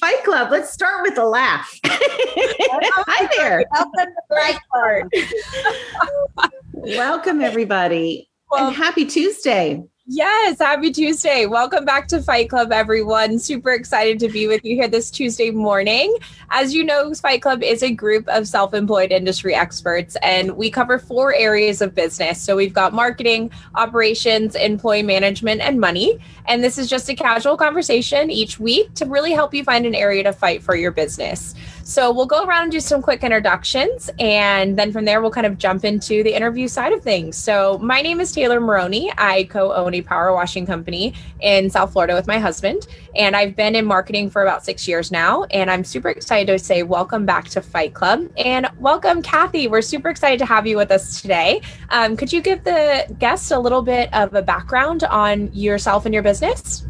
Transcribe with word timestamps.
Fight 0.00 0.22
Club. 0.24 0.50
Let's 0.50 0.70
start 0.72 1.02
with 1.02 1.18
a 1.18 1.24
laugh. 1.24 1.78
Hi 1.84 3.28
there. 3.36 3.64
Welcome 3.72 4.14
to 4.14 4.22
Fight 4.34 4.58
Club. 4.72 6.50
Welcome, 6.72 7.40
everybody. 7.40 8.28
Well- 8.50 8.68
and 8.68 8.76
happy 8.76 9.04
Tuesday. 9.04 9.82
Yes, 10.10 10.58
happy 10.58 10.90
Tuesday. 10.90 11.44
Welcome 11.44 11.84
back 11.84 12.08
to 12.08 12.22
Fight 12.22 12.48
Club, 12.48 12.72
everyone. 12.72 13.38
Super 13.38 13.72
excited 13.72 14.18
to 14.20 14.30
be 14.30 14.46
with 14.46 14.64
you 14.64 14.74
here 14.74 14.88
this 14.88 15.10
Tuesday 15.10 15.50
morning. 15.50 16.16
As 16.48 16.72
you 16.72 16.82
know, 16.82 17.12
Fight 17.12 17.42
Club 17.42 17.62
is 17.62 17.82
a 17.82 17.90
group 17.90 18.26
of 18.26 18.48
self 18.48 18.72
employed 18.72 19.12
industry 19.12 19.54
experts, 19.54 20.16
and 20.22 20.56
we 20.56 20.70
cover 20.70 20.98
four 20.98 21.34
areas 21.34 21.82
of 21.82 21.94
business. 21.94 22.40
So 22.40 22.56
we've 22.56 22.72
got 22.72 22.94
marketing, 22.94 23.50
operations, 23.74 24.54
employee 24.54 25.02
management, 25.02 25.60
and 25.60 25.78
money. 25.78 26.18
And 26.46 26.64
this 26.64 26.78
is 26.78 26.88
just 26.88 27.10
a 27.10 27.14
casual 27.14 27.58
conversation 27.58 28.30
each 28.30 28.58
week 28.58 28.94
to 28.94 29.04
really 29.04 29.32
help 29.32 29.52
you 29.52 29.62
find 29.62 29.84
an 29.84 29.94
area 29.94 30.22
to 30.22 30.32
fight 30.32 30.62
for 30.62 30.74
your 30.74 30.90
business. 30.90 31.54
So 31.84 32.10
we'll 32.10 32.26
go 32.26 32.44
around 32.44 32.62
and 32.64 32.72
do 32.72 32.80
some 32.80 33.02
quick 33.02 33.22
introductions, 33.22 34.08
and 34.18 34.78
then 34.78 34.90
from 34.90 35.04
there, 35.04 35.20
we'll 35.20 35.30
kind 35.30 35.46
of 35.46 35.58
jump 35.58 35.84
into 35.84 36.22
the 36.22 36.34
interview 36.34 36.66
side 36.66 36.94
of 36.94 37.02
things. 37.02 37.36
So 37.36 37.76
my 37.82 38.00
name 38.00 38.20
is 38.20 38.32
Taylor 38.32 38.58
Maroney. 38.58 39.12
I 39.18 39.44
co 39.44 39.74
own 39.74 39.97
power 40.02 40.32
washing 40.32 40.66
company 40.66 41.14
in 41.40 41.70
South 41.70 41.92
Florida 41.92 42.14
with 42.14 42.26
my 42.26 42.38
husband, 42.38 42.86
and 43.16 43.36
I've 43.36 43.56
been 43.56 43.74
in 43.74 43.84
marketing 43.84 44.30
for 44.30 44.42
about 44.42 44.64
six 44.64 44.86
years 44.86 45.10
now. 45.10 45.44
And 45.44 45.70
I'm 45.70 45.84
super 45.84 46.08
excited 46.08 46.52
to 46.52 46.58
say 46.58 46.82
welcome 46.82 47.26
back 47.26 47.48
to 47.50 47.60
Fight 47.60 47.94
Club 47.94 48.30
and 48.36 48.68
welcome, 48.78 49.22
Kathy. 49.22 49.68
We're 49.68 49.82
super 49.82 50.08
excited 50.08 50.38
to 50.38 50.46
have 50.46 50.66
you 50.66 50.76
with 50.76 50.90
us 50.90 51.20
today. 51.20 51.60
Um, 51.90 52.16
could 52.16 52.32
you 52.32 52.40
give 52.40 52.64
the 52.64 53.06
guests 53.18 53.50
a 53.50 53.58
little 53.58 53.82
bit 53.82 54.12
of 54.14 54.34
a 54.34 54.42
background 54.42 55.04
on 55.04 55.52
yourself 55.52 56.04
and 56.04 56.14
your 56.14 56.22
business? 56.22 56.86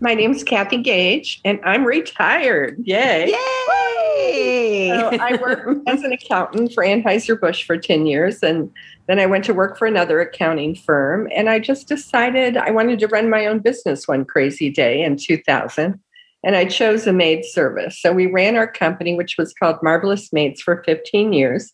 My 0.00 0.12
name's 0.12 0.42
Kathy 0.42 0.82
Gage, 0.82 1.40
and 1.44 1.58
I'm 1.64 1.84
retired. 1.84 2.76
Yay. 2.84 3.28
Yay! 3.28 4.88
So 4.90 5.08
I 5.18 5.38
worked 5.40 5.88
as 5.88 6.02
an 6.02 6.12
accountant 6.12 6.74
for 6.74 6.84
Anheuser-Busch 6.84 7.64
for 7.64 7.78
10 7.78 8.04
years, 8.04 8.42
and 8.42 8.70
then 9.06 9.18
I 9.18 9.26
went 9.26 9.44
to 9.44 9.54
work 9.54 9.78
for 9.78 9.86
another 9.86 10.20
accounting 10.20 10.74
firm. 10.74 11.28
And 11.34 11.48
I 11.48 11.58
just 11.58 11.88
decided 11.88 12.56
I 12.56 12.70
wanted 12.70 12.98
to 13.00 13.08
run 13.08 13.30
my 13.30 13.46
own 13.46 13.60
business 13.60 14.08
one 14.08 14.24
crazy 14.24 14.70
day 14.70 15.02
in 15.02 15.16
2000. 15.16 16.00
And 16.44 16.56
I 16.56 16.64
chose 16.64 17.06
a 17.06 17.12
maid 17.12 17.44
service. 17.44 18.00
So 18.00 18.12
we 18.12 18.26
ran 18.26 18.56
our 18.56 18.70
company, 18.70 19.14
which 19.14 19.36
was 19.38 19.54
called 19.54 19.82
Marvelous 19.82 20.32
Maids, 20.32 20.60
for 20.60 20.82
15 20.84 21.32
years. 21.32 21.72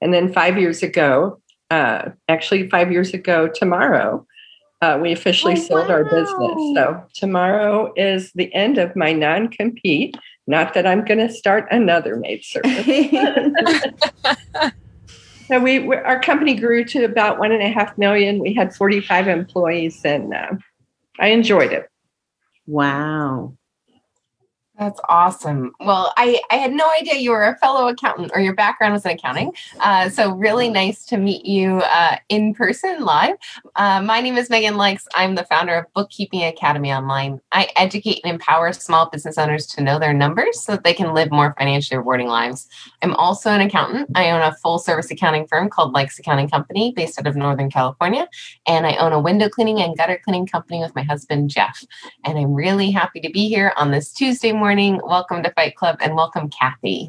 And 0.00 0.14
then 0.14 0.32
five 0.32 0.58
years 0.58 0.82
ago, 0.82 1.40
uh, 1.70 2.10
actually, 2.28 2.68
five 2.68 2.92
years 2.92 3.12
ago 3.12 3.48
tomorrow, 3.48 4.26
uh, 4.82 4.98
we 5.00 5.12
officially 5.12 5.54
Oh, 5.54 5.62
sold 5.62 5.90
our 5.90 6.04
business. 6.04 6.74
So 6.74 7.02
tomorrow 7.14 7.92
is 7.96 8.30
the 8.34 8.54
end 8.54 8.76
of 8.78 8.94
my 8.94 9.12
non 9.12 9.48
compete. 9.48 10.16
Not 10.46 10.74
that 10.74 10.86
I'm 10.86 11.04
going 11.04 11.26
to 11.26 11.32
start 11.32 11.66
another 11.70 12.16
maid 12.16 12.44
service. 12.44 12.86
So 15.46 15.60
we, 15.60 15.80
we 15.80 15.96
our 15.96 16.20
company 16.20 16.54
grew 16.54 16.84
to 16.86 17.04
about 17.04 17.38
one 17.38 17.52
and 17.52 17.62
a 17.62 17.68
half 17.68 17.98
million. 17.98 18.38
We 18.38 18.54
had 18.54 18.74
45 18.74 19.28
employees, 19.28 20.00
and 20.04 20.32
uh, 20.32 20.52
I 21.20 21.28
enjoyed 21.28 21.72
it. 21.72 21.88
wow. 22.66 23.54
That's 24.84 25.00
awesome. 25.08 25.72
Well, 25.80 26.12
I, 26.18 26.42
I 26.50 26.56
had 26.56 26.70
no 26.72 26.86
idea 27.00 27.14
you 27.14 27.30
were 27.30 27.44
a 27.44 27.56
fellow 27.56 27.88
accountant 27.88 28.32
or 28.34 28.40
your 28.42 28.54
background 28.54 28.92
was 28.92 29.06
in 29.06 29.12
accounting. 29.12 29.54
Uh, 29.80 30.10
so, 30.10 30.34
really 30.34 30.68
nice 30.68 31.06
to 31.06 31.16
meet 31.16 31.46
you 31.46 31.78
uh, 31.78 32.16
in 32.28 32.52
person 32.52 33.02
live. 33.02 33.36
Uh, 33.76 34.02
my 34.02 34.20
name 34.20 34.36
is 34.36 34.50
Megan 34.50 34.76
Likes. 34.76 35.08
I'm 35.14 35.36
the 35.36 35.44
founder 35.44 35.74
of 35.74 35.90
Bookkeeping 35.94 36.44
Academy 36.44 36.92
Online. 36.92 37.40
I 37.50 37.68
educate 37.76 38.20
and 38.24 38.34
empower 38.34 38.74
small 38.74 39.08
business 39.08 39.38
owners 39.38 39.66
to 39.68 39.82
know 39.82 39.98
their 39.98 40.12
numbers 40.12 40.60
so 40.60 40.72
that 40.72 40.84
they 40.84 40.92
can 40.92 41.14
live 41.14 41.30
more 41.30 41.54
financially 41.58 41.96
rewarding 41.96 42.26
lives. 42.26 42.68
I'm 43.00 43.14
also 43.14 43.52
an 43.52 43.62
accountant. 43.62 44.10
I 44.14 44.32
own 44.32 44.42
a 44.42 44.54
full 44.56 44.78
service 44.78 45.10
accounting 45.10 45.46
firm 45.46 45.70
called 45.70 45.94
Likes 45.94 46.18
Accounting 46.18 46.50
Company 46.50 46.92
based 46.94 47.18
out 47.18 47.26
of 47.26 47.36
Northern 47.36 47.70
California. 47.70 48.28
And 48.66 48.86
I 48.86 48.96
own 48.96 49.14
a 49.14 49.20
window 49.20 49.48
cleaning 49.48 49.80
and 49.80 49.96
gutter 49.96 50.20
cleaning 50.22 50.46
company 50.46 50.80
with 50.80 50.94
my 50.94 51.04
husband, 51.04 51.48
Jeff. 51.48 51.82
And 52.22 52.38
I'm 52.38 52.52
really 52.52 52.90
happy 52.90 53.20
to 53.20 53.30
be 53.30 53.48
here 53.48 53.72
on 53.78 53.90
this 53.90 54.12
Tuesday 54.12 54.52
morning. 54.52 54.73
Welcome 54.74 55.44
to 55.44 55.52
Fight 55.52 55.76
Club 55.76 55.98
and 56.00 56.16
welcome, 56.16 56.50
Kathy. 56.50 57.08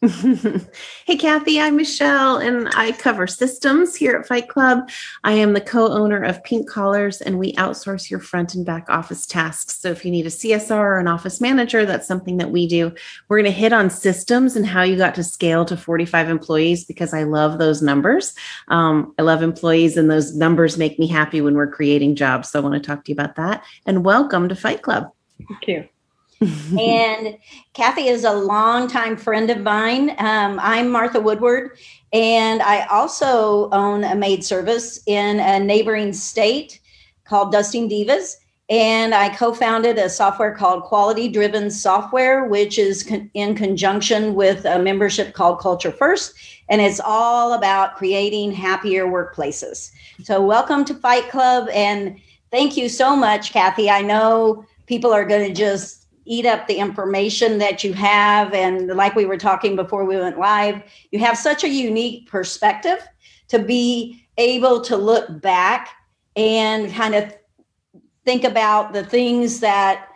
hey, 0.00 1.16
Kathy, 1.18 1.60
I'm 1.60 1.74
Michelle, 1.74 2.36
and 2.36 2.68
I 2.76 2.92
cover 2.92 3.26
systems 3.26 3.96
here 3.96 4.12
at 4.16 4.28
Fight 4.28 4.46
Club. 4.46 4.88
I 5.24 5.32
am 5.32 5.52
the 5.52 5.60
co 5.60 5.88
owner 5.88 6.22
of 6.22 6.44
Pink 6.44 6.70
Collars, 6.70 7.20
and 7.20 7.36
we 7.36 7.52
outsource 7.54 8.10
your 8.10 8.20
front 8.20 8.54
and 8.54 8.64
back 8.64 8.88
office 8.88 9.26
tasks. 9.26 9.80
So, 9.80 9.90
if 9.90 10.04
you 10.04 10.12
need 10.12 10.24
a 10.24 10.30
CSR 10.30 10.70
or 10.70 10.98
an 11.00 11.08
office 11.08 11.40
manager, 11.40 11.84
that's 11.84 12.06
something 12.06 12.36
that 12.36 12.52
we 12.52 12.68
do. 12.68 12.94
We're 13.28 13.38
going 13.38 13.52
to 13.52 13.58
hit 13.58 13.72
on 13.72 13.90
systems 13.90 14.54
and 14.54 14.64
how 14.64 14.82
you 14.84 14.96
got 14.96 15.16
to 15.16 15.24
scale 15.24 15.64
to 15.64 15.76
45 15.76 16.28
employees 16.28 16.84
because 16.84 17.12
I 17.12 17.24
love 17.24 17.58
those 17.58 17.82
numbers. 17.82 18.36
Um, 18.68 19.12
I 19.18 19.22
love 19.22 19.42
employees, 19.42 19.96
and 19.96 20.08
those 20.08 20.36
numbers 20.36 20.78
make 20.78 20.96
me 21.00 21.08
happy 21.08 21.40
when 21.40 21.56
we're 21.56 21.72
creating 21.72 22.14
jobs. 22.14 22.50
So, 22.50 22.60
I 22.60 22.62
want 22.62 22.80
to 22.80 22.80
talk 22.80 23.04
to 23.04 23.10
you 23.10 23.16
about 23.16 23.34
that. 23.34 23.64
And 23.84 24.04
welcome 24.04 24.48
to 24.48 24.54
Fight 24.54 24.82
Club. 24.82 25.10
Thank 25.48 25.66
you. 25.66 25.88
And 26.78 27.36
Kathy 27.74 28.08
is 28.08 28.24
a 28.24 28.32
longtime 28.32 29.16
friend 29.16 29.50
of 29.50 29.60
mine. 29.60 30.10
Um, 30.18 30.58
I'm 30.62 30.88
Martha 30.88 31.20
Woodward, 31.20 31.76
and 32.12 32.62
I 32.62 32.86
also 32.86 33.68
own 33.70 34.04
a 34.04 34.14
maid 34.14 34.44
service 34.44 35.00
in 35.06 35.38
a 35.40 35.60
neighboring 35.60 36.12
state 36.12 36.80
called 37.24 37.52
Dusting 37.52 37.90
Divas. 37.90 38.36
And 38.70 39.14
I 39.14 39.34
co 39.34 39.52
founded 39.52 39.98
a 39.98 40.08
software 40.08 40.54
called 40.54 40.84
Quality 40.84 41.28
Driven 41.28 41.70
Software, 41.70 42.46
which 42.46 42.78
is 42.78 43.02
con- 43.02 43.28
in 43.34 43.54
conjunction 43.54 44.34
with 44.34 44.64
a 44.64 44.78
membership 44.78 45.34
called 45.34 45.58
Culture 45.58 45.90
First. 45.90 46.34
And 46.68 46.80
it's 46.80 47.00
all 47.00 47.52
about 47.52 47.96
creating 47.96 48.52
happier 48.52 49.06
workplaces. 49.06 49.90
So, 50.22 50.40
welcome 50.40 50.84
to 50.84 50.94
Fight 50.94 51.28
Club. 51.30 51.68
And 51.74 52.16
thank 52.52 52.76
you 52.76 52.88
so 52.88 53.16
much, 53.16 53.52
Kathy. 53.52 53.90
I 53.90 54.02
know 54.02 54.64
people 54.86 55.12
are 55.12 55.24
going 55.24 55.48
to 55.48 55.54
just 55.54 55.99
eat 56.30 56.46
up 56.46 56.68
the 56.68 56.76
information 56.76 57.58
that 57.58 57.82
you 57.82 57.92
have. 57.92 58.54
And 58.54 58.86
like 58.86 59.16
we 59.16 59.26
were 59.26 59.36
talking 59.36 59.74
before 59.74 60.04
we 60.04 60.16
went 60.16 60.38
live, 60.38 60.80
you 61.10 61.18
have 61.18 61.36
such 61.36 61.64
a 61.64 61.68
unique 61.68 62.30
perspective 62.30 63.06
to 63.48 63.58
be 63.58 64.24
able 64.38 64.80
to 64.82 64.96
look 64.96 65.40
back 65.40 65.88
and 66.36 66.92
kind 66.92 67.16
of 67.16 67.34
think 68.24 68.44
about 68.44 68.92
the 68.92 69.04
things 69.04 69.58
that 69.58 70.06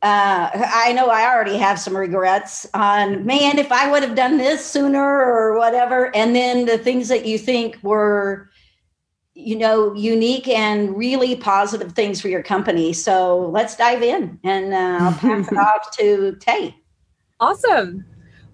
uh, 0.00 0.50
I 0.54 0.92
know 0.92 1.08
I 1.08 1.30
already 1.30 1.58
have 1.58 1.78
some 1.78 1.96
regrets 1.96 2.66
on, 2.72 3.24
man, 3.26 3.58
if 3.58 3.70
I 3.70 3.90
would 3.90 4.02
have 4.02 4.14
done 4.14 4.38
this 4.38 4.64
sooner 4.64 5.02
or 5.02 5.58
whatever. 5.58 6.14
And 6.16 6.34
then 6.34 6.64
the 6.64 6.78
things 6.78 7.08
that 7.08 7.26
you 7.26 7.38
think 7.38 7.78
were, 7.82 8.50
you 9.34 9.56
know, 9.56 9.92
unique 9.94 10.46
and 10.48 10.96
really 10.96 11.34
positive 11.34 11.92
things 11.92 12.20
for 12.20 12.28
your 12.28 12.42
company. 12.42 12.92
So 12.92 13.48
let's 13.50 13.76
dive 13.76 14.02
in 14.02 14.38
and 14.44 14.72
uh, 14.72 15.04
I'll 15.04 15.12
pass 15.12 15.50
it 15.50 15.58
off 15.58 15.96
to 15.98 16.36
Tay. 16.40 16.76
Awesome. 17.40 18.04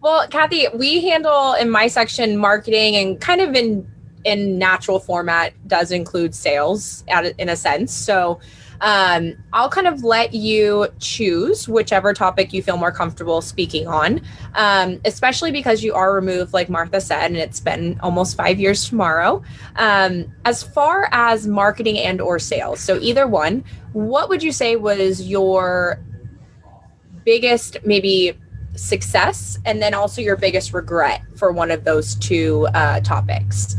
Well, 0.01 0.27
Kathy, 0.29 0.67
we 0.75 1.07
handle 1.07 1.53
in 1.55 1.71
my 1.71 1.87
section 1.87 2.39
marketing 2.39 2.97
and 2.97 3.21
kind 3.21 3.41
of 3.41 3.55
in 3.55 3.87
in 4.25 4.59
natural 4.59 4.99
format 5.01 5.55
does 5.67 5.91
include 5.91 6.35
sales 6.35 7.05
at, 7.09 7.27
in 7.39 7.49
a 7.49 7.57
sense. 7.57 7.93
So 7.93 8.39
um, 8.81 9.35
I'll 9.53 9.69
kind 9.69 9.87
of 9.87 10.03
let 10.03 10.33
you 10.33 10.89
choose 10.99 11.69
whichever 11.69 12.15
topic 12.15 12.53
you 12.53 12.63
feel 12.63 12.77
more 12.77 12.93
comfortable 12.93 13.43
speaking 13.43 13.87
on, 13.87 14.23
um, 14.55 15.01
especially 15.05 15.53
because 15.53 15.83
you 15.83 15.95
are 15.95 16.15
removed, 16.15 16.53
like 16.53 16.71
Martha 16.71 17.01
said, 17.01 17.27
and 17.27 17.37
it's 17.37 17.61
been 17.61 17.99
almost 18.03 18.37
five 18.37 18.59
years 18.59 18.89
tomorrow. 18.89 19.43
Um, 19.77 20.33
as 20.45 20.63
far 20.63 21.09
as 21.13 21.47
marketing 21.47 21.99
and 21.99 22.21
or 22.21 22.39
sales, 22.39 22.81
so 22.81 22.99
either 23.01 23.27
one, 23.27 23.65
what 23.93 24.29
would 24.29 24.43
you 24.43 24.53
say 24.53 24.77
was 24.77 25.29
your 25.29 26.03
biggest 27.25 27.77
maybe 27.85 28.33
success 28.77 29.59
and 29.67 29.83
then 29.83 29.93
also 29.93 30.23
your 30.23 30.37
biggest 30.37 30.73
regret 30.73 31.23
for 31.37 31.53
one 31.53 31.71
of 31.71 31.85
those 31.85 32.15
two 32.15 32.67
uh, 32.75 33.01
topics? 33.01 33.77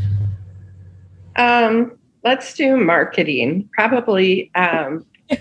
Um, 1.38 1.97
let's 2.23 2.53
do 2.53 2.77
marketing. 2.77 3.69
Probably. 3.73 4.51
Um, 4.56 5.06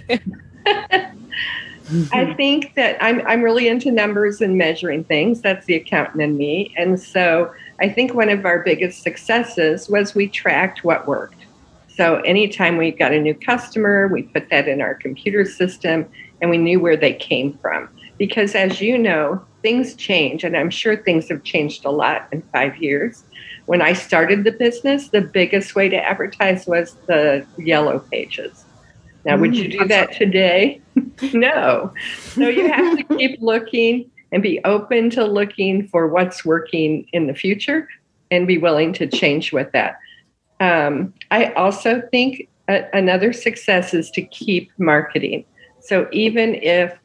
I 2.13 2.35
think 2.35 2.75
that 2.77 2.97
I'm 3.03 3.27
I'm 3.27 3.43
really 3.43 3.67
into 3.67 3.91
numbers 3.91 4.41
and 4.41 4.57
measuring 4.57 5.05
things. 5.05 5.41
That's 5.41 5.67
the 5.67 5.75
accountant 5.75 6.23
in 6.23 6.37
me. 6.37 6.73
And 6.77 7.01
so 7.01 7.53
I 7.81 7.89
think 7.89 8.15
one 8.15 8.29
of 8.29 8.45
our 8.45 8.61
biggest 8.61 9.03
successes 9.03 9.89
was 9.89 10.15
we 10.15 10.29
tracked 10.29 10.85
what 10.85 11.09
worked. 11.09 11.47
So 11.89 12.17
anytime 12.21 12.77
we 12.77 12.93
got 12.93 13.13
a 13.13 13.19
new 13.19 13.35
customer, 13.35 14.09
we 14.09 14.23
put 14.23 14.49
that 14.51 14.69
in 14.69 14.81
our 14.81 14.95
computer 14.95 15.45
system 15.45 16.09
and 16.41 16.49
we 16.51 16.59
knew 16.59 16.81
where 16.81 16.97
they 16.97 17.13
came 17.13 17.59
from. 17.59 17.89
Because 18.19 18.55
as 18.55 18.81
you 18.81 18.97
know, 18.97 19.45
things 19.63 19.95
change, 19.95 20.45
and 20.45 20.57
I'm 20.57 20.71
sure 20.71 20.97
things 20.97 21.29
have 21.29 21.43
changed 21.43 21.85
a 21.85 21.91
lot 21.91 22.29
in 22.33 22.43
five 22.53 22.77
years. 22.77 23.25
When 23.71 23.83
I 23.83 23.93
started 23.93 24.43
the 24.43 24.51
business, 24.51 25.11
the 25.11 25.21
biggest 25.21 25.77
way 25.77 25.89
to 25.89 25.97
advertise 25.97 26.67
was 26.67 26.97
the 27.07 27.47
yellow 27.57 28.01
pages. 28.01 28.65
Now, 29.25 29.37
would 29.37 29.57
you 29.57 29.69
do 29.69 29.87
that 29.87 30.11
today? 30.11 30.81
no. 31.33 31.95
So 32.19 32.49
you 32.49 32.67
have 32.67 32.99
to 32.99 33.05
keep 33.17 33.41
looking 33.41 34.11
and 34.33 34.43
be 34.43 34.59
open 34.65 35.09
to 35.11 35.25
looking 35.25 35.87
for 35.87 36.09
what's 36.09 36.45
working 36.45 37.07
in 37.13 37.29
the 37.29 37.35
future 37.35 37.87
and 38.33 38.45
be 38.45 38.59
willing 38.59 38.93
to 38.95 39.07
change 39.07 39.53
with 39.53 39.71
that. 39.71 40.01
Um, 40.59 41.15
I 41.31 41.53
also 41.53 42.03
think 42.11 42.49
a- 42.69 42.89
another 42.93 43.33
success 43.33 43.95
is 43.95 44.11
to 44.11 44.23
keep 44.23 44.73
marketing. 44.79 45.45
So 45.79 46.09
even 46.11 46.57
if 46.57 46.99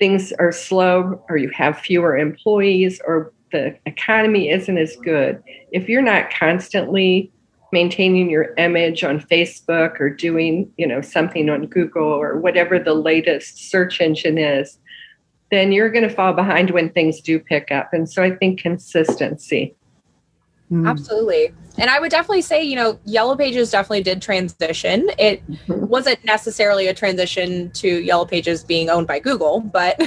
things 0.00 0.32
are 0.40 0.50
slow 0.50 1.24
or 1.28 1.36
you 1.36 1.50
have 1.50 1.78
fewer 1.78 2.18
employees 2.18 3.00
or 3.06 3.32
the 3.50 3.76
economy 3.86 4.50
isn't 4.50 4.78
as 4.78 4.96
good, 4.96 5.42
if 5.72 5.88
you're 5.88 6.02
not 6.02 6.30
constantly 6.30 7.32
maintaining 7.72 8.30
your 8.30 8.54
image 8.56 9.04
on 9.04 9.20
Facebook 9.20 10.00
or 10.00 10.08
doing, 10.10 10.70
you 10.76 10.86
know, 10.86 11.00
something 11.00 11.50
on 11.50 11.66
Google 11.66 12.06
or 12.06 12.38
whatever 12.38 12.78
the 12.78 12.94
latest 12.94 13.70
search 13.70 14.00
engine 14.00 14.38
is, 14.38 14.78
then 15.50 15.72
you're 15.72 15.90
going 15.90 16.08
to 16.08 16.14
fall 16.14 16.32
behind 16.32 16.70
when 16.70 16.90
things 16.90 17.20
do 17.20 17.38
pick 17.38 17.70
up. 17.70 17.92
And 17.92 18.08
so 18.08 18.22
I 18.22 18.30
think 18.30 18.60
consistency. 18.60 19.74
Absolutely. 20.70 21.52
And 21.78 21.88
I 21.88 22.00
would 22.00 22.10
definitely 22.10 22.42
say, 22.42 22.62
you 22.62 22.76
know, 22.76 22.98
Yellow 23.04 23.36
Pages 23.36 23.70
definitely 23.70 24.02
did 24.02 24.20
transition. 24.20 25.08
It 25.18 25.42
wasn't 25.68 26.22
necessarily 26.24 26.88
a 26.88 26.94
transition 26.94 27.70
to 27.72 27.88
Yellow 28.02 28.26
Pages 28.26 28.64
being 28.64 28.90
owned 28.90 29.06
by 29.06 29.20
Google, 29.20 29.60
but 29.60 30.00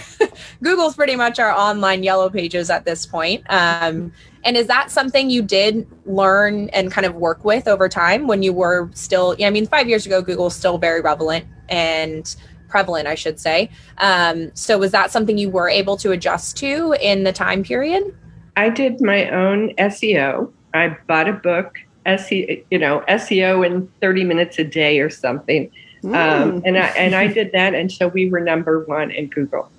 Google's 0.63 0.95
pretty 0.95 1.15
much 1.15 1.39
our 1.39 1.51
online 1.51 2.03
Yellow 2.03 2.29
Pages 2.29 2.69
at 2.69 2.85
this 2.85 3.05
point. 3.05 3.43
Um, 3.49 4.11
and 4.43 4.57
is 4.57 4.67
that 4.67 4.91
something 4.91 5.29
you 5.29 5.41
did 5.41 5.87
learn 6.05 6.69
and 6.69 6.91
kind 6.91 7.05
of 7.05 7.15
work 7.15 7.45
with 7.45 7.67
over 7.67 7.87
time 7.87 8.27
when 8.27 8.43
you 8.43 8.53
were 8.53 8.89
still, 8.93 9.35
I 9.41 9.49
mean, 9.49 9.65
five 9.65 9.87
years 9.87 10.05
ago, 10.05 10.21
Google's 10.21 10.55
still 10.55 10.77
very 10.77 10.99
relevant 10.99 11.45
and 11.69 12.35
prevalent, 12.67 13.07
I 13.07 13.15
should 13.15 13.39
say. 13.39 13.69
Um, 13.97 14.51
so 14.55 14.77
was 14.77 14.91
that 14.91 15.11
something 15.11 15.37
you 15.37 15.49
were 15.49 15.69
able 15.69 15.95
to 15.97 16.11
adjust 16.11 16.57
to 16.57 16.95
in 16.99 17.23
the 17.23 17.31
time 17.31 17.63
period? 17.63 18.15
I 18.55 18.69
did 18.69 19.01
my 19.01 19.29
own 19.29 19.73
SEO. 19.75 20.51
I 20.73 20.97
bought 21.07 21.27
a 21.27 21.33
book, 21.33 21.79
SEO, 22.05 22.63
you 22.69 22.77
know, 22.77 23.03
SEO 23.07 23.65
in 23.65 23.87
30 24.01 24.23
minutes 24.23 24.59
a 24.59 24.63
day 24.63 24.99
or 24.99 25.09
something. 25.09 25.71
Um, 26.03 26.63
and 26.65 26.77
I 26.79 26.87
and 26.97 27.13
I 27.13 27.27
did 27.27 27.51
that 27.51 27.75
until 27.75 28.09
we 28.09 28.29
were 28.29 28.39
number 28.39 28.83
one 28.85 29.11
in 29.11 29.27
Google. 29.27 29.69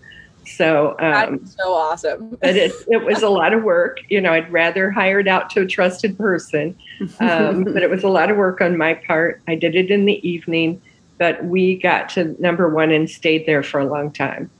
So 0.47 0.91
um, 1.01 1.39
That's 1.39 1.57
so 1.57 1.73
awesome. 1.73 2.37
but 2.41 2.57
it, 2.57 2.73
it 2.89 3.05
was 3.05 3.23
a 3.23 3.29
lot 3.29 3.53
of 3.53 3.63
work. 3.63 3.99
You 4.09 4.21
know, 4.21 4.33
I'd 4.33 4.51
rather 4.53 4.91
hire 4.91 5.21
it 5.21 5.29
out 5.29 5.51
to 5.51 5.63
a 5.63 5.67
trusted 5.67 6.17
person. 6.17 6.77
Um, 7.19 7.65
but 7.73 7.83
it 7.83 7.91
was 7.91 8.05
a 8.05 8.09
lot 8.09 8.31
of 8.31 8.37
work 8.37 8.61
on 8.61 8.77
my 8.77 8.95
part. 8.95 9.41
I 9.49 9.57
did 9.57 9.75
it 9.75 9.91
in 9.91 10.05
the 10.05 10.27
evening, 10.29 10.81
but 11.19 11.45
we 11.45 11.77
got 11.77 12.09
to 12.11 12.41
number 12.41 12.69
one 12.69 12.93
and 12.93 13.11
stayed 13.11 13.47
there 13.47 13.63
for 13.63 13.81
a 13.81 13.85
long 13.85 14.13
time 14.13 14.51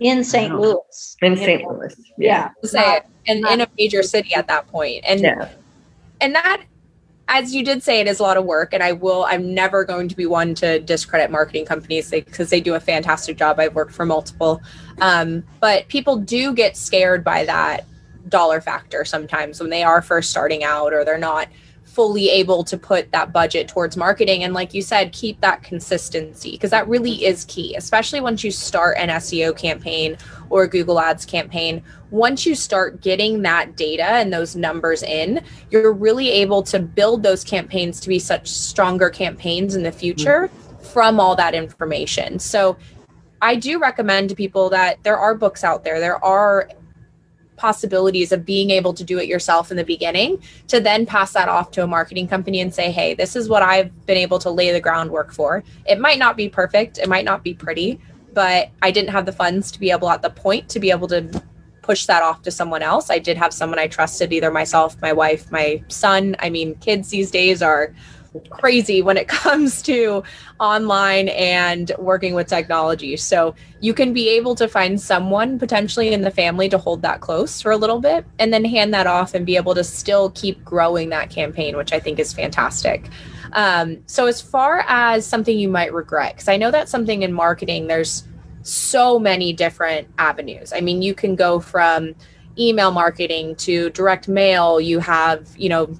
in 0.00 0.24
St. 0.24 0.52
Wow. 0.52 0.60
Louis. 0.60 1.16
in 1.22 1.36
St. 1.36 1.62
know, 1.62 1.72
Louis. 1.74 1.94
Yeah. 2.18 2.50
to 2.62 2.68
say 2.68 2.96
it, 2.96 3.06
and 3.26 3.46
in 3.46 3.60
a 3.60 3.68
major 3.78 4.02
city 4.02 4.34
at 4.34 4.48
that 4.48 4.66
point 4.68 5.04
and 5.06 5.20
Yeah. 5.20 5.48
and 6.20 6.34
that 6.34 6.62
as 7.28 7.54
you 7.54 7.62
did 7.62 7.82
say 7.82 8.00
it 8.00 8.08
is 8.08 8.18
a 8.18 8.22
lot 8.22 8.36
of 8.38 8.44
work 8.44 8.72
and 8.72 8.82
i 8.82 8.92
will 8.92 9.24
i'm 9.28 9.54
never 9.54 9.84
going 9.84 10.08
to 10.08 10.16
be 10.16 10.26
one 10.26 10.54
to 10.54 10.80
discredit 10.80 11.30
marketing 11.30 11.64
companies 11.66 12.10
because 12.10 12.48
they 12.50 12.60
do 12.60 12.74
a 12.74 12.80
fantastic 12.80 13.36
job 13.36 13.60
i've 13.60 13.74
worked 13.74 13.92
for 13.92 14.06
multiple 14.06 14.60
um, 15.00 15.44
but 15.60 15.86
people 15.88 16.16
do 16.16 16.52
get 16.54 16.76
scared 16.76 17.22
by 17.22 17.44
that 17.44 17.84
dollar 18.28 18.60
factor 18.60 19.04
sometimes 19.04 19.60
when 19.60 19.70
they 19.70 19.82
are 19.82 20.00
first 20.02 20.30
starting 20.30 20.64
out 20.64 20.92
or 20.92 21.04
they're 21.04 21.18
not 21.18 21.46
fully 21.90 22.30
able 22.30 22.62
to 22.62 22.78
put 22.78 23.10
that 23.10 23.32
budget 23.32 23.66
towards 23.66 23.96
marketing 23.96 24.44
and 24.44 24.54
like 24.54 24.72
you 24.72 24.80
said 24.80 25.12
keep 25.12 25.40
that 25.40 25.62
consistency 25.62 26.52
because 26.52 26.70
that 26.70 26.86
really 26.86 27.24
is 27.24 27.44
key 27.46 27.74
especially 27.74 28.20
once 28.20 28.44
you 28.44 28.50
start 28.50 28.96
an 28.96 29.08
seo 29.08 29.56
campaign 29.56 30.16
or 30.50 30.66
google 30.66 31.00
ads 31.00 31.24
campaign. 31.24 31.82
Once 32.10 32.44
you 32.44 32.54
start 32.54 33.00
getting 33.00 33.42
that 33.42 33.76
data 33.76 34.04
and 34.04 34.32
those 34.32 34.54
numbers 34.54 35.02
in 35.02 35.40
you're 35.70 35.92
really 35.92 36.28
able 36.28 36.62
to 36.62 36.78
build 36.78 37.22
those 37.22 37.42
campaigns 37.42 37.98
to 38.00 38.08
be 38.08 38.18
such 38.18 38.48
stronger 38.48 39.10
campaigns 39.10 39.74
in 39.74 39.82
the 39.82 39.92
future 39.92 40.50
from 40.92 41.18
all 41.18 41.34
that 41.36 41.54
information. 41.54 42.38
So 42.38 42.76
i 43.42 43.56
do 43.56 43.78
recommend 43.78 44.28
to 44.28 44.34
people 44.34 44.68
that 44.70 45.02
there 45.02 45.18
are 45.18 45.34
books 45.34 45.64
out 45.64 45.82
there. 45.82 45.98
There 45.98 46.22
are 46.24 46.68
possibilities 47.60 48.32
of 48.32 48.46
being 48.46 48.70
able 48.70 48.94
to 48.94 49.04
do 49.04 49.18
it 49.18 49.28
yourself 49.28 49.70
in 49.70 49.76
the 49.76 49.84
beginning 49.84 50.42
to 50.66 50.80
then 50.80 51.04
pass 51.04 51.32
that 51.34 51.46
off 51.46 51.70
to 51.72 51.84
a 51.84 51.86
marketing 51.86 52.26
company 52.26 52.60
and 52.60 52.74
say, 52.74 52.90
hey, 52.90 53.12
this 53.12 53.36
is 53.36 53.50
what 53.50 53.62
I've 53.62 54.06
been 54.06 54.16
able 54.16 54.38
to 54.38 54.50
lay 54.50 54.72
the 54.72 54.80
groundwork 54.80 55.30
for. 55.30 55.62
It 55.86 56.00
might 56.00 56.18
not 56.18 56.38
be 56.38 56.48
perfect, 56.48 56.96
it 56.96 57.08
might 57.08 57.26
not 57.26 57.44
be 57.44 57.52
pretty, 57.52 58.00
but 58.32 58.70
I 58.80 58.90
didn't 58.90 59.10
have 59.10 59.26
the 59.26 59.32
funds 59.32 59.70
to 59.72 59.78
be 59.78 59.90
able 59.90 60.08
at 60.08 60.22
the 60.22 60.30
point 60.30 60.70
to 60.70 60.80
be 60.80 60.90
able 60.90 61.06
to 61.08 61.42
push 61.82 62.06
that 62.06 62.22
off 62.22 62.40
to 62.42 62.50
someone 62.50 62.82
else. 62.82 63.10
I 63.10 63.18
did 63.18 63.36
have 63.36 63.52
someone 63.52 63.78
I 63.78 63.88
trusted, 63.88 64.32
either 64.32 64.50
myself, 64.50 64.96
my 65.02 65.12
wife, 65.12 65.52
my 65.52 65.82
son. 65.88 66.36
I 66.38 66.48
mean, 66.48 66.76
kids 66.76 67.10
these 67.10 67.30
days 67.30 67.60
are 67.60 67.94
crazy 68.50 69.02
when 69.02 69.16
it 69.16 69.28
comes 69.28 69.82
to 69.82 70.22
online 70.58 71.28
and 71.28 71.92
working 71.98 72.34
with 72.34 72.46
technology. 72.46 73.16
So 73.16 73.54
you 73.80 73.94
can 73.94 74.12
be 74.12 74.28
able 74.30 74.54
to 74.56 74.68
find 74.68 75.00
someone 75.00 75.58
potentially 75.58 76.12
in 76.12 76.22
the 76.22 76.30
family 76.30 76.68
to 76.68 76.78
hold 76.78 77.02
that 77.02 77.20
close 77.20 77.60
for 77.60 77.72
a 77.72 77.76
little 77.76 78.00
bit 78.00 78.24
and 78.38 78.52
then 78.52 78.64
hand 78.64 78.94
that 78.94 79.06
off 79.06 79.34
and 79.34 79.44
be 79.44 79.56
able 79.56 79.74
to 79.74 79.84
still 79.84 80.30
keep 80.30 80.64
growing 80.64 81.08
that 81.10 81.30
campaign, 81.30 81.76
which 81.76 81.92
I 81.92 82.00
think 82.00 82.18
is 82.18 82.32
fantastic. 82.32 83.08
Um, 83.52 83.98
so, 84.06 84.26
as 84.26 84.40
far 84.40 84.84
as 84.86 85.26
something 85.26 85.58
you 85.58 85.68
might 85.68 85.92
regret, 85.92 86.34
because 86.34 86.48
I 86.48 86.56
know 86.56 86.70
that's 86.70 86.90
something 86.90 87.22
in 87.22 87.32
marketing, 87.32 87.88
there's 87.88 88.24
so 88.62 89.18
many 89.18 89.52
different 89.52 90.06
avenues. 90.18 90.72
I 90.72 90.80
mean, 90.80 91.02
you 91.02 91.14
can 91.14 91.34
go 91.34 91.58
from 91.58 92.14
email 92.58 92.90
marketing 92.90 93.56
to 93.56 93.90
direct 93.90 94.28
mail. 94.28 94.80
You 94.80 95.00
have, 95.00 95.48
you 95.56 95.68
know, 95.68 95.92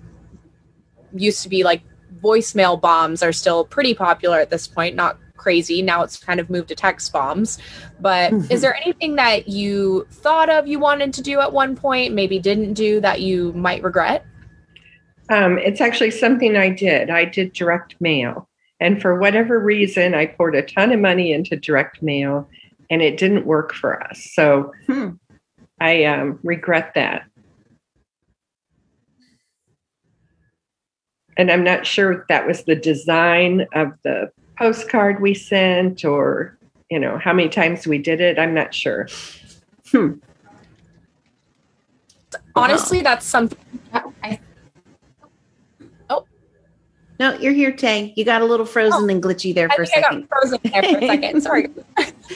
used 1.12 1.43
to 1.43 1.49
be 1.49 1.64
like 1.64 1.83
voicemail 2.23 2.81
bombs 2.81 3.23
are 3.23 3.33
still 3.33 3.65
pretty 3.65 3.95
popular 3.95 4.39
at 4.39 4.50
this 4.50 4.67
point, 4.67 4.97
not 4.97 5.19
crazy. 5.37 5.81
Now 5.83 6.03
it's 6.03 6.19
kind 6.19 6.39
of 6.39 6.50
moved 6.50 6.69
to 6.69 6.75
text 6.75 7.12
bombs. 7.12 7.59
But 8.00 8.33
is 8.50 8.61
there 8.61 8.75
anything 8.75 9.17
that 9.17 9.49
you 9.49 10.07
thought 10.11 10.50
of 10.50 10.67
you 10.67 10.79
wanted 10.79 11.12
to 11.15 11.23
do 11.23 11.41
at 11.41 11.53
one 11.53 11.77
point, 11.77 12.15
maybe 12.15 12.39
didn't 12.39 12.75
do 12.75 13.00
that 13.00 13.21
you 13.21 13.53
might 13.55 13.83
regret? 13.83 14.25
Um, 15.31 15.59
it's 15.59 15.81
actually 15.81 16.11
something 16.11 16.57
I 16.57 16.71
did. 16.71 17.09
I 17.09 17.25
did 17.25 17.53
direct 17.53 17.95
mail. 18.00 18.49
And 18.81 19.00
for 19.00 19.19
whatever 19.19 19.59
reason, 19.59 20.15
I 20.15 20.27
poured 20.27 20.57
a 20.57 20.62
ton 20.62 20.93
of 20.93 21.00
money 21.00 21.33
into 21.33 21.57
direct 21.57 22.03
mail 22.03 22.49
and 22.91 23.00
it 23.03 23.17
didn't 23.17 23.47
work 23.47 23.73
for 23.73 24.03
us. 24.03 24.31
So 24.35 24.73
Hmm. 24.87 25.11
I 25.81 26.05
um, 26.05 26.39
regret 26.43 26.93
that. 26.95 27.25
And 31.40 31.50
I'm 31.50 31.64
not 31.64 31.87
sure 31.87 32.12
if 32.12 32.28
that 32.28 32.47
was 32.47 32.64
the 32.64 32.76
design 32.76 33.66
of 33.73 33.94
the 34.02 34.30
postcard 34.59 35.23
we 35.23 35.32
sent 35.32 36.04
or, 36.04 36.59
you 36.90 36.99
know, 36.99 37.16
how 37.16 37.32
many 37.32 37.49
times 37.49 37.87
we 37.87 37.97
did 37.97 38.20
it. 38.20 38.38
I'm 38.38 38.52
not 38.52 38.75
sure. 38.75 39.09
Honestly, 42.54 43.00
that's 43.00 43.25
something 43.25 43.59
I, 43.94 44.38
No, 47.18 47.32
you're 47.38 47.54
here, 47.54 47.73
Tay. 47.73 48.12
You 48.16 48.26
got 48.26 48.42
a 48.42 48.44
little 48.44 48.66
frozen 48.66 49.09
and 49.09 49.23
glitchy 49.23 49.54
there 49.54 49.68
I 49.70 49.76
for 49.76 49.82
a 49.82 49.87
think 49.87 50.04
I 50.04 50.09
second. 50.09 50.28
got 50.28 50.28
frozen 50.28 50.59
there 50.62 50.82
for 50.82 50.99
a 50.99 51.06
second. 51.06 51.40
Sorry. 51.47 51.68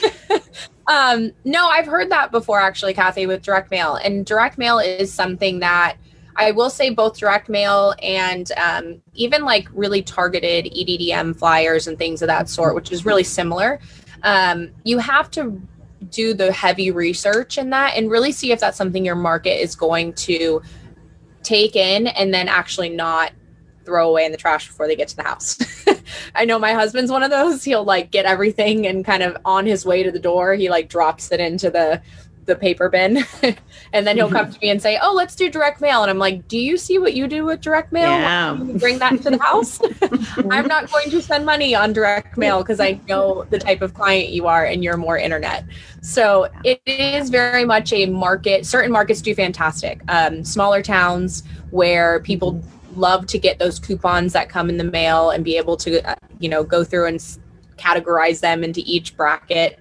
um, 0.87 1.31
no, 1.43 1.67
I've 1.67 1.85
heard 1.85 2.09
that 2.09 2.31
before, 2.31 2.59
actually, 2.59 2.95
Kathy, 2.95 3.27
with 3.27 3.43
direct 3.43 3.69
mail. 3.69 3.97
And 3.97 4.25
direct 4.25 4.57
mail 4.57 4.79
is 4.79 5.13
something 5.13 5.59
that 5.59 5.97
I 6.35 6.51
will 6.51 6.69
say 6.69 6.89
both 6.89 7.17
direct 7.17 7.49
mail 7.49 7.93
and 8.01 8.51
um, 8.57 9.01
even 9.13 9.43
like 9.43 9.67
really 9.73 10.01
targeted 10.01 10.65
EDDM 10.65 11.37
flyers 11.37 11.87
and 11.87 11.97
things 11.97 12.21
of 12.21 12.27
that 12.27 12.49
sort, 12.49 12.75
which 12.75 12.91
is 12.91 13.05
really 13.05 13.23
similar. 13.23 13.79
Um, 14.23 14.71
you 14.83 14.97
have 14.97 15.31
to 15.31 15.61
do 16.09 16.33
the 16.33 16.51
heavy 16.51 16.91
research 16.91 17.57
in 17.57 17.69
that 17.69 17.95
and 17.95 18.11
really 18.11 18.31
see 18.31 18.51
if 18.51 18.59
that's 18.59 18.77
something 18.77 19.05
your 19.05 19.15
market 19.15 19.61
is 19.61 19.75
going 19.75 20.13
to 20.13 20.61
take 21.43 21.75
in 21.75 22.07
and 22.07 22.33
then 22.33 22.47
actually 22.47 22.89
not 22.89 23.31
throw 23.85 24.09
away 24.09 24.25
in 24.25 24.31
the 24.31 24.37
trash 24.37 24.67
before 24.67 24.87
they 24.87 24.95
get 24.95 25.07
to 25.07 25.15
the 25.15 25.23
house. 25.23 25.59
I 26.35 26.43
know 26.43 26.57
my 26.57 26.73
husband's 26.73 27.11
one 27.11 27.23
of 27.23 27.29
those. 27.29 27.63
He'll 27.63 27.83
like 27.83 28.11
get 28.11 28.25
everything 28.25 28.87
and 28.87 29.05
kind 29.05 29.23
of 29.23 29.37
on 29.45 29.65
his 29.65 29.85
way 29.85 30.03
to 30.03 30.11
the 30.11 30.19
door, 30.19 30.55
he 30.55 30.69
like 30.69 30.89
drops 30.89 31.31
it 31.31 31.39
into 31.39 31.69
the 31.69 32.01
the 32.45 32.55
paper 32.55 32.89
bin 32.89 33.23
and 33.93 34.05
then 34.05 34.17
he'll 34.17 34.29
come 34.29 34.51
to 34.51 34.59
me 34.61 34.69
and 34.69 34.81
say, 34.81 34.99
"Oh, 35.01 35.13
let's 35.13 35.35
do 35.35 35.49
direct 35.49 35.81
mail." 35.81 36.01
And 36.01 36.09
I'm 36.09 36.19
like, 36.19 36.47
"Do 36.47 36.57
you 36.57 36.77
see 36.77 36.97
what 36.99 37.13
you 37.13 37.27
do 37.27 37.45
with 37.45 37.61
direct 37.61 37.91
mail? 37.91 38.11
Yeah. 38.11 38.51
Why 38.51 38.57
don't 38.57 38.67
you 38.69 38.79
Bring 38.79 38.99
that 38.99 39.21
to 39.23 39.31
the 39.31 39.39
house." 39.39 39.79
I'm 40.51 40.67
not 40.67 40.91
going 40.91 41.09
to 41.09 41.21
spend 41.21 41.45
money 41.45 41.75
on 41.75 41.93
direct 41.93 42.37
mail 42.37 42.59
because 42.59 42.79
I 42.79 42.99
know 43.07 43.45
the 43.49 43.59
type 43.59 43.81
of 43.81 43.93
client 43.93 44.29
you 44.29 44.47
are 44.47 44.65
and 44.65 44.83
you're 44.83 44.97
more 44.97 45.17
internet. 45.17 45.65
So 46.01 46.47
it 46.63 46.81
is 46.85 47.29
very 47.29 47.65
much 47.65 47.91
a 47.93 48.05
market. 48.05 48.65
Certain 48.65 48.91
markets 48.91 49.21
do 49.21 49.33
fantastic. 49.33 50.01
Um, 50.07 50.43
smaller 50.43 50.81
towns 50.81 51.43
where 51.71 52.19
people 52.21 52.61
love 52.95 53.27
to 53.27 53.37
get 53.37 53.59
those 53.59 53.79
coupons 53.79 54.33
that 54.33 54.49
come 54.49 54.69
in 54.69 54.77
the 54.77 54.83
mail 54.83 55.31
and 55.31 55.43
be 55.43 55.57
able 55.57 55.77
to, 55.77 56.01
uh, 56.09 56.15
you 56.39 56.47
know, 56.47 56.63
go 56.63 56.83
through 56.83 57.07
and 57.07 57.15
s- 57.15 57.39
categorize 57.77 58.39
them 58.39 58.63
into 58.63 58.81
each 58.85 59.17
bracket. 59.17 59.79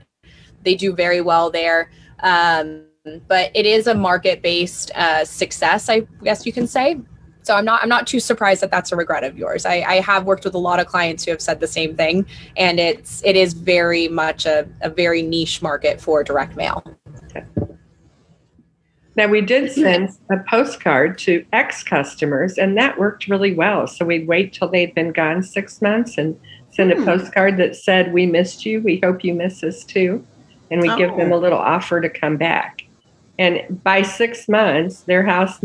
They 0.64 0.74
do 0.74 0.94
very 0.94 1.20
well 1.20 1.50
there. 1.50 1.90
Um, 2.20 2.84
but 3.28 3.50
it 3.54 3.66
is 3.66 3.86
a 3.86 3.94
market-based 3.94 4.90
uh, 4.94 5.24
success, 5.24 5.88
I 5.88 6.00
guess 6.22 6.46
you 6.46 6.52
can 6.52 6.66
say. 6.66 7.00
So 7.42 7.54
I'm 7.54 7.66
not 7.66 7.82
I'm 7.82 7.90
not 7.90 8.06
too 8.06 8.20
surprised 8.20 8.62
that 8.62 8.70
that's 8.70 8.90
a 8.90 8.96
regret 8.96 9.22
of 9.22 9.36
yours. 9.36 9.66
I, 9.66 9.82
I 9.82 9.94
have 10.00 10.24
worked 10.24 10.44
with 10.44 10.54
a 10.54 10.58
lot 10.58 10.80
of 10.80 10.86
clients 10.86 11.26
who 11.26 11.30
have 11.30 11.42
said 11.42 11.60
the 11.60 11.66
same 11.66 11.94
thing, 11.94 12.24
and 12.56 12.80
it's 12.80 13.22
it 13.22 13.36
is 13.36 13.52
very 13.52 14.08
much 14.08 14.46
a, 14.46 14.66
a 14.80 14.88
very 14.88 15.20
niche 15.20 15.60
market 15.60 16.00
for 16.00 16.24
direct 16.24 16.56
mail. 16.56 16.82
Now 19.16 19.28
we 19.28 19.42
did 19.42 19.70
send 19.70 20.08
a 20.30 20.38
postcard 20.48 21.18
to 21.18 21.44
ex 21.52 21.84
customers, 21.84 22.56
and 22.56 22.78
that 22.78 22.98
worked 22.98 23.28
really 23.28 23.54
well. 23.54 23.86
So 23.86 24.06
we'd 24.06 24.26
wait 24.26 24.54
till 24.54 24.68
they'd 24.68 24.94
been 24.94 25.12
gone 25.12 25.42
six 25.42 25.82
months 25.82 26.16
and 26.16 26.40
send 26.70 26.92
a 26.92 26.96
Hmm. 26.96 27.04
postcard 27.04 27.58
that 27.58 27.76
said, 27.76 28.14
"We 28.14 28.24
missed 28.24 28.64
you. 28.64 28.80
We 28.80 29.00
hope 29.04 29.22
you 29.22 29.34
miss 29.34 29.62
us 29.62 29.84
too," 29.84 30.24
and 30.74 30.82
we 30.82 30.94
give 30.96 31.16
them 31.16 31.32
Oh. 31.32 31.36
a 31.36 31.38
little 31.38 31.58
offer 31.58 32.00
to 32.00 32.08
come 32.08 32.36
back. 32.36 32.82
And 33.38 33.80
by 33.84 34.02
six 34.02 34.48
months, 34.48 35.02
their 35.02 35.22
house 35.24 35.58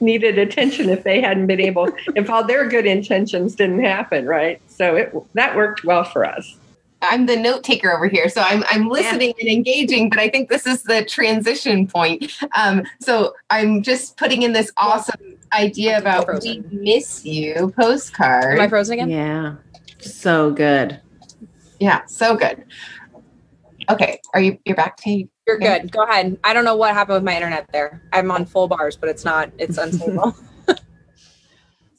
needed 0.00 0.38
attention 0.38 0.88
if 0.88 1.02
they 1.02 1.20
hadn't 1.20 1.46
been 1.46 1.60
able, 1.60 1.88
if 2.14 2.30
all 2.30 2.44
their 2.44 2.68
good 2.68 2.86
intentions 2.86 3.54
didn't 3.56 3.82
happen, 3.84 4.24
right? 4.26 4.60
So 4.68 4.96
it 4.96 5.12
that 5.34 5.56
worked 5.56 5.84
well 5.84 6.04
for 6.04 6.24
us. 6.24 6.56
I'm 7.02 7.26
the 7.26 7.36
note 7.36 7.62
taker 7.62 7.92
over 7.92 8.06
here, 8.06 8.28
so 8.28 8.40
I'm 8.40 8.64
I'm 8.70 8.88
listening 8.88 9.34
and 9.40 9.48
engaging. 9.48 10.08
But 10.10 10.18
I 10.20 10.30
think 10.30 10.48
this 10.48 10.66
is 10.66 10.82
the 10.84 11.04
transition 11.04 11.86
point. 11.86 12.32
Um, 12.56 12.84
so 13.00 13.34
I'm 13.50 13.82
just 13.82 14.16
putting 14.16 14.42
in 14.42 14.52
this 14.52 14.72
awesome 14.76 15.36
idea 15.52 15.98
about 15.98 16.26
we 16.42 16.62
miss 16.70 17.24
you 17.24 17.72
postcard. 17.76 18.54
Am 18.54 18.60
I 18.60 18.68
frozen 18.68 18.94
again? 18.94 19.10
Yeah. 19.10 19.56
So 20.00 20.50
good. 20.52 21.00
Yeah, 21.78 22.06
so 22.06 22.36
good. 22.36 22.64
Okay, 23.88 24.20
are 24.34 24.40
you 24.40 24.58
you're 24.64 24.76
back 24.76 24.96
to 24.98 25.28
You're 25.46 25.58
good. 25.58 25.92
Go 25.92 26.02
ahead. 26.02 26.38
I 26.44 26.52
don't 26.52 26.64
know 26.64 26.76
what 26.76 26.94
happened 26.94 27.14
with 27.14 27.24
my 27.24 27.34
internet 27.34 27.70
there. 27.72 28.02
I'm 28.12 28.30
on 28.30 28.44
full 28.46 28.68
bars, 28.68 28.96
but 28.96 29.08
it's 29.08 29.24
not. 29.24 29.50
It's 29.58 29.78
unstable. 29.78 30.34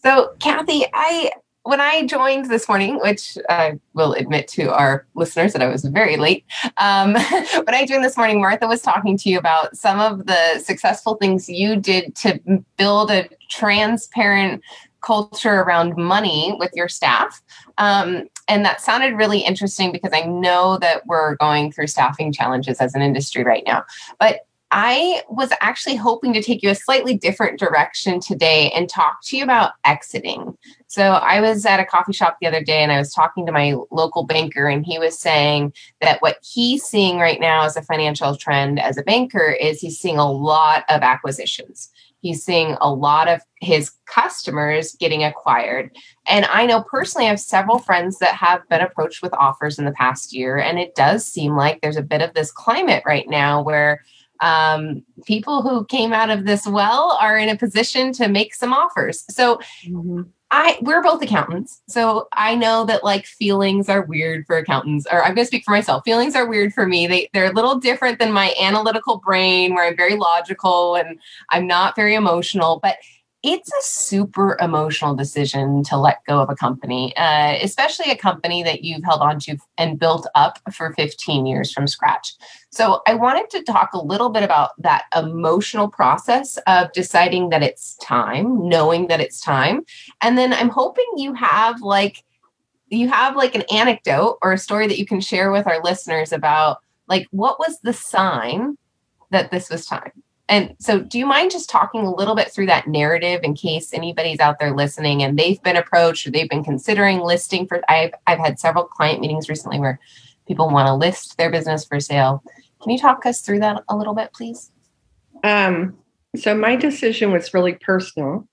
So, 0.03 0.35
Kathy, 0.39 0.85
I 0.93 1.31
when 1.63 1.81
I 1.81 2.05
joined 2.05 2.49
this 2.49 2.69
morning, 2.69 2.97
which 2.99 3.37
I 3.49 3.77
will 3.93 4.13
admit 4.13 4.47
to 4.49 4.73
our 4.73 5.05
listeners 5.15 5.51
that 5.51 5.61
I 5.61 5.67
was 5.67 5.83
very 5.83 6.15
late. 6.15 6.45
Um, 6.77 7.13
when 7.65 7.73
I 7.73 7.85
joined 7.85 8.05
this 8.05 8.15
morning, 8.15 8.39
Martha 8.39 8.67
was 8.67 8.81
talking 8.81 9.17
to 9.17 9.29
you 9.29 9.37
about 9.37 9.75
some 9.75 9.99
of 9.99 10.27
the 10.27 10.59
successful 10.59 11.15
things 11.15 11.49
you 11.49 11.75
did 11.75 12.15
to 12.17 12.39
build 12.77 13.11
a 13.11 13.27
transparent 13.49 14.63
culture 15.07 15.61
around 15.61 15.95
money 15.95 16.53
with 16.59 16.71
your 16.73 16.89
staff. 16.89 17.41
Um, 17.77 18.27
and 18.49 18.65
that 18.65 18.81
sounded 18.81 19.15
really 19.15 19.39
interesting 19.39 19.93
because 19.93 20.11
I 20.13 20.21
know 20.21 20.77
that 20.79 21.07
we're 21.07 21.35
going 21.37 21.71
through 21.71 21.87
staffing 21.87 22.33
challenges 22.33 22.81
as 22.81 22.93
an 22.93 23.01
industry 23.01 23.45
right 23.45 23.63
now. 23.65 23.85
But 24.19 24.41
I 24.71 25.21
was 25.29 25.53
actually 25.61 25.95
hoping 25.95 26.33
to 26.33 26.43
take 26.43 26.61
you 26.61 26.69
a 26.69 26.75
slightly 26.75 27.15
different 27.15 27.57
direction 27.57 28.19
today 28.19 28.69
and 28.71 28.89
talk 28.89 29.23
to 29.23 29.37
you 29.37 29.43
about 29.43 29.71
exiting. 29.85 30.57
So, 30.87 31.13
I 31.13 31.39
was 31.39 31.65
at 31.65 31.79
a 31.79 31.85
coffee 31.85 32.11
shop 32.11 32.37
the 32.41 32.47
other 32.47 32.61
day 32.61 32.83
and 32.83 32.91
I 32.91 32.97
was 32.97 33.13
talking 33.13 33.45
to 33.45 33.53
my 33.53 33.75
local 33.91 34.23
banker, 34.25 34.67
and 34.67 34.85
he 34.85 34.99
was 34.99 35.17
saying 35.17 35.71
that 36.01 36.21
what 36.21 36.39
he's 36.41 36.83
seeing 36.83 37.17
right 37.17 37.39
now 37.39 37.63
as 37.63 37.77
a 37.77 37.81
financial 37.81 38.35
trend 38.35 38.77
as 38.77 38.97
a 38.97 39.03
banker 39.03 39.49
is 39.51 39.79
he's 39.79 39.97
seeing 39.97 40.17
a 40.17 40.29
lot 40.29 40.83
of 40.89 41.01
acquisitions. 41.01 41.89
He's 42.21 42.43
seeing 42.43 42.75
a 42.81 42.91
lot 42.91 43.27
of 43.27 43.41
his 43.61 43.91
customers 44.05 44.95
getting 44.99 45.23
acquired. 45.23 45.95
And 46.27 46.45
I 46.45 46.65
know 46.65 46.83
personally, 46.83 47.27
I 47.27 47.29
have 47.29 47.39
several 47.39 47.79
friends 47.79 48.19
that 48.19 48.35
have 48.35 48.67
been 48.69 48.81
approached 48.81 49.21
with 49.21 49.33
offers 49.33 49.79
in 49.79 49.85
the 49.85 49.91
past 49.91 50.33
year. 50.33 50.57
And 50.57 50.79
it 50.79 50.95
does 50.95 51.25
seem 51.25 51.55
like 51.55 51.81
there's 51.81 51.97
a 51.97 52.01
bit 52.01 52.21
of 52.21 52.33
this 52.33 52.51
climate 52.51 53.03
right 53.05 53.29
now 53.29 53.61
where 53.61 54.03
um, 54.41 55.03
people 55.25 55.61
who 55.61 55.85
came 55.85 56.13
out 56.13 56.29
of 56.29 56.45
this 56.45 56.67
well 56.67 57.17
are 57.19 57.37
in 57.37 57.49
a 57.49 57.57
position 57.57 58.11
to 58.13 58.27
make 58.27 58.53
some 58.53 58.73
offers. 58.73 59.23
So 59.29 59.59
I 60.49 60.77
we're 60.81 61.03
both 61.03 61.21
accountants. 61.21 61.81
So 61.87 62.29
I 62.33 62.55
know 62.55 62.85
that 62.85 63.03
like 63.03 63.25
feelings 63.25 63.89
are 63.89 64.03
weird 64.03 64.45
for 64.45 64.57
accountants, 64.57 65.05
or 65.11 65.23
I'm 65.23 65.35
gonna 65.35 65.45
speak 65.45 65.65
for 65.65 65.71
myself. 65.71 66.03
Feelings 66.05 66.35
are 66.35 66.47
weird 66.47 66.73
for 66.73 66.87
me. 66.87 67.05
They 67.05 67.29
they're 67.33 67.51
a 67.51 67.53
little 67.53 67.79
different 67.79 68.19
than 68.19 68.31
my 68.31 68.53
analytical 68.61 69.17
brain 69.17 69.73
where 69.73 69.85
I'm 69.85 69.97
very 69.97 70.15
logical 70.15 70.95
and 70.95 71.19
I'm 71.49 71.67
not 71.67 71.95
very 71.97 72.15
emotional, 72.15 72.79
but 72.81 72.95
it's 73.47 73.69
a 73.69 73.81
super 73.81 74.57
emotional 74.59 75.15
decision 75.15 75.81
to 75.81 75.95
let 75.95 76.21
go 76.27 76.41
of 76.41 76.49
a 76.49 76.55
company, 76.55 77.15
uh, 77.15 77.57
especially 77.61 78.11
a 78.11 78.17
company 78.17 78.61
that 78.61 78.83
you've 78.83 79.05
held 79.05 79.21
on 79.21 79.39
to 79.39 79.55
and 79.77 79.97
built 79.97 80.27
up 80.35 80.59
for 80.73 80.93
15 80.95 81.45
years 81.45 81.71
from 81.71 81.87
scratch. 81.87 82.33
So, 82.71 83.01
I 83.07 83.13
wanted 83.13 83.49
to 83.51 83.63
talk 83.63 83.93
a 83.93 84.03
little 84.03 84.29
bit 84.29 84.43
about 84.43 84.71
that 84.79 85.05
emotional 85.15 85.87
process 85.87 86.57
of 86.67 86.91
deciding 86.91 87.47
that 87.49 87.63
it's 87.63 87.95
time, 88.03 88.67
knowing 88.67 89.07
that 89.07 89.21
it's 89.21 89.39
time. 89.39 89.85
And 90.19 90.37
then 90.37 90.51
I'm 90.51 90.69
hoping 90.69 91.05
you 91.15 91.33
have 91.33 91.81
like, 91.81 92.25
you 92.89 93.07
have 93.07 93.37
like 93.37 93.55
an 93.55 93.63
anecdote 93.71 94.39
or 94.41 94.51
a 94.51 94.57
story 94.57 94.87
that 94.87 94.99
you 94.99 95.05
can 95.05 95.21
share 95.21 95.53
with 95.53 95.67
our 95.67 95.81
listeners 95.81 96.33
about 96.33 96.79
like 97.07 97.27
what 97.31 97.59
was 97.59 97.79
the 97.79 97.93
sign 97.93 98.77
that 99.31 99.51
this 99.51 99.69
was 99.69 99.85
time 99.85 100.11
and 100.49 100.75
so, 100.79 100.99
do 100.99 101.19
you 101.19 101.25
mind 101.25 101.51
just 101.51 101.69
talking 101.69 102.01
a 102.01 102.13
little 102.13 102.35
bit 102.35 102.51
through 102.51 102.67
that 102.67 102.87
narrative 102.87 103.41
in 103.43 103.53
case 103.53 103.93
anybody's 103.93 104.39
out 104.39 104.59
there 104.59 104.73
listening 104.73 105.21
and 105.21 105.37
they've 105.37 105.61
been 105.61 105.75
approached 105.75 106.25
or 106.25 106.31
they've 106.31 106.49
been 106.49 106.63
considering 106.63 107.19
listing 107.19 107.67
for? 107.67 107.81
I've 107.89 108.13
I've 108.27 108.39
had 108.39 108.59
several 108.59 108.85
client 108.85 109.19
meetings 109.19 109.49
recently 109.49 109.79
where 109.79 109.99
people 110.47 110.69
want 110.69 110.87
to 110.87 110.93
list 110.93 111.37
their 111.37 111.51
business 111.51 111.85
for 111.85 111.99
sale. 111.99 112.43
Can 112.81 112.91
you 112.91 112.97
talk 112.97 113.25
us 113.25 113.41
through 113.41 113.59
that 113.59 113.83
a 113.89 113.97
little 113.97 114.13
bit, 114.13 114.31
please? 114.33 114.71
Um, 115.43 115.97
so 116.35 116.55
my 116.55 116.77
decision 116.77 117.31
was 117.31 117.53
really 117.53 117.73
personal. 117.73 118.47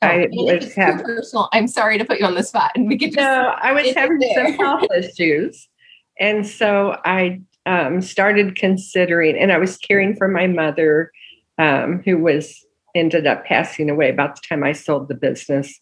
I 0.00 0.28
was 0.30 0.72
have 0.74 1.02
personal. 1.02 1.48
I'm 1.52 1.66
sorry 1.66 1.98
to 1.98 2.04
put 2.04 2.18
you 2.18 2.24
on 2.24 2.34
the 2.34 2.42
spot, 2.42 2.70
and 2.76 2.88
we 2.88 2.96
could 2.96 3.12
just 3.12 3.18
no, 3.18 3.54
I 3.56 3.72
was 3.72 3.94
having 3.96 4.20
some 4.34 4.52
health 4.54 4.86
issues, 4.96 5.68
and 6.18 6.46
so 6.46 6.96
I 7.04 7.40
um, 7.68 8.00
started 8.00 8.56
considering. 8.56 9.36
And 9.36 9.52
I 9.52 9.58
was 9.58 9.76
caring 9.76 10.16
for 10.16 10.26
my 10.26 10.46
mother, 10.46 11.12
um, 11.58 12.02
who 12.02 12.18
was 12.18 12.64
ended 12.94 13.26
up 13.26 13.44
passing 13.44 13.90
away 13.90 14.08
about 14.08 14.36
the 14.36 14.42
time 14.48 14.64
I 14.64 14.72
sold 14.72 15.08
the 15.08 15.14
business, 15.14 15.78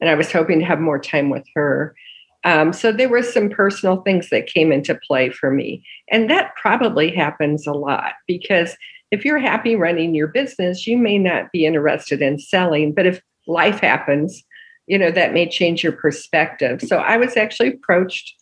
and 0.00 0.10
I 0.10 0.14
was 0.14 0.30
hoping 0.30 0.58
to 0.58 0.66
have 0.66 0.80
more 0.80 0.98
time 0.98 1.30
with 1.30 1.46
her. 1.54 1.96
Um, 2.44 2.72
so 2.72 2.92
there 2.92 3.08
were 3.08 3.22
some 3.22 3.48
personal 3.48 4.02
things 4.02 4.28
that 4.28 4.46
came 4.46 4.70
into 4.70 4.94
play 5.06 5.30
for 5.30 5.50
me, 5.50 5.82
and 6.10 6.28
that 6.28 6.54
probably 6.56 7.10
happens 7.10 7.66
a 7.66 7.72
lot 7.72 8.12
because 8.26 8.76
if 9.10 9.24
you're 9.24 9.38
happy 9.38 9.76
running 9.76 10.14
your 10.14 10.28
business, 10.28 10.86
you 10.86 10.98
may 10.98 11.16
not 11.16 11.50
be 11.52 11.64
interested 11.64 12.20
in 12.20 12.38
selling, 12.38 12.92
but 12.92 13.06
if 13.06 13.22
life 13.46 13.80
happens, 13.80 14.44
you 14.86 14.98
know, 14.98 15.10
that 15.10 15.32
may 15.32 15.48
change 15.48 15.82
your 15.82 15.92
perspective. 15.92 16.82
So 16.82 16.98
I 16.98 17.16
was 17.16 17.36
actually 17.36 17.68
approached 17.68 18.34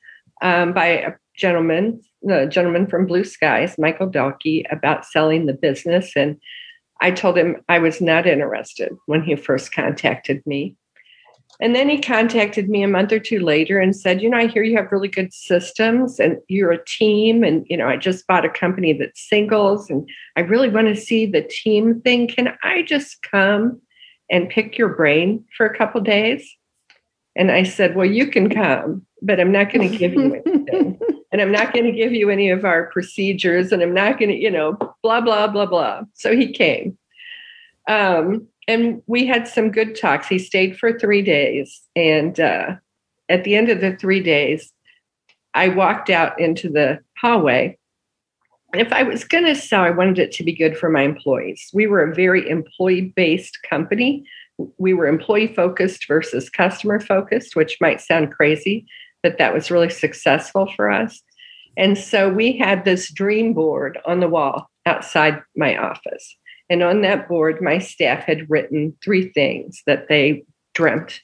um, 0.43 0.73
by 0.73 0.87
a 0.87 1.13
gentleman, 1.37 2.01
a 2.29 2.47
gentleman 2.47 2.87
from 2.87 3.07
Blue 3.07 3.25
Skies, 3.25 3.77
Michael 3.79 4.09
Dalkey, 4.09 4.65
about 4.71 5.07
selling 5.07 5.47
the 5.47 5.53
business. 5.53 6.13
And 6.17 6.39
I 7.01 7.11
told 7.11 7.39
him 7.39 7.57
I 7.69 7.79
was 7.79 8.01
not 8.01 8.27
interested 8.27 8.93
when 9.07 9.23
he 9.23 9.37
first 9.37 9.73
contacted 9.73 10.43
me. 10.47 10.77
And 11.61 11.75
then 11.75 11.89
he 11.89 12.01
contacted 12.01 12.69
me 12.69 12.83
a 12.85 12.89
month 12.89 13.11
or 13.11 13.19
two 13.19 13.41
later 13.41 13.81
and 13.81 13.97
said, 13.97 14.23
You 14.23 14.31
know, 14.31 14.37
I 14.37 14.47
hear 14.47 14.63
you 14.63 14.77
have 14.77 14.93
really 14.93 15.09
good 15.09 15.33
systems 15.33 16.21
and 16.21 16.39
you're 16.47 16.71
a 16.71 16.85
team. 16.85 17.43
And, 17.43 17.67
you 17.69 17.77
know, 17.77 17.89
I 17.89 17.97
just 17.97 18.27
bought 18.27 18.45
a 18.45 18.51
company 18.51 18.93
that's 18.93 19.29
singles 19.29 19.91
and 19.91 20.09
I 20.37 20.41
really 20.41 20.69
want 20.69 20.87
to 20.89 20.97
see 20.97 21.27
the 21.27 21.43
team 21.43 22.01
thing. 22.03 22.29
Can 22.29 22.57
I 22.63 22.83
just 22.83 23.23
come 23.23 23.81
and 24.31 24.49
pick 24.49 24.79
your 24.79 24.91
brain 24.91 25.45
for 25.57 25.67
a 25.67 25.77
couple 25.77 26.01
days? 26.01 26.49
And 27.35 27.51
I 27.51 27.65
said, 27.65 27.97
Well, 27.97 28.07
you 28.07 28.29
can 28.29 28.51
come, 28.51 29.05
but 29.21 29.41
I'm 29.41 29.53
not 29.53 29.73
going 29.73 29.91
to 29.91 29.97
give 29.97 30.13
you 30.15 30.35
anything. 30.47 30.58
And 31.31 31.41
I'm 31.41 31.53
not 31.53 31.73
going 31.73 31.85
to 31.85 31.93
give 31.93 32.13
you 32.13 32.31
any 32.31 32.51
of 32.51 32.65
our 32.65 32.85
procedures. 32.91 33.73
And 33.73 33.83
I'm 33.83 33.95
not 33.95 34.19
going 34.19 34.31
to, 34.31 34.37
you 34.37 34.51
know, 34.51 34.79
blah, 35.03 35.21
blah, 35.21 35.47
blah, 35.47 35.67
blah. 35.67 36.03
So 36.15 36.35
he 36.35 36.53
came. 36.53 36.97
Um, 37.87 38.47
and 38.67 39.03
we 39.07 39.27
had 39.27 39.49
some 39.49 39.71
good 39.71 39.95
talks. 39.95 40.29
He 40.29 40.39
stayed 40.39 40.79
for 40.79 40.99
three 40.99 41.23
days. 41.23 41.83
And 41.97 42.39
uh, 42.39 42.77
at 43.29 43.45
the 43.45 43.57
end 43.57 43.69
of 43.69 43.81
the 43.81 43.97
three 43.97 44.23
days, 44.23 44.73
I 45.55 45.69
walked 45.69 46.11
out 46.11 46.39
into 46.41 46.69
the 46.69 47.01
hallway. 47.19 47.79
If 48.75 48.93
I 48.93 49.03
was 49.03 49.25
going 49.25 49.47
to 49.47 49.55
sell, 49.55 49.83
I 49.83 49.91
wanted 49.91 50.19
it 50.19 50.33
to 50.33 50.45
be 50.45 50.53
good 50.53 50.77
for 50.77 50.91
my 50.91 51.03
employees. 51.03 51.71
We 51.73 51.87
were 51.87 52.03
a 52.03 52.15
very 52.15 52.49
employee 52.49 53.13
based 53.17 53.59
company. 53.69 54.25
We 54.77 54.93
were 54.93 55.07
employee 55.07 55.55
focused 55.55 56.07
versus 56.07 56.51
customer 56.51 57.01
focused, 57.01 57.57
which 57.57 57.79
might 57.81 58.01
sound 58.01 58.33
crazy, 58.33 58.87
but 59.23 59.39
that 59.39 59.55
was 59.55 59.71
really 59.71 59.91
successful 59.91 60.71
for 60.77 60.91
us. 60.91 61.21
And 61.77 61.97
so 61.97 62.29
we 62.29 62.57
had 62.57 62.85
this 62.85 63.13
dream 63.13 63.55
board 63.55 63.99
on 64.05 64.21
the 64.21 64.29
wall 64.29 64.69
outside 64.87 65.43
my 65.57 65.77
office. 65.77 66.37
And 66.71 66.83
on 66.83 67.03
that 67.03 67.29
board, 67.29 67.63
my 67.63 67.79
staff 67.79 68.25
had 68.25 68.51
written 68.51 68.97
three 69.03 69.31
things 69.31 69.83
that 69.87 70.09
they 70.09 70.45
dreamt. 70.75 71.21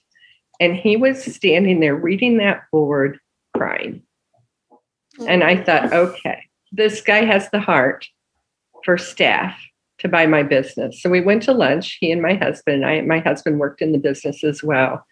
And 0.60 0.76
he 0.76 0.96
was 0.96 1.22
standing 1.22 1.80
there 1.80 1.96
reading 1.96 2.38
that 2.38 2.62
board, 2.70 3.18
crying. 3.56 4.02
And 5.26 5.44
I 5.44 5.62
thought, 5.62 5.92
okay, 5.92 6.44
this 6.72 7.00
guy 7.00 7.24
has 7.24 7.50
the 7.50 7.60
heart 7.60 8.06
for 8.84 8.98
staff 8.98 9.56
to 9.98 10.08
buy 10.08 10.26
my 10.26 10.42
business. 10.42 11.00
So 11.00 11.10
we 11.10 11.20
went 11.20 11.42
to 11.44 11.52
lunch, 11.52 11.98
he 12.00 12.10
and 12.10 12.20
my 12.20 12.34
husband. 12.34 12.84
I 12.84 13.00
my 13.02 13.20
husband 13.20 13.58
worked 13.58 13.80
in 13.80 13.92
the 13.92 13.98
business 13.98 14.42
as 14.44 14.62
well. 14.62 15.04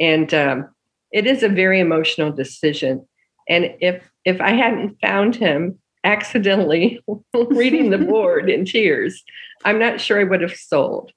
And 0.00 0.32
um, 0.34 0.73
it 1.14 1.28
is 1.28 1.44
a 1.44 1.48
very 1.48 1.78
emotional 1.80 2.32
decision. 2.32 3.06
And 3.48 3.74
if 3.80 4.02
if 4.24 4.40
I 4.40 4.50
hadn't 4.50 5.00
found 5.00 5.36
him 5.36 5.78
accidentally 6.02 7.00
reading 7.34 7.90
the 7.90 7.98
board 7.98 8.50
in 8.50 8.66
tears, 8.66 9.22
I'm 9.64 9.78
not 9.78 10.00
sure 10.00 10.20
I 10.20 10.24
would 10.24 10.42
have 10.42 10.56
sold. 10.56 11.12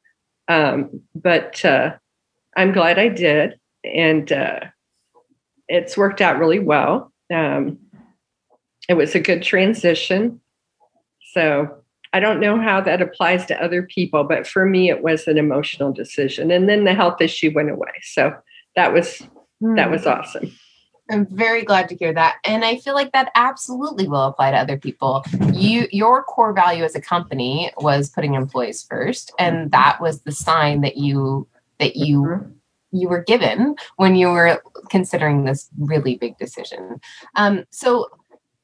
Um, 0.47 1.01
but 1.15 1.65
uh, 1.65 1.95
I'm 2.55 2.71
glad 2.71 2.99
I 2.99 3.09
did, 3.09 3.59
and 3.83 4.31
uh, 4.31 4.59
it's 5.67 5.97
worked 5.97 6.21
out 6.21 6.39
really 6.39 6.59
well. 6.59 7.11
Um, 7.33 7.79
it 8.87 8.93
was 8.93 9.15
a 9.15 9.19
good 9.19 9.41
transition. 9.41 10.39
So 11.33 11.83
I 12.13 12.19
don't 12.19 12.39
know 12.39 12.59
how 12.59 12.79
that 12.81 13.01
applies 13.01 13.45
to 13.47 13.61
other 13.61 13.83
people, 13.83 14.23
but 14.23 14.47
for 14.47 14.65
me, 14.65 14.89
it 14.89 15.03
was 15.03 15.27
an 15.27 15.37
emotional 15.37 15.91
decision. 15.91 16.51
And 16.51 16.69
then 16.69 16.85
the 16.85 16.93
health 16.93 17.19
issue 17.19 17.51
went 17.53 17.69
away. 17.69 17.91
So 18.01 18.33
that 18.75 18.93
was 18.93 19.27
that 19.61 19.89
was 19.89 20.05
awesome. 20.05 20.51
I'm 21.09 21.25
very 21.25 21.63
glad 21.63 21.89
to 21.89 21.95
hear 21.95 22.13
that. 22.13 22.37
And 22.43 22.65
I 22.65 22.77
feel 22.77 22.93
like 22.93 23.13
that 23.13 23.31
absolutely 23.35 24.07
will 24.07 24.25
apply 24.25 24.51
to 24.51 24.57
other 24.57 24.77
people. 24.77 25.23
You 25.53 25.87
your 25.91 26.23
core 26.23 26.53
value 26.53 26.83
as 26.83 26.95
a 26.95 27.01
company 27.01 27.71
was 27.77 28.09
putting 28.09 28.33
employees 28.33 28.83
first 28.83 29.31
and 29.39 29.71
that 29.71 30.01
was 30.01 30.21
the 30.21 30.31
sign 30.31 30.81
that 30.81 30.97
you 30.97 31.47
that 31.79 31.95
you 31.95 32.53
you 32.91 33.09
were 33.09 33.23
given 33.23 33.75
when 33.97 34.15
you 34.15 34.29
were 34.29 34.61
considering 34.89 35.45
this 35.45 35.69
really 35.77 36.15
big 36.15 36.37
decision. 36.37 36.99
Um, 37.35 37.65
so 37.69 38.07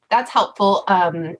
that's 0.09 0.31
helpful. 0.31 0.83
Um, 0.87 1.35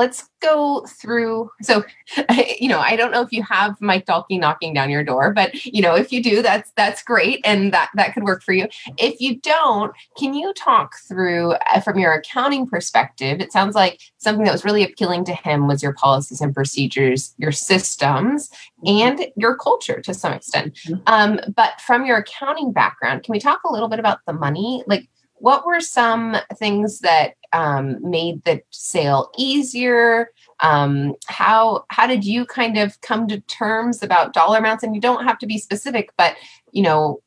let's 0.00 0.30
go 0.40 0.86
through 0.88 1.50
so 1.60 1.84
you 2.58 2.68
know 2.68 2.78
i 2.78 2.96
don't 2.96 3.10
know 3.10 3.20
if 3.20 3.30
you 3.32 3.42
have 3.42 3.76
mike 3.82 4.06
dalkey 4.06 4.40
knocking 4.40 4.72
down 4.72 4.88
your 4.88 5.04
door 5.04 5.30
but 5.30 5.54
you 5.66 5.82
know 5.82 5.94
if 5.94 6.10
you 6.10 6.22
do 6.22 6.40
that's 6.40 6.72
that's 6.74 7.02
great 7.02 7.38
and 7.44 7.70
that 7.74 7.90
that 7.94 8.14
could 8.14 8.24
work 8.24 8.42
for 8.42 8.52
you. 8.52 8.66
If 8.96 9.20
you 9.20 9.38
don't 9.40 9.92
can 10.18 10.32
you 10.32 10.54
talk 10.54 10.94
through 11.06 11.52
uh, 11.52 11.80
from 11.80 11.98
your 11.98 12.14
accounting 12.14 12.66
perspective 12.66 13.40
it 13.40 13.52
sounds 13.52 13.74
like 13.74 14.00
something 14.16 14.46
that 14.46 14.52
was 14.52 14.64
really 14.64 14.84
appealing 14.84 15.24
to 15.26 15.34
him 15.34 15.68
was 15.68 15.82
your 15.82 15.92
policies 15.92 16.40
and 16.40 16.54
procedures 16.54 17.34
your 17.36 17.52
systems 17.52 18.48
and 18.86 19.26
your 19.36 19.54
culture 19.56 20.00
to 20.00 20.14
some 20.14 20.32
extent. 20.32 20.78
Um, 21.06 21.40
but 21.54 21.78
from 21.82 22.06
your 22.06 22.16
accounting 22.16 22.72
background 22.72 23.22
can 23.24 23.32
we 23.32 23.40
talk 23.40 23.60
a 23.64 23.72
little 23.72 23.88
bit 23.88 23.98
about 23.98 24.20
the 24.26 24.32
money? 24.32 24.82
Like 24.86 25.08
what 25.40 25.66
were 25.66 25.80
some 25.80 26.36
things 26.56 27.00
that 27.00 27.34
um, 27.52 27.98
made 28.08 28.44
the 28.44 28.62
sale 28.70 29.30
easier 29.36 30.30
um, 30.60 31.14
how 31.26 31.84
how 31.88 32.06
did 32.06 32.24
you 32.24 32.44
kind 32.46 32.78
of 32.78 33.00
come 33.00 33.26
to 33.28 33.40
terms 33.40 34.02
about 34.02 34.32
dollar 34.32 34.58
amounts 34.58 34.84
and 34.84 34.94
you 34.94 35.00
don't 35.00 35.24
have 35.24 35.38
to 35.38 35.46
be 35.46 35.58
specific 35.58 36.10
but 36.16 36.36
you 36.72 36.82
know 36.82 37.20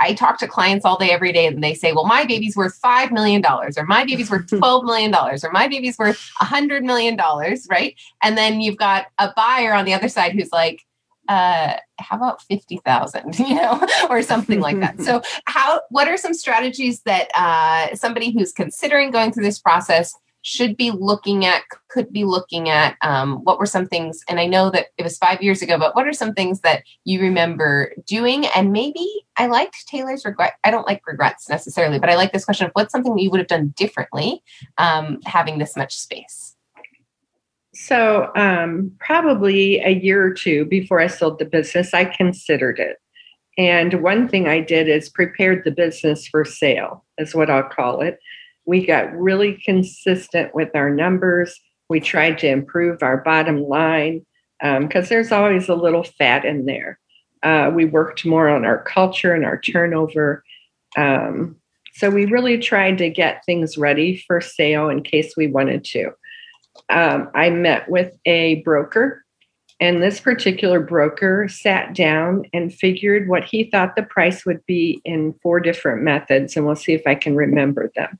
I 0.00 0.14
talk 0.14 0.38
to 0.38 0.48
clients 0.48 0.84
all 0.84 0.96
day, 0.96 1.10
every 1.10 1.32
day, 1.32 1.46
and 1.46 1.62
they 1.62 1.74
say, 1.74 1.92
Well, 1.92 2.06
my 2.06 2.24
baby's 2.24 2.56
worth 2.56 2.80
$5 2.80 3.12
million, 3.12 3.44
or 3.44 3.84
my 3.86 4.04
baby's 4.04 4.30
worth 4.30 4.46
$12 4.50 4.84
million, 4.84 5.14
or 5.14 5.52
my 5.52 5.68
baby's 5.68 5.98
worth 5.98 6.30
a 6.40 6.44
$100 6.44 6.82
million, 6.82 7.18
right? 7.70 7.94
And 8.22 8.38
then 8.38 8.60
you've 8.60 8.78
got 8.78 9.06
a 9.18 9.32
buyer 9.36 9.74
on 9.74 9.84
the 9.84 9.94
other 9.94 10.08
side 10.08 10.32
who's 10.32 10.52
like, 10.52 10.84
uh, 11.28 11.74
how 11.98 12.16
about 12.16 12.42
50,000, 12.42 13.38
you 13.48 13.54
know, 13.54 13.86
or 14.10 14.22
something 14.22 14.60
like 14.60 14.80
that. 14.80 15.00
So, 15.00 15.22
how, 15.46 15.80
what 15.90 16.08
are 16.08 16.16
some 16.16 16.34
strategies 16.34 17.02
that 17.02 17.28
uh, 17.34 17.94
somebody 17.94 18.32
who's 18.32 18.52
considering 18.52 19.10
going 19.10 19.32
through 19.32 19.44
this 19.44 19.58
process 19.58 20.14
should 20.42 20.76
be 20.76 20.90
looking 20.90 21.46
at, 21.46 21.62
could 21.88 22.12
be 22.12 22.24
looking 22.24 22.68
at? 22.68 22.96
Um, 23.00 23.38
what 23.44 23.58
were 23.58 23.66
some 23.66 23.86
things, 23.86 24.22
and 24.28 24.38
I 24.38 24.46
know 24.46 24.70
that 24.70 24.88
it 24.98 25.02
was 25.02 25.16
five 25.16 25.42
years 25.42 25.62
ago, 25.62 25.78
but 25.78 25.94
what 25.94 26.06
are 26.06 26.12
some 26.12 26.34
things 26.34 26.60
that 26.60 26.82
you 27.04 27.20
remember 27.20 27.92
doing? 28.06 28.46
And 28.54 28.70
maybe 28.70 29.06
I 29.36 29.46
liked 29.46 29.88
Taylor's 29.88 30.24
regret. 30.24 30.54
I 30.62 30.70
don't 30.70 30.86
like 30.86 31.06
regrets 31.06 31.48
necessarily, 31.48 31.98
but 31.98 32.10
I 32.10 32.16
like 32.16 32.32
this 32.32 32.44
question 32.44 32.66
of 32.66 32.72
what's 32.74 32.92
something 32.92 33.16
you 33.18 33.30
would 33.30 33.40
have 33.40 33.48
done 33.48 33.72
differently 33.76 34.42
um, 34.76 35.20
having 35.24 35.58
this 35.58 35.76
much 35.76 35.96
space? 35.96 36.43
So, 37.74 38.30
um, 38.36 38.92
probably 39.00 39.80
a 39.80 39.90
year 39.90 40.24
or 40.24 40.32
two 40.32 40.64
before 40.64 41.00
I 41.00 41.08
sold 41.08 41.38
the 41.38 41.44
business, 41.44 41.92
I 41.92 42.04
considered 42.04 42.78
it. 42.78 42.98
And 43.58 44.02
one 44.02 44.28
thing 44.28 44.48
I 44.48 44.60
did 44.60 44.88
is 44.88 45.08
prepared 45.08 45.64
the 45.64 45.70
business 45.70 46.26
for 46.26 46.44
sale, 46.44 47.04
is 47.18 47.34
what 47.34 47.50
I'll 47.50 47.68
call 47.68 48.00
it. 48.00 48.18
We 48.64 48.86
got 48.86 49.12
really 49.12 49.60
consistent 49.64 50.54
with 50.54 50.70
our 50.74 50.88
numbers. 50.88 51.60
We 51.88 52.00
tried 52.00 52.38
to 52.38 52.48
improve 52.48 53.02
our 53.02 53.18
bottom 53.18 53.62
line 53.62 54.24
because 54.60 55.04
um, 55.04 55.08
there's 55.08 55.32
always 55.32 55.68
a 55.68 55.74
little 55.74 56.04
fat 56.04 56.44
in 56.44 56.66
there. 56.66 56.98
Uh, 57.42 57.70
we 57.74 57.84
worked 57.84 58.24
more 58.24 58.48
on 58.48 58.64
our 58.64 58.82
culture 58.82 59.34
and 59.34 59.44
our 59.44 59.60
turnover. 59.60 60.42
Um, 60.96 61.56
so 61.92 62.08
we 62.08 62.24
really 62.24 62.58
tried 62.58 62.98
to 62.98 63.10
get 63.10 63.44
things 63.44 63.76
ready 63.76 64.16
for 64.26 64.40
sale 64.40 64.88
in 64.88 65.02
case 65.02 65.34
we 65.36 65.48
wanted 65.48 65.84
to 65.86 66.12
um, 66.88 67.30
I 67.34 67.50
met 67.50 67.88
with 67.88 68.16
a 68.26 68.56
broker, 68.62 69.24
and 69.80 70.02
this 70.02 70.20
particular 70.20 70.80
broker 70.80 71.48
sat 71.48 71.94
down 71.94 72.44
and 72.52 72.72
figured 72.72 73.28
what 73.28 73.44
he 73.44 73.64
thought 73.64 73.96
the 73.96 74.02
price 74.02 74.46
would 74.46 74.64
be 74.66 75.00
in 75.04 75.34
four 75.42 75.60
different 75.60 76.02
methods, 76.02 76.56
and 76.56 76.64
we'll 76.64 76.76
see 76.76 76.92
if 76.92 77.02
I 77.06 77.14
can 77.14 77.34
remember 77.36 77.90
them. 77.96 78.18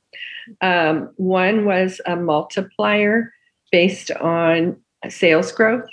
Um, 0.61 1.11
one 1.17 1.65
was 1.65 2.01
a 2.05 2.15
multiplier 2.15 3.33
based 3.71 4.11
on 4.11 4.77
sales 5.09 5.51
growth. 5.51 5.87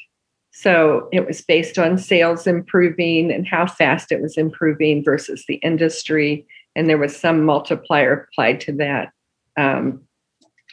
So 0.52 1.08
it 1.12 1.26
was 1.26 1.40
based 1.40 1.78
on 1.78 1.96
sales 1.96 2.46
improving 2.46 3.32
and 3.32 3.46
how 3.46 3.66
fast 3.66 4.12
it 4.12 4.20
was 4.20 4.36
improving 4.36 5.02
versus 5.02 5.44
the 5.48 5.54
industry. 5.56 6.46
And 6.76 6.88
there 6.88 6.98
was 6.98 7.16
some 7.16 7.44
multiplier 7.44 8.28
applied 8.30 8.60
to 8.62 8.72
that. 8.72 9.12
Um, 9.56 10.02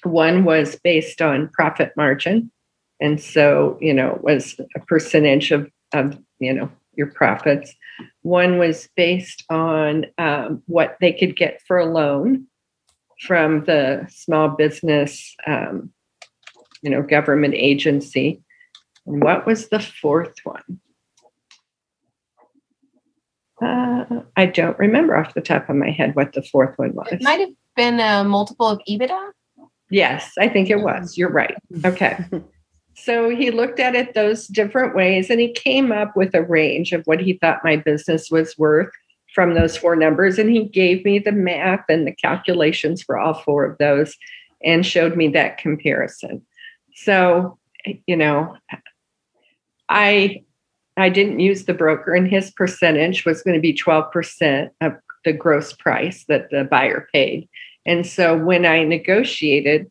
one 0.03 0.43
was 0.43 0.75
based 0.83 1.21
on 1.21 1.49
profit 1.49 1.91
margin. 1.95 2.51
And 3.01 3.21
so, 3.21 3.77
you 3.79 3.93
know, 3.93 4.15
it 4.15 4.23
was 4.23 4.59
a 4.75 4.79
percentage 4.79 5.51
of, 5.51 5.69
of 5.93 6.17
you 6.39 6.53
know, 6.53 6.69
your 6.95 7.07
profits. 7.07 7.73
One 8.21 8.57
was 8.57 8.89
based 8.95 9.43
on 9.49 10.05
um, 10.17 10.62
what 10.67 10.97
they 10.99 11.13
could 11.13 11.35
get 11.35 11.62
for 11.65 11.77
a 11.77 11.85
loan 11.85 12.47
from 13.21 13.65
the 13.65 14.05
small 14.09 14.49
business, 14.49 15.35
um, 15.47 15.91
you 16.81 16.89
know, 16.89 17.01
government 17.01 17.53
agency. 17.55 18.41
And 19.05 19.21
what 19.23 19.45
was 19.45 19.69
the 19.69 19.79
fourth 19.79 20.35
one? 20.43 20.79
Uh, 23.62 24.21
I 24.38 24.45
don't 24.45 24.77
remember 24.79 25.17
off 25.17 25.33
the 25.33 25.41
top 25.41 25.69
of 25.69 25.75
my 25.75 25.89
head 25.89 26.15
what 26.15 26.33
the 26.33 26.43
fourth 26.43 26.77
one 26.77 26.93
was. 26.93 27.07
It 27.12 27.21
might 27.21 27.41
have 27.41 27.49
been 27.75 27.99
a 27.99 28.23
multiple 28.23 28.67
of 28.67 28.79
EBITDA. 28.88 29.31
Yes, 29.89 30.34
I 30.38 30.47
think 30.47 30.69
it 30.69 30.82
was. 30.82 31.17
You're 31.17 31.32
right. 31.32 31.56
Mm-hmm. 31.73 31.86
Okay. 31.86 32.25
So 33.02 33.30
he 33.30 33.49
looked 33.49 33.80
at 33.80 33.95
it 33.95 34.13
those 34.13 34.47
different 34.47 34.93
ways 34.93 35.30
and 35.30 35.39
he 35.39 35.54
came 35.54 35.91
up 35.91 36.17
with 36.17 36.36
a 36.36 36.43
range 36.43 36.91
of 36.91 37.06
what 37.06 37.21
he 37.21 37.34
thought 37.34 37.63
my 37.63 37.78
business 37.78 38.30
was 38.30 38.58
worth 38.58 38.91
from 39.34 39.54
those 39.54 39.78
four 39.78 39.95
numbers. 39.95 40.38
And 40.38 40.49
he 40.49 40.65
gave 40.65 41.06
me 41.06 41.17
the 41.17 41.32
math 41.32 41.86
and 41.88 42.06
the 42.06 42.12
calculations 42.12 43.02
for 43.02 43.17
all 43.17 43.36
four 43.36 43.63
of 43.63 43.78
those 43.78 44.17
and 44.63 44.86
showed 44.86 45.15
me 45.15 45.30
that 45.30 45.58
comparison. 45.58 46.45
So, 46.93 47.58
you 48.06 48.17
know, 48.17 48.58
I 49.88 50.43
I 50.97 51.08
didn't 51.08 51.39
use 51.39 51.63
the 51.63 51.73
broker 51.73 52.13
and 52.13 52.28
his 52.28 52.52
percentage 52.52 53.23
was 53.23 53.41
going 53.41 53.56
to 53.56 53.62
be 53.62 53.73
12% 53.73 54.69
of 54.82 54.93
the 55.23 55.32
gross 55.32 55.71
price 55.71 56.25
that 56.28 56.49
the 56.49 56.65
buyer 56.65 57.08
paid. 57.13 57.47
And 57.86 58.06
so 58.06 58.38
when 58.38 58.65
I 58.65 58.84
negotiated, 58.84 59.89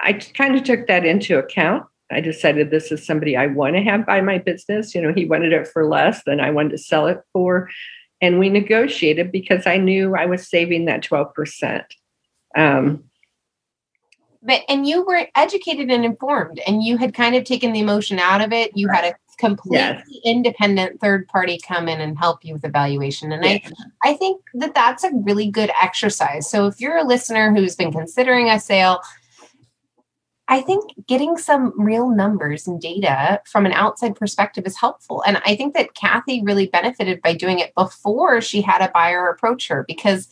I 0.00 0.14
kind 0.14 0.56
of 0.56 0.64
took 0.64 0.86
that 0.86 1.04
into 1.04 1.38
account. 1.38 1.84
I 2.10 2.20
decided 2.20 2.70
this 2.70 2.92
is 2.92 3.04
somebody 3.04 3.36
I 3.36 3.46
want 3.46 3.74
to 3.74 3.82
have 3.82 4.06
buy 4.06 4.20
my 4.20 4.38
business. 4.38 4.94
You 4.94 5.02
know, 5.02 5.12
he 5.12 5.26
wanted 5.26 5.52
it 5.52 5.66
for 5.68 5.86
less 5.86 6.22
than 6.24 6.40
I 6.40 6.50
wanted 6.50 6.70
to 6.70 6.78
sell 6.78 7.06
it 7.08 7.20
for. 7.32 7.68
And 8.20 8.38
we 8.38 8.48
negotiated 8.48 9.32
because 9.32 9.66
I 9.66 9.76
knew 9.76 10.14
I 10.14 10.26
was 10.26 10.48
saving 10.48 10.84
that 10.86 11.02
12%. 11.02 11.84
Um, 12.56 13.04
but 14.46 14.62
and 14.68 14.86
you 14.86 15.04
were 15.04 15.26
educated 15.34 15.90
and 15.90 16.04
informed 16.04 16.60
and 16.66 16.82
you 16.82 16.96
had 16.96 17.12
kind 17.12 17.34
of 17.34 17.44
taken 17.44 17.72
the 17.72 17.80
emotion 17.80 18.18
out 18.18 18.40
of 18.40 18.52
it 18.52 18.70
you 18.76 18.88
had 18.88 19.04
a 19.04 19.14
completely 19.38 19.78
Yes. 19.78 20.02
independent 20.24 21.00
third 21.00 21.28
party 21.28 21.58
come 21.66 21.88
in 21.88 22.00
and 22.00 22.18
help 22.18 22.44
you 22.44 22.54
with 22.54 22.64
evaluation 22.64 23.32
and 23.32 23.44
Yeah. 23.44 23.58
i 24.04 24.10
i 24.10 24.14
think 24.14 24.42
that 24.54 24.74
that's 24.74 25.04
a 25.04 25.10
really 25.12 25.50
good 25.50 25.70
exercise 25.80 26.48
so 26.50 26.66
if 26.66 26.80
you're 26.80 26.96
a 26.96 27.04
listener 27.04 27.54
who's 27.54 27.76
been 27.76 27.92
considering 27.92 28.48
a 28.50 28.58
sale 28.60 29.00
I 30.48 30.60
think 30.60 30.92
getting 31.08 31.36
some 31.38 31.72
real 31.76 32.08
numbers 32.08 32.68
and 32.68 32.80
data 32.80 33.40
from 33.46 33.66
an 33.66 33.72
outside 33.72 34.14
perspective 34.14 34.64
is 34.64 34.78
helpful. 34.78 35.22
And 35.26 35.42
I 35.44 35.56
think 35.56 35.74
that 35.74 35.94
Kathy 35.94 36.40
really 36.44 36.68
benefited 36.68 37.20
by 37.20 37.34
doing 37.34 37.58
it 37.58 37.74
before 37.74 38.40
she 38.40 38.60
had 38.62 38.80
a 38.80 38.90
buyer 38.92 39.28
approach 39.28 39.66
her 39.66 39.84
because 39.88 40.28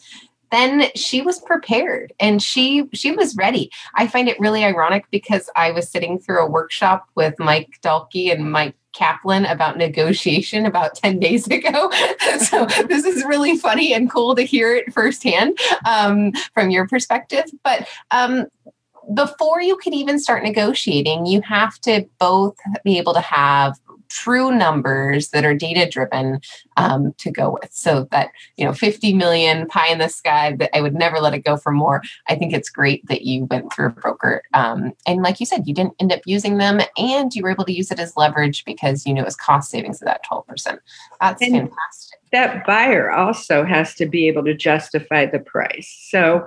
then 0.52 0.84
she 0.94 1.20
was 1.20 1.40
prepared 1.40 2.12
and 2.20 2.40
she 2.40 2.88
she 2.92 3.10
was 3.10 3.34
ready. 3.34 3.72
I 3.96 4.06
find 4.06 4.28
it 4.28 4.38
really 4.38 4.62
ironic 4.64 5.04
because 5.10 5.50
I 5.56 5.72
was 5.72 5.90
sitting 5.90 6.20
through 6.20 6.44
a 6.46 6.50
workshop 6.50 7.08
with 7.16 7.34
Mike 7.40 7.80
Dalkey 7.82 8.30
and 8.32 8.52
Mike 8.52 8.76
Kaplan 8.94 9.44
about 9.44 9.76
negotiation 9.76 10.66
about 10.66 10.94
10 11.04 11.18
days 11.18 11.46
ago. 11.46 11.90
so 12.38 12.66
this 12.88 13.04
is 13.04 13.24
really 13.24 13.56
funny 13.56 13.92
and 13.92 14.10
cool 14.10 14.34
to 14.34 14.42
hear 14.42 14.74
it 14.74 14.92
firsthand 14.92 15.58
um, 15.86 16.32
from 16.52 16.70
your 16.70 16.86
perspective. 16.86 17.44
But 17.62 17.88
um, 18.10 18.46
before 19.12 19.60
you 19.60 19.76
can 19.76 19.92
even 19.92 20.18
start 20.18 20.42
negotiating, 20.42 21.26
you 21.26 21.42
have 21.42 21.78
to 21.80 22.08
both 22.18 22.56
be 22.84 22.96
able 22.98 23.12
to 23.14 23.20
have 23.20 23.78
true 24.08 24.50
numbers 24.56 25.30
that 25.30 25.44
are 25.44 25.54
data 25.54 25.88
driven 25.90 26.40
um, 26.76 27.12
to 27.18 27.30
go 27.30 27.50
with. 27.60 27.72
So 27.72 28.06
that 28.10 28.30
you 28.56 28.64
know 28.64 28.72
50 28.72 29.14
million 29.14 29.66
pie 29.66 29.88
in 29.88 29.98
the 29.98 30.08
sky 30.08 30.54
that 30.58 30.76
i 30.76 30.80
would 30.80 30.94
never 30.94 31.20
let 31.20 31.34
it 31.34 31.44
go 31.44 31.56
for 31.56 31.72
more. 31.72 32.02
I 32.28 32.34
think 32.34 32.52
it's 32.52 32.70
great 32.70 33.06
that 33.08 33.22
you 33.22 33.44
went 33.46 33.72
through 33.72 33.86
a 33.86 33.90
broker 33.90 34.42
um, 34.54 34.92
and 35.06 35.22
like 35.22 35.40
you 35.40 35.46
said 35.46 35.66
you 35.66 35.74
didn't 35.74 35.94
end 36.00 36.12
up 36.12 36.20
using 36.26 36.58
them 36.58 36.80
and 36.96 37.34
you 37.34 37.42
were 37.42 37.50
able 37.50 37.64
to 37.64 37.72
use 37.72 37.90
it 37.90 37.98
as 37.98 38.16
leverage 38.16 38.64
because 38.64 39.06
you 39.06 39.14
knew 39.14 39.22
it 39.22 39.24
was 39.24 39.36
cost 39.36 39.70
savings 39.70 40.00
of 40.02 40.06
that 40.06 40.24
12% 40.24 40.78
that's 41.20 41.42
And- 41.42 41.54
fantastic. 41.54 42.18
that 42.32 42.66
buyer 42.66 43.10
also 43.10 43.64
has 43.64 43.94
to 43.94 44.06
be 44.06 44.28
able 44.28 44.44
to 44.44 44.54
justify 44.54 45.26
the 45.26 45.38
price. 45.38 45.88
So 46.10 46.46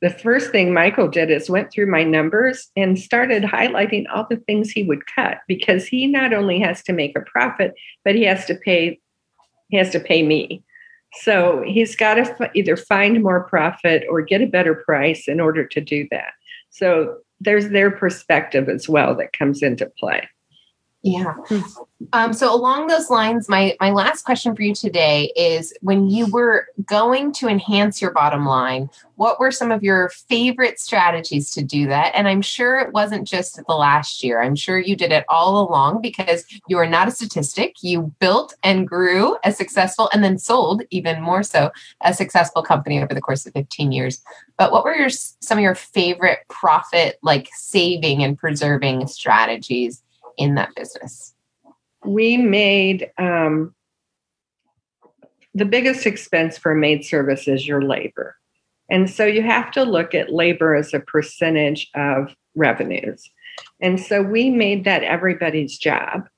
the 0.00 0.10
first 0.10 0.52
thing 0.52 0.72
Michael 0.72 1.08
did 1.08 1.30
is 1.30 1.50
went 1.50 1.72
through 1.72 1.90
my 1.90 2.04
numbers 2.04 2.70
and 2.76 2.98
started 2.98 3.42
highlighting 3.42 4.04
all 4.12 4.26
the 4.28 4.36
things 4.36 4.70
he 4.70 4.84
would 4.84 5.06
cut 5.06 5.38
because 5.48 5.86
he 5.86 6.06
not 6.06 6.32
only 6.32 6.60
has 6.60 6.82
to 6.84 6.92
make 6.92 7.16
a 7.16 7.22
profit, 7.22 7.74
but 8.04 8.14
he 8.14 8.22
has 8.24 8.44
to 8.46 8.54
pay 8.54 9.00
he 9.70 9.76
has 9.76 9.90
to 9.90 10.00
pay 10.00 10.22
me. 10.22 10.62
So 11.20 11.62
he's 11.66 11.94
got 11.94 12.14
to 12.14 12.22
f- 12.22 12.50
either 12.54 12.76
find 12.76 13.22
more 13.22 13.44
profit 13.44 14.04
or 14.08 14.22
get 14.22 14.40
a 14.40 14.46
better 14.46 14.74
price 14.74 15.28
in 15.28 15.40
order 15.40 15.66
to 15.66 15.80
do 15.80 16.06
that. 16.10 16.32
So 16.70 17.18
there's 17.40 17.68
their 17.68 17.90
perspective 17.90 18.68
as 18.68 18.88
well 18.88 19.14
that 19.16 19.32
comes 19.32 19.62
into 19.62 19.92
play. 19.98 20.26
Yeah. 21.02 21.34
Hmm. 21.46 21.60
Um, 22.12 22.32
so 22.32 22.52
along 22.52 22.86
those 22.86 23.08
lines, 23.08 23.48
my 23.48 23.76
my 23.80 23.90
last 23.90 24.24
question 24.24 24.56
for 24.56 24.62
you 24.62 24.74
today 24.74 25.32
is: 25.36 25.72
when 25.80 26.10
you 26.10 26.26
were 26.26 26.66
going 26.86 27.32
to 27.34 27.46
enhance 27.46 28.02
your 28.02 28.10
bottom 28.10 28.46
line, 28.46 28.90
what 29.14 29.38
were 29.38 29.52
some 29.52 29.70
of 29.70 29.84
your 29.84 30.08
favorite 30.08 30.80
strategies 30.80 31.50
to 31.52 31.62
do 31.62 31.86
that? 31.86 32.12
And 32.16 32.26
I'm 32.26 32.42
sure 32.42 32.80
it 32.80 32.92
wasn't 32.92 33.28
just 33.28 33.60
the 33.64 33.74
last 33.74 34.24
year. 34.24 34.42
I'm 34.42 34.56
sure 34.56 34.78
you 34.78 34.96
did 34.96 35.12
it 35.12 35.24
all 35.28 35.68
along 35.68 36.02
because 36.02 36.44
you 36.66 36.78
are 36.78 36.88
not 36.88 37.06
a 37.06 37.12
statistic. 37.12 37.76
You 37.80 38.12
built 38.18 38.54
and 38.64 38.86
grew 38.86 39.36
a 39.44 39.52
successful, 39.52 40.10
and 40.12 40.24
then 40.24 40.36
sold 40.38 40.82
even 40.90 41.22
more 41.22 41.44
so 41.44 41.70
a 42.02 42.12
successful 42.12 42.62
company 42.62 43.00
over 43.00 43.14
the 43.14 43.20
course 43.20 43.46
of 43.46 43.52
15 43.52 43.92
years. 43.92 44.20
But 44.56 44.72
what 44.72 44.84
were 44.84 44.96
your 44.96 45.10
some 45.10 45.58
of 45.58 45.62
your 45.62 45.76
favorite 45.76 46.40
profit 46.48 47.18
like 47.22 47.50
saving 47.54 48.24
and 48.24 48.36
preserving 48.36 49.06
strategies? 49.06 50.02
In 50.38 50.54
that 50.54 50.74
business? 50.74 51.34
we 52.04 52.36
made 52.36 53.10
um, 53.18 53.74
the 55.54 55.64
biggest 55.64 56.06
expense 56.06 56.56
for 56.56 56.74
maid 56.74 57.04
service 57.04 57.48
is 57.48 57.66
your 57.66 57.82
labor. 57.82 58.36
And 58.90 59.10
so 59.10 59.26
you 59.26 59.42
have 59.42 59.70
to 59.72 59.82
look 59.82 60.14
at 60.14 60.32
labor 60.32 60.74
as 60.74 60.94
a 60.94 61.00
percentage 61.00 61.90
of 61.94 62.34
revenues. 62.54 63.28
And 63.80 64.00
so 64.00 64.22
we 64.22 64.50
made 64.50 64.84
that 64.84 65.02
everybody's 65.02 65.76
job. 65.76 66.28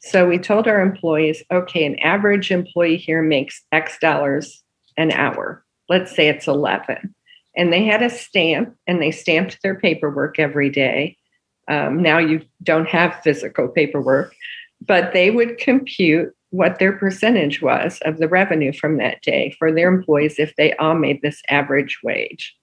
So 0.00 0.26
we 0.26 0.38
told 0.38 0.66
our 0.66 0.80
employees 0.80 1.44
okay, 1.52 1.84
an 1.86 1.98
average 2.00 2.50
employee 2.50 2.96
here 2.96 3.22
makes 3.22 3.62
X 3.70 3.98
dollars 4.00 4.62
an 4.96 5.12
hour. 5.12 5.64
Let's 5.88 6.14
say 6.14 6.28
it's 6.28 6.48
11. 6.48 7.14
And 7.56 7.72
they 7.72 7.84
had 7.84 8.02
a 8.02 8.10
stamp 8.10 8.74
and 8.86 9.00
they 9.00 9.10
stamped 9.10 9.58
their 9.62 9.78
paperwork 9.78 10.38
every 10.38 10.70
day. 10.70 11.18
Um, 11.68 12.02
now 12.02 12.18
you 12.18 12.42
don't 12.62 12.88
have 12.88 13.20
physical 13.22 13.68
paperwork, 13.68 14.34
but 14.80 15.12
they 15.12 15.30
would 15.30 15.58
compute 15.58 16.34
what 16.50 16.78
their 16.78 16.92
percentage 16.92 17.62
was 17.62 17.98
of 18.04 18.18
the 18.18 18.28
revenue 18.28 18.72
from 18.72 18.98
that 18.98 19.22
day 19.22 19.54
for 19.58 19.72
their 19.72 19.88
employees 19.88 20.38
if 20.38 20.54
they 20.56 20.74
all 20.74 20.94
made 20.94 21.22
this 21.22 21.40
average 21.48 21.98
wage. 22.02 22.54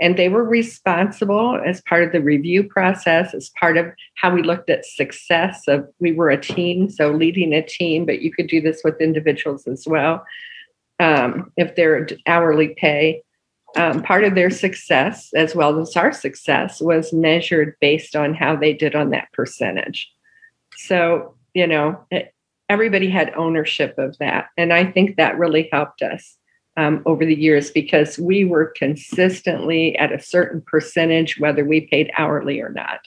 And 0.00 0.16
they 0.16 0.28
were 0.28 0.44
responsible 0.44 1.60
as 1.64 1.82
part 1.82 2.04
of 2.04 2.12
the 2.12 2.22
review 2.22 2.64
process, 2.64 3.34
as 3.34 3.50
part 3.58 3.76
of 3.76 3.86
how 4.14 4.32
we 4.34 4.42
looked 4.42 4.70
at 4.70 4.86
success 4.86 5.62
of 5.68 5.86
we 6.00 6.12
were 6.12 6.30
a 6.30 6.40
team, 6.40 6.88
so 6.90 7.10
leading 7.10 7.52
a 7.52 7.62
team, 7.62 8.06
but 8.06 8.22
you 8.22 8.32
could 8.32 8.46
do 8.46 8.60
this 8.60 8.80
with 8.82 9.00
individuals 9.00 9.66
as 9.66 9.84
well. 9.86 10.24
Um, 10.98 11.52
if 11.56 11.76
they're 11.76 12.08
hourly 12.26 12.74
pay, 12.76 13.22
um, 13.76 14.02
part 14.02 14.24
of 14.24 14.34
their 14.34 14.50
success, 14.50 15.30
as 15.34 15.54
well 15.54 15.78
as 15.78 15.96
our 15.96 16.12
success, 16.12 16.80
was 16.80 17.12
measured 17.12 17.76
based 17.80 18.16
on 18.16 18.34
how 18.34 18.56
they 18.56 18.72
did 18.72 18.94
on 18.94 19.10
that 19.10 19.32
percentage. 19.32 20.10
So, 20.76 21.34
you 21.54 21.66
know, 21.66 22.04
it, 22.10 22.34
everybody 22.68 23.10
had 23.10 23.34
ownership 23.34 23.96
of 23.98 24.16
that. 24.18 24.48
And 24.56 24.72
I 24.72 24.84
think 24.84 25.16
that 25.16 25.38
really 25.38 25.68
helped 25.72 26.02
us 26.02 26.36
um, 26.76 27.02
over 27.04 27.26
the 27.26 27.34
years 27.34 27.70
because 27.70 28.18
we 28.18 28.44
were 28.44 28.72
consistently 28.76 29.96
at 29.98 30.12
a 30.12 30.20
certain 30.20 30.62
percentage, 30.62 31.38
whether 31.38 31.64
we 31.64 31.82
paid 31.82 32.10
hourly 32.16 32.60
or 32.60 32.70
not, 32.70 33.00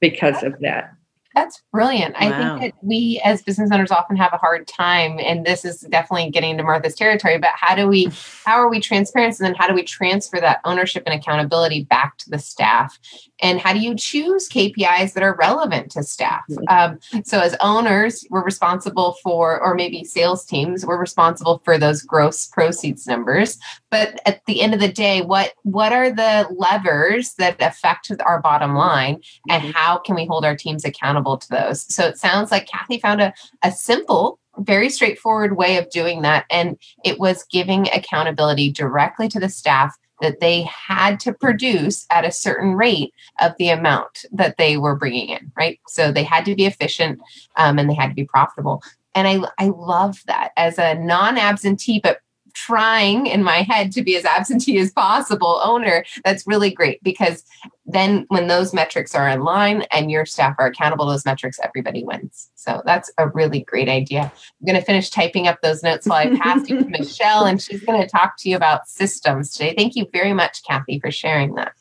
because 0.00 0.42
of 0.42 0.58
that. 0.60 0.90
That's 1.34 1.62
brilliant. 1.72 2.14
I 2.18 2.30
think 2.30 2.60
that 2.60 2.74
we 2.82 3.20
as 3.24 3.42
business 3.42 3.70
owners 3.72 3.90
often 3.90 4.16
have 4.16 4.32
a 4.32 4.36
hard 4.36 4.66
time, 4.66 5.18
and 5.18 5.46
this 5.46 5.64
is 5.64 5.80
definitely 5.80 6.30
getting 6.30 6.50
into 6.50 6.62
Martha's 6.62 6.94
territory. 6.94 7.38
But 7.38 7.50
how 7.54 7.74
do 7.74 7.88
we, 7.88 8.10
how 8.44 8.56
are 8.56 8.68
we 8.68 8.80
transparent, 8.80 9.38
and 9.38 9.46
then 9.46 9.54
how 9.54 9.66
do 9.66 9.74
we 9.74 9.82
transfer 9.82 10.40
that 10.40 10.60
ownership 10.64 11.02
and 11.06 11.14
accountability 11.14 11.84
back 11.84 12.18
to 12.18 12.30
the 12.30 12.38
staff? 12.38 12.98
And 13.40 13.60
how 13.60 13.72
do 13.72 13.80
you 13.80 13.94
choose 13.94 14.48
KPIs 14.48 15.14
that 15.14 15.22
are 15.22 15.34
relevant 15.36 15.90
to 15.92 16.02
staff? 16.02 16.44
Um, 16.68 16.98
so 17.24 17.40
as 17.40 17.56
owners, 17.60 18.26
we're 18.30 18.44
responsible 18.44 19.16
for, 19.22 19.60
or 19.60 19.74
maybe 19.74 20.04
sales 20.04 20.44
teams, 20.44 20.84
we're 20.84 21.00
responsible 21.00 21.62
for 21.64 21.78
those 21.78 22.02
gross 22.02 22.46
proceeds 22.46 23.06
numbers. 23.06 23.58
But 23.92 24.22
at 24.24 24.44
the 24.46 24.62
end 24.62 24.72
of 24.72 24.80
the 24.80 24.90
day, 24.90 25.20
what 25.20 25.52
what 25.64 25.92
are 25.92 26.10
the 26.10 26.48
levers 26.50 27.34
that 27.34 27.60
affect 27.60 28.10
our 28.24 28.40
bottom 28.40 28.74
line? 28.74 29.20
and 29.50 29.62
how 29.74 29.98
can 29.98 30.14
we 30.14 30.24
hold 30.24 30.44
our 30.44 30.56
teams 30.56 30.84
accountable 30.84 31.36
to 31.36 31.48
those? 31.50 31.82
So 31.94 32.06
it 32.06 32.16
sounds 32.16 32.50
like 32.50 32.66
kathy 32.66 32.98
found 32.98 33.20
a, 33.20 33.34
a 33.62 33.70
simple 33.70 34.38
very 34.58 34.88
straightforward 34.88 35.56
way 35.56 35.76
of 35.76 35.90
doing 35.90 36.22
that 36.22 36.46
and 36.50 36.78
it 37.04 37.18
was 37.18 37.44
giving 37.44 37.88
accountability 37.88 38.70
directly 38.70 39.28
to 39.28 39.40
the 39.40 39.48
staff 39.48 39.94
that 40.20 40.40
they 40.40 40.62
had 40.62 41.18
to 41.20 41.32
produce 41.32 42.06
at 42.10 42.24
a 42.24 42.32
certain 42.32 42.74
rate 42.74 43.12
of 43.40 43.52
the 43.58 43.68
amount 43.68 44.24
that 44.30 44.56
they 44.56 44.76
were 44.76 44.96
bringing 44.96 45.28
in 45.28 45.52
right? 45.56 45.80
So 45.88 46.12
they 46.12 46.24
had 46.24 46.44
to 46.46 46.54
be 46.54 46.66
efficient 46.66 47.20
um, 47.56 47.78
and 47.78 47.90
they 47.90 47.94
had 47.94 48.08
to 48.08 48.14
be 48.14 48.24
profitable. 48.24 48.82
And 49.14 49.28
i 49.28 49.40
i 49.58 49.68
love 49.68 50.22
that. 50.26 50.52
As 50.56 50.78
a 50.78 50.94
non-absentee 50.94 52.00
but 52.00 52.20
trying 52.54 53.26
in 53.26 53.42
my 53.42 53.62
head 53.62 53.92
to 53.92 54.02
be 54.02 54.16
as 54.16 54.24
absentee 54.24 54.78
as 54.78 54.90
possible 54.92 55.60
owner 55.62 56.04
that's 56.24 56.46
really 56.46 56.70
great 56.70 57.02
because 57.02 57.44
then 57.84 58.24
when 58.28 58.46
those 58.46 58.72
metrics 58.72 59.14
are 59.14 59.28
in 59.28 59.42
line 59.42 59.82
and 59.92 60.10
your 60.10 60.24
staff 60.24 60.54
are 60.58 60.66
accountable 60.66 61.06
to 61.06 61.12
those 61.12 61.24
metrics 61.24 61.58
everybody 61.62 62.04
wins 62.04 62.50
so 62.54 62.82
that's 62.84 63.10
a 63.18 63.28
really 63.28 63.60
great 63.60 63.88
idea 63.88 64.22
i'm 64.22 64.66
going 64.66 64.78
to 64.78 64.84
finish 64.84 65.10
typing 65.10 65.46
up 65.46 65.60
those 65.62 65.82
notes 65.82 66.06
while 66.06 66.18
i 66.18 66.36
pass 66.36 66.68
you 66.68 66.78
to 66.78 66.88
michelle 66.88 67.44
and 67.44 67.60
she's 67.60 67.82
going 67.84 68.00
to 68.00 68.08
talk 68.08 68.36
to 68.36 68.48
you 68.48 68.56
about 68.56 68.88
systems 68.88 69.52
today 69.52 69.74
thank 69.76 69.96
you 69.96 70.06
very 70.12 70.32
much 70.32 70.62
kathy 70.64 70.98
for 71.00 71.10
sharing 71.10 71.54
that 71.54 71.72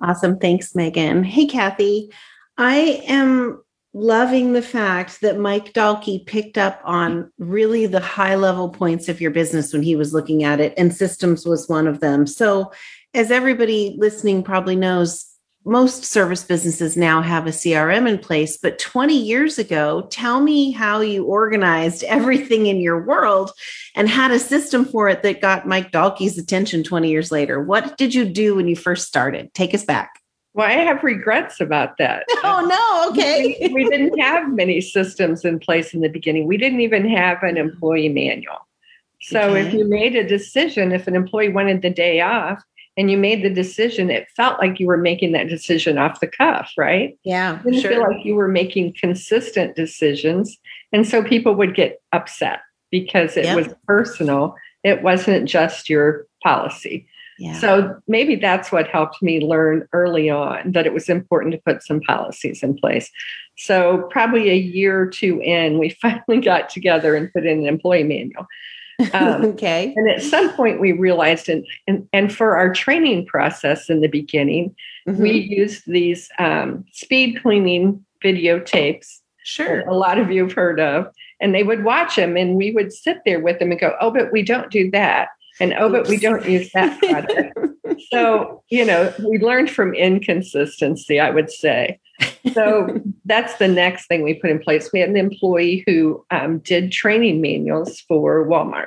Awesome. 0.00 0.38
Thanks, 0.38 0.74
Megan. 0.74 1.24
Hey, 1.24 1.46
Kathy. 1.46 2.12
I 2.56 3.02
am 3.06 3.62
loving 3.94 4.52
the 4.52 4.62
fact 4.62 5.20
that 5.22 5.38
Mike 5.38 5.72
Dalkey 5.72 6.24
picked 6.26 6.58
up 6.58 6.80
on 6.84 7.32
really 7.38 7.86
the 7.86 8.00
high 8.00 8.34
level 8.34 8.68
points 8.68 9.08
of 9.08 9.20
your 9.20 9.30
business 9.30 9.72
when 9.72 9.82
he 9.82 9.96
was 9.96 10.12
looking 10.12 10.44
at 10.44 10.60
it, 10.60 10.74
and 10.76 10.94
systems 10.94 11.46
was 11.46 11.68
one 11.68 11.86
of 11.86 12.00
them. 12.00 12.26
So, 12.26 12.72
as 13.14 13.30
everybody 13.30 13.96
listening 13.98 14.42
probably 14.42 14.76
knows, 14.76 15.24
most 15.64 16.04
service 16.04 16.44
businesses 16.44 16.96
now 16.96 17.20
have 17.20 17.46
a 17.46 17.50
CRM 17.50 18.08
in 18.08 18.18
place, 18.18 18.56
but 18.56 18.78
20 18.78 19.14
years 19.16 19.58
ago, 19.58 20.06
tell 20.10 20.40
me 20.40 20.70
how 20.70 21.00
you 21.00 21.24
organized 21.24 22.04
everything 22.08 22.66
in 22.66 22.80
your 22.80 23.04
world 23.04 23.52
and 23.94 24.08
had 24.08 24.30
a 24.30 24.38
system 24.38 24.84
for 24.84 25.08
it 25.08 25.22
that 25.22 25.40
got 25.40 25.66
Mike 25.66 25.92
Dalkey's 25.92 26.38
attention 26.38 26.82
20 26.82 27.10
years 27.10 27.30
later. 27.30 27.62
What 27.62 27.96
did 27.98 28.14
you 28.14 28.24
do 28.24 28.56
when 28.56 28.68
you 28.68 28.76
first 28.76 29.06
started? 29.06 29.52
Take 29.54 29.74
us 29.74 29.84
back. 29.84 30.17
Well, 30.58 30.66
I 30.66 30.72
have 30.72 31.04
regrets 31.04 31.60
about 31.60 31.98
that. 31.98 32.24
Oh, 32.42 32.66
no. 32.66 33.10
Okay. 33.10 33.70
we, 33.72 33.88
didn't 33.88 34.18
have 34.18 34.52
many 34.52 34.80
systems 34.80 35.44
in 35.44 35.58
place 35.60 35.92
in 35.94 36.00
the 36.00 36.08
beginning. 36.08 36.46
We 36.46 36.56
didn't 36.56 36.80
even 36.80 37.08
have 37.08 37.42
an 37.42 37.56
employee 37.56 38.08
manual. 38.08 38.66
So 39.20 39.54
if 39.54 39.72
you 39.72 39.86
made 39.86 40.16
a 40.16 40.26
decision, 40.26 40.92
if 40.92 41.06
an 41.06 41.14
employee 41.14 41.50
wanted 41.50 41.82
the 41.82 41.90
day 41.90 42.20
off 42.20 42.62
and 42.96 43.10
you 43.10 43.16
made 43.18 43.42
the 43.44 43.50
decision, 43.50 44.10
it 44.10 44.28
felt 44.36 44.60
like 44.60 44.80
you 44.80 44.86
were 44.86 44.96
making 44.96 45.32
that 45.32 45.48
decision 45.48 45.98
off 45.98 46.20
the 46.20 46.26
cuff, 46.26 46.72
right? 46.76 47.18
Yeah, 47.24 47.60
didn't 47.64 47.82
feel 47.82 48.00
like 48.00 48.24
you 48.24 48.34
were 48.34 48.48
making 48.48 48.94
consistent 48.98 49.76
decisions. 49.76 50.56
And 50.92 51.06
so 51.06 51.22
people 51.22 51.54
would 51.54 51.74
get 51.74 52.00
upset 52.12 52.60
because 52.90 53.36
it 53.36 53.44
Yep. 53.44 53.56
was 53.56 53.74
personal. 53.86 54.54
It 54.84 55.02
wasn't 55.02 55.48
just 55.48 55.90
your 55.90 56.26
policy. 56.42 57.06
Yeah. 57.38 57.58
So 57.60 57.96
maybe 58.08 58.36
that's 58.36 58.72
what 58.72 58.88
helped 58.88 59.22
me 59.22 59.40
learn 59.40 59.88
early 59.92 60.28
on 60.28 60.72
that 60.72 60.86
it 60.86 60.92
was 60.92 61.08
important 61.08 61.52
to 61.52 61.60
put 61.64 61.82
some 61.82 62.00
policies 62.00 62.62
in 62.62 62.76
place. 62.76 63.10
So 63.56 64.08
probably 64.10 64.50
a 64.50 64.56
year 64.56 65.00
or 65.00 65.06
two 65.06 65.40
in, 65.40 65.78
we 65.78 65.90
finally 66.02 66.40
got 66.40 66.68
together 66.68 67.14
and 67.14 67.32
put 67.32 67.46
in 67.46 67.60
an 67.60 67.66
employee 67.66 68.04
manual. 68.04 68.46
Um, 69.12 69.44
okay. 69.44 69.94
and 69.96 70.10
at 70.10 70.22
some 70.22 70.52
point, 70.54 70.80
we 70.80 70.90
realized, 70.92 71.48
and, 71.48 71.64
and, 71.86 72.08
and 72.12 72.34
for 72.34 72.56
our 72.56 72.72
training 72.72 73.26
process 73.26 73.88
in 73.88 74.00
the 74.00 74.08
beginning, 74.08 74.74
Mhm. 75.08 75.18
we 75.18 75.30
used 75.30 75.84
these 75.86 76.28
um, 76.38 76.84
speed 76.92 77.40
cleaning 77.42 78.04
videotapes 78.22 79.20
sure. 79.42 79.80
a 79.88 79.94
lot 79.94 80.18
of 80.18 80.30
you 80.30 80.42
have 80.42 80.52
heard 80.52 80.80
of 80.80 81.08
and 81.40 81.54
they 81.54 81.62
would 81.62 81.84
watch 81.84 82.16
them 82.16 82.36
and 82.36 82.56
we 82.56 82.72
would 82.72 82.92
sit 82.92 83.18
there 83.24 83.40
with 83.40 83.58
them 83.58 83.70
and 83.70 83.80
go 83.80 83.94
oh 84.00 84.10
but 84.10 84.32
we 84.32 84.42
don't 84.42 84.70
do 84.70 84.90
that 84.90 85.28
and 85.60 85.74
oh 85.74 85.90
but 85.90 86.08
we 86.08 86.18
don't 86.18 86.48
use 86.48 86.70
that 86.72 86.98
product. 86.98 87.58
So 88.12 88.62
you 88.68 88.84
know 88.84 89.12
we 89.28 89.38
learned 89.38 89.70
from 89.70 89.92
inconsistency 89.92 91.18
i 91.18 91.30
would 91.30 91.50
say. 91.50 91.98
So 92.52 93.00
that's 93.24 93.56
the 93.56 93.66
next 93.66 94.06
thing 94.06 94.22
we 94.22 94.34
put 94.34 94.50
in 94.50 94.60
place. 94.60 94.90
We 94.92 95.00
had 95.00 95.08
an 95.08 95.16
employee 95.16 95.84
who 95.86 96.24
um, 96.30 96.58
did 96.60 96.92
training 96.92 97.40
manuals 97.40 98.00
for 98.02 98.46
walmart 98.46 98.86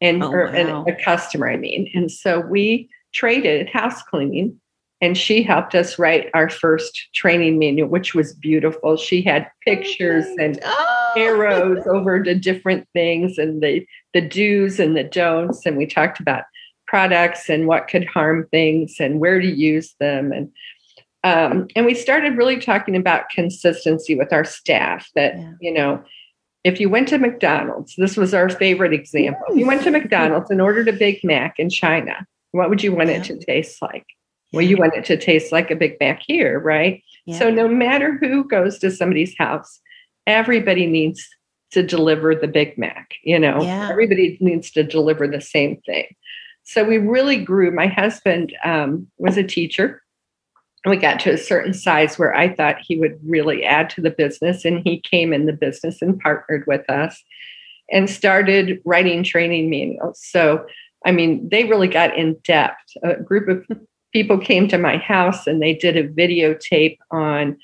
and, 0.00 0.22
Oh, 0.22 0.32
and 0.32 0.88
a 0.88 1.02
customer 1.02 1.48
i 1.48 1.56
mean. 1.56 1.90
And 1.94 2.10
so 2.10 2.40
we 2.40 2.90
traded 3.14 3.70
house 3.70 4.02
cleaning 4.02 4.60
and 5.00 5.16
she 5.16 5.42
helped 5.42 5.74
us 5.74 5.98
write 5.98 6.30
our 6.32 6.48
first 6.48 7.08
training 7.14 7.58
manual 7.58 7.88
which 7.88 8.14
was 8.14 8.32
beautiful. 8.34 8.96
She 8.96 9.22
had 9.22 9.48
pictures 9.64 10.26
and 10.38 10.58
Oh. 10.64 11.12
arrows 11.16 11.86
over 11.96 12.22
the 12.24 12.34
different 12.34 12.86
things 12.92 13.38
and 13.38 13.62
the 13.62 13.86
the 14.14 14.20
do's 14.22 14.78
and 14.80 14.96
the 14.96 15.04
don'ts. 15.04 15.66
And 15.66 15.76
we 15.76 15.86
talked 15.86 16.20
about 16.20 16.44
products 16.86 17.48
and 17.50 17.66
what 17.66 17.88
could 17.88 18.06
harm 18.06 18.46
things 18.50 18.96
and 19.00 19.20
where 19.20 19.40
to 19.40 19.46
use 19.46 19.94
them. 20.00 20.32
And 20.32 20.50
um, 21.24 21.66
and 21.74 21.84
we 21.86 21.94
started 21.94 22.36
really 22.36 22.60
talking 22.60 22.94
about 22.96 23.30
consistency 23.30 24.14
with 24.14 24.32
our 24.32 24.44
staff 24.44 25.08
that 25.14 25.36
Yeah. 25.36 25.52
you 25.60 25.72
know 25.74 26.02
if 26.64 26.80
you 26.80 26.88
went 26.88 27.08
to 27.08 27.18
mcdonald's 27.18 27.94
this 27.96 28.16
was 28.16 28.32
our 28.34 28.48
favorite 28.48 28.92
example. 28.92 29.42
If 29.50 29.58
you 29.58 29.66
went 29.66 29.82
to 29.82 29.90
mcdonald's 29.98 30.50
and 30.50 30.60
ordered 30.62 30.88
a 30.88 30.92
big 30.92 31.20
mac 31.24 31.58
in 31.58 31.68
china 31.70 32.26
what 32.52 32.70
would 32.70 32.82
you 32.82 32.92
want 32.94 33.10
it 33.10 33.24
to 33.24 33.38
taste 33.38 33.80
like 33.82 34.06
well 34.52 34.62
you 34.62 34.76
want 34.76 34.94
it 34.94 35.04
to 35.04 35.16
taste 35.16 35.52
like 35.52 35.70
a 35.70 35.76
big 35.76 35.96
mac 36.00 36.22
here 36.26 36.58
right 36.60 37.02
Yeah. 37.26 37.38
so 37.38 37.50
no 37.50 37.68
matter 37.68 38.16
who 38.18 38.44
goes 38.44 38.78
to 38.78 38.90
somebody's 38.90 39.36
house, 39.36 39.80
everybody 40.26 40.86
needs 40.86 41.26
to 41.72 41.82
deliver 41.82 42.34
the 42.34 42.46
Big 42.46 42.78
Mac, 42.78 43.14
you 43.24 43.38
know. 43.38 43.60
Yeah. 43.62 43.88
Everybody 43.90 44.38
needs 44.40 44.70
to 44.70 44.82
deliver 44.84 45.26
the 45.26 45.40
same 45.40 45.80
thing. 45.84 46.06
So 46.62 46.84
we 46.84 46.98
really 46.98 47.38
grew. 47.44 47.70
My 47.72 47.88
husband 47.88 48.54
um, 48.64 49.08
was 49.18 49.36
a 49.36 49.42
teacher. 49.42 50.00
And 50.84 50.90
we 50.90 50.96
got 50.96 51.18
to 51.20 51.32
a 51.32 51.38
certain 51.38 51.74
size 51.74 52.18
where 52.18 52.34
I 52.34 52.54
thought 52.54 52.76
he 52.80 52.96
would 52.96 53.18
really 53.26 53.64
add 53.64 53.90
to 53.90 54.00
the 54.00 54.10
business. 54.10 54.64
And 54.64 54.80
he 54.84 55.00
came 55.00 55.32
in 55.32 55.46
the 55.46 55.52
business 55.52 56.00
and 56.00 56.18
partnered 56.20 56.64
with 56.68 56.88
us 56.88 57.20
and 57.90 58.08
started 58.08 58.80
writing 58.84 59.24
training 59.24 59.68
manuals. 59.68 60.20
So, 60.22 60.64
I 61.04 61.10
mean, 61.10 61.48
they 61.48 61.64
really 61.64 61.88
got 61.88 62.16
in 62.16 62.36
depth. 62.44 62.78
A 63.02 63.16
group 63.20 63.48
of 63.48 63.66
people 64.12 64.38
came 64.38 64.68
to 64.68 64.78
my 64.78 64.96
house 64.98 65.46
and 65.46 65.60
they 65.62 65.74
did 65.74 65.96
a 65.96 66.08
videotape 66.08 66.98
on, 67.10 67.56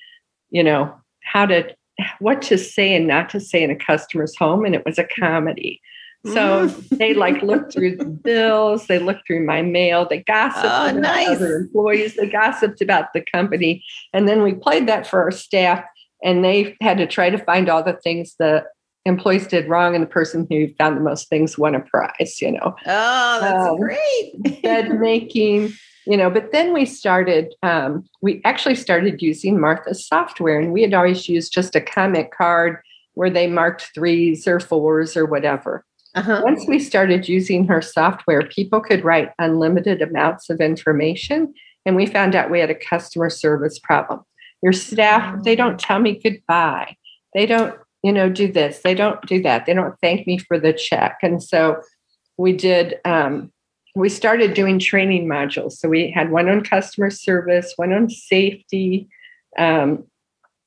you 0.51 0.63
know, 0.63 0.95
how 1.25 1.47
to, 1.47 1.75
what 2.19 2.43
to 2.43 2.59
say 2.59 2.95
and 2.95 3.07
not 3.07 3.29
to 3.31 3.41
say 3.41 3.63
in 3.63 3.71
a 3.71 3.77
customer's 3.77 4.37
home. 4.37 4.65
And 4.65 4.75
it 4.75 4.85
was 4.85 4.99
a 4.99 5.05
comedy. 5.19 5.81
So 6.25 6.67
they 6.93 7.15
like 7.15 7.43
looked 7.43 7.73
through 7.73 7.97
the 7.97 8.05
bills, 8.25 8.87
they 8.87 9.01
looked 9.01 9.27
through 9.27 9.45
my 9.45 9.61
mail, 9.61 10.07
they 10.09 10.23
gossiped 10.23 10.65
Oh, 10.65 10.87
about 10.91 10.95
nice. 11.01 11.29
other 11.31 11.57
employees, 11.57 12.15
they 12.15 12.29
gossiped 12.29 12.81
about 12.81 13.13
the 13.13 13.25
company. 13.35 13.85
And 14.13 14.29
then 14.29 14.41
we 14.43 14.55
played 14.55 14.87
that 14.87 15.05
for 15.05 15.21
our 15.21 15.33
staff, 15.33 15.85
and 16.23 16.45
they 16.45 16.77
had 16.81 16.99
to 16.99 17.09
try 17.09 17.29
to 17.29 17.39
find 17.39 17.69
all 17.69 17.83
the 17.83 17.95
things 18.05 18.37
the 18.39 18.65
employees 19.05 19.49
did 19.49 19.69
wrong, 19.69 19.97
and 19.97 20.03
the 20.05 20.09
person 20.09 20.47
who 20.49 20.69
found 20.79 20.97
the 20.97 21.01
most 21.01 21.29
things 21.29 21.59
won 21.59 21.75
a 21.75 21.81
prize, 21.81 22.41
you 22.41 22.53
know 22.53 22.77
Oh, 22.87 23.39
that's 23.41 23.71
Um, 23.71 23.79
great. 23.79 24.63
bed 24.63 25.01
making, 25.01 25.73
you 26.07 26.17
know. 26.17 26.31
But 26.31 26.53
then 26.53 26.73
we 26.73 26.85
started, 26.85 27.55
um, 27.63 28.05
we 28.21 28.41
actually 28.45 28.75
started 28.75 29.23
using 29.23 29.61
Martha's 29.61 30.07
software, 30.07 30.59
and 30.61 30.73
we 30.73 30.83
had 30.83 30.95
always 30.95 31.29
used 31.29 31.53
just 31.53 31.77
a 31.77 31.81
comment 31.81 32.31
card 32.31 32.79
where 33.15 33.31
they 33.31 33.47
marked 33.47 33.91
threes 33.95 34.47
or 34.49 34.59
fours 34.59 35.17
or 35.17 35.27
whatever. 35.27 35.85
Uh-huh. 36.15 36.43
Once 36.45 36.67
we 36.67 36.79
started 36.79 37.29
using 37.29 37.67
her 37.67 37.81
software, 37.81 38.47
people 38.47 38.81
could 38.81 39.05
write 39.05 39.31
unlimited 39.39 40.03
amounts 40.03 40.51
of 40.51 40.61
information, 40.61 41.53
and 41.87 41.97
we 41.97 42.07
found 42.07 42.35
out 42.35 42.51
we 42.51 42.61
had 42.61 42.71
a 42.71 42.75
customer 42.75 43.31
service 43.31 43.79
problem. 43.79 44.21
Your 44.63 44.73
staff, 44.73 45.43
they 45.43 45.57
don't 45.57 45.79
tell 45.79 45.99
me 45.99 46.21
goodbye. 46.23 46.97
They 47.35 47.47
don't, 47.47 47.75
you 48.03 48.13
know, 48.13 48.29
do 48.29 48.53
this. 48.53 48.81
They 48.81 48.95
don't 48.95 49.21
do 49.27 49.43
that. 49.43 49.67
They 49.67 49.75
don't 49.75 49.99
thank 50.01 50.27
me 50.27 50.39
for 50.39 50.59
the 50.59 50.73
check. 50.73 51.19
And 51.23 51.43
so 51.43 51.81
we 52.37 52.53
did, 52.53 52.97
um, 53.05 53.51
we 53.95 54.09
started 54.09 54.55
doing 54.55 54.79
training 54.79 55.27
modules. 55.27 55.73
So 55.73 55.89
we 55.89 56.11
had 56.11 56.31
one 56.31 56.49
on 56.49 56.65
customer 56.65 57.11
service, 57.11 57.75
one 57.77 57.93
on 57.93 58.09
safety, 58.09 59.09
um, 59.59 60.05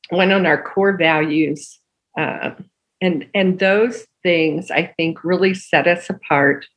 one 0.10 0.32
on 0.32 0.46
our 0.46 0.62
core 0.62 0.96
values. 0.96 1.80
Um, 2.18 2.70
and, 3.02 3.28
and 3.34 3.60
those 3.60 4.06
things 4.24 4.72
I 4.72 4.94
think 4.98 5.24
really 5.24 5.54
set 5.54 5.88
us 5.88 6.10
apart 6.10 6.68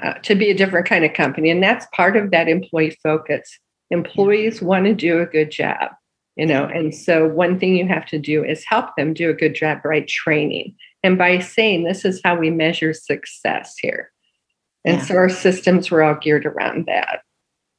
uh, 0.00 0.14
to 0.14 0.34
be 0.34 0.50
a 0.50 0.56
different 0.56 0.86
kind 0.86 1.04
of 1.04 1.12
company. 1.12 1.50
And 1.50 1.62
that's 1.62 1.86
part 1.92 2.16
of 2.16 2.30
that 2.30 2.48
employee 2.48 2.96
focus. 3.02 3.58
Employees 3.90 4.62
want 4.62 4.86
to 4.86 4.94
do 4.94 5.20
a 5.20 5.26
good 5.26 5.50
job, 5.50 5.90
you 6.36 6.46
know, 6.46 6.64
and 6.64 6.94
so 6.94 7.26
one 7.26 7.58
thing 7.58 7.76
you 7.76 7.88
have 7.88 8.06
to 8.06 8.18
do 8.18 8.44
is 8.44 8.64
help 8.64 8.94
them 8.96 9.12
do 9.12 9.30
a 9.30 9.34
good 9.34 9.54
job 9.54 9.78
by 9.82 10.02
training 10.02 10.76
and 11.02 11.18
by 11.18 11.40
saying 11.40 11.82
this 11.82 12.04
is 12.04 12.20
how 12.22 12.36
we 12.36 12.50
measure 12.50 12.94
success 12.94 13.74
here. 13.80 14.12
And 14.84 14.98
Yeah. 14.98 15.04
so 15.04 15.14
our 15.16 15.28
systems 15.28 15.90
were 15.90 16.02
all 16.02 16.14
geared 16.14 16.46
around 16.46 16.86
that. 16.86 17.20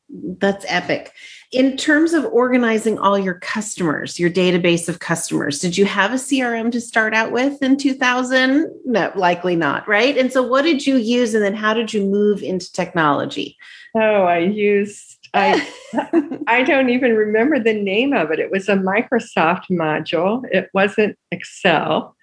That's 0.09 0.65
epic. 0.67 1.13
In 1.51 1.77
terms 1.77 2.13
of 2.13 2.25
organizing 2.25 2.97
all 2.99 3.17
your 3.17 3.35
customers, 3.35 4.19
your 4.19 4.29
database 4.29 4.87
of 4.87 4.99
customers, 4.99 5.59
did 5.59 5.77
you 5.77 5.85
have 5.85 6.11
a 6.11 6.17
CRM 6.17 6.71
to 6.71 6.81
start 6.81 7.13
out 7.13 7.31
with 7.31 7.61
in 7.61 7.77
2000? 7.77 8.69
No, 8.85 9.11
likely 9.15 9.55
not, 9.55 9.87
right? 9.87 10.17
And 10.17 10.31
so 10.31 10.43
what 10.43 10.63
did 10.63 10.85
you 10.85 10.97
use 10.97 11.33
and 11.33 11.43
then 11.43 11.55
how 11.55 11.73
did 11.73 11.93
you 11.93 12.05
move 12.05 12.41
into 12.43 12.71
technology? 12.71 13.57
Oh, 13.95 14.23
I 14.23 14.39
used 14.39 15.17
I 15.33 15.65
I 16.47 16.63
don't 16.63 16.89
even 16.89 17.15
remember 17.15 17.59
the 17.59 17.73
name 17.73 18.13
of 18.13 18.31
it. 18.31 18.39
It 18.39 18.51
was 18.51 18.67
a 18.69 18.75
Microsoft 18.75 19.69
module. 19.71 20.43
It 20.51 20.69
wasn't 20.73 21.17
Excel. 21.31 22.15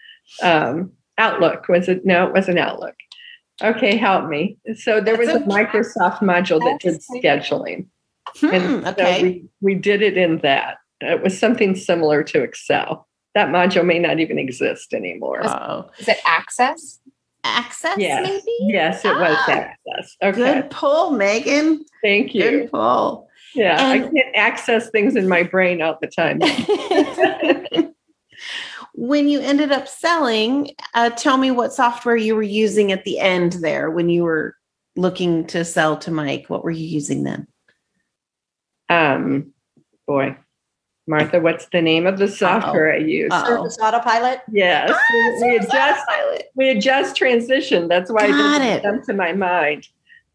Um, 0.42 0.92
Outlook 1.16 1.68
was 1.68 1.88
it? 1.88 2.04
No, 2.04 2.26
it 2.26 2.32
wasn't 2.34 2.58
Outlook. 2.58 2.94
Okay, 3.62 3.96
help 3.96 4.28
me. 4.28 4.56
So 4.76 5.00
there 5.00 5.16
was 5.16 5.28
That's 5.28 5.40
a 5.40 5.46
Microsoft 5.46 6.18
module 6.20 6.60
that 6.60 6.78
did 6.80 7.00
scheduling. 7.00 7.86
Hmm, 8.36 8.46
And 8.46 8.84
so 8.84 8.90
okay. 8.90 9.22
we, 9.22 9.44
we 9.60 9.74
did 9.74 10.02
it 10.02 10.16
in 10.16 10.38
that. 10.38 10.76
It 11.00 11.22
was 11.22 11.38
something 11.38 11.74
similar 11.74 12.22
to 12.24 12.42
Excel. 12.42 13.06
That 13.34 13.48
module 13.48 13.84
may 13.84 13.98
not 13.98 14.20
even 14.20 14.38
exist 14.38 14.92
anymore. 14.92 15.40
Oh, 15.46 15.90
Is 15.98 16.08
it 16.08 16.18
access? 16.26 17.00
access 17.44 17.96
yes. 17.98 18.22
maybe? 18.28 18.72
Yes, 18.72 19.04
it 19.04 19.14
was 19.14 19.36
Ah, 19.40 19.50
access. 19.50 20.16
Okay. 20.22 20.54
Good 20.60 20.70
pull, 20.70 21.12
Megan. 21.12 21.84
Thank 22.02 22.34
you. 22.34 22.42
Good 22.50 22.70
pull. 22.70 23.28
Yeah, 23.54 23.76
I 23.88 24.00
can't 24.00 24.34
access 24.34 24.90
things 24.90 25.16
in 25.16 25.28
my 25.28 25.42
brain 25.42 25.80
all 25.80 25.96
the 26.00 26.08
time. 26.08 26.40
when 29.00 29.28
you 29.28 29.38
ended 29.40 29.70
up 29.70 29.86
selling, 29.86 30.72
uh, 30.94 31.10
tell 31.10 31.36
me 31.36 31.52
what 31.52 31.72
software 31.72 32.16
you 32.16 32.34
were 32.34 32.42
using 32.42 32.90
at 32.90 33.04
the 33.04 33.20
end 33.20 33.52
there 33.54 33.90
when 33.90 34.08
you 34.08 34.24
were 34.24 34.56
looking 34.96 35.46
to 35.46 35.64
sell 35.64 35.96
to 35.98 36.10
Mike. 36.10 36.46
What 36.48 36.64
were 36.64 36.72
you 36.72 36.84
using 36.86 37.22
then? 37.22 37.46
um, 38.90 39.52
boy, 40.06 40.36
Martha, 41.06 41.38
what's 41.40 41.66
the 41.72 41.80
name 41.82 42.06
of 42.06 42.18
the 42.18 42.26
software 42.26 42.92
I 42.92 42.96
use? 42.96 43.30
Uh-oh. 43.32 43.56
Service 43.56 43.78
autopilot. 43.80 44.40
Yes, 44.50 44.98
we, 45.12 45.46
we 45.48 45.54
had 45.58 45.70
just 45.70 46.04
we 46.56 46.68
had 46.68 46.80
just 46.80 47.14
transitioned. 47.16 47.88
That's 47.88 48.10
why 48.10 48.28
Got 48.28 48.62
it 48.62 48.64
it. 48.64 48.82
didn't 48.82 48.82
come 48.82 49.06
to 49.06 49.12
my 49.14 49.32
mind. 49.32 49.86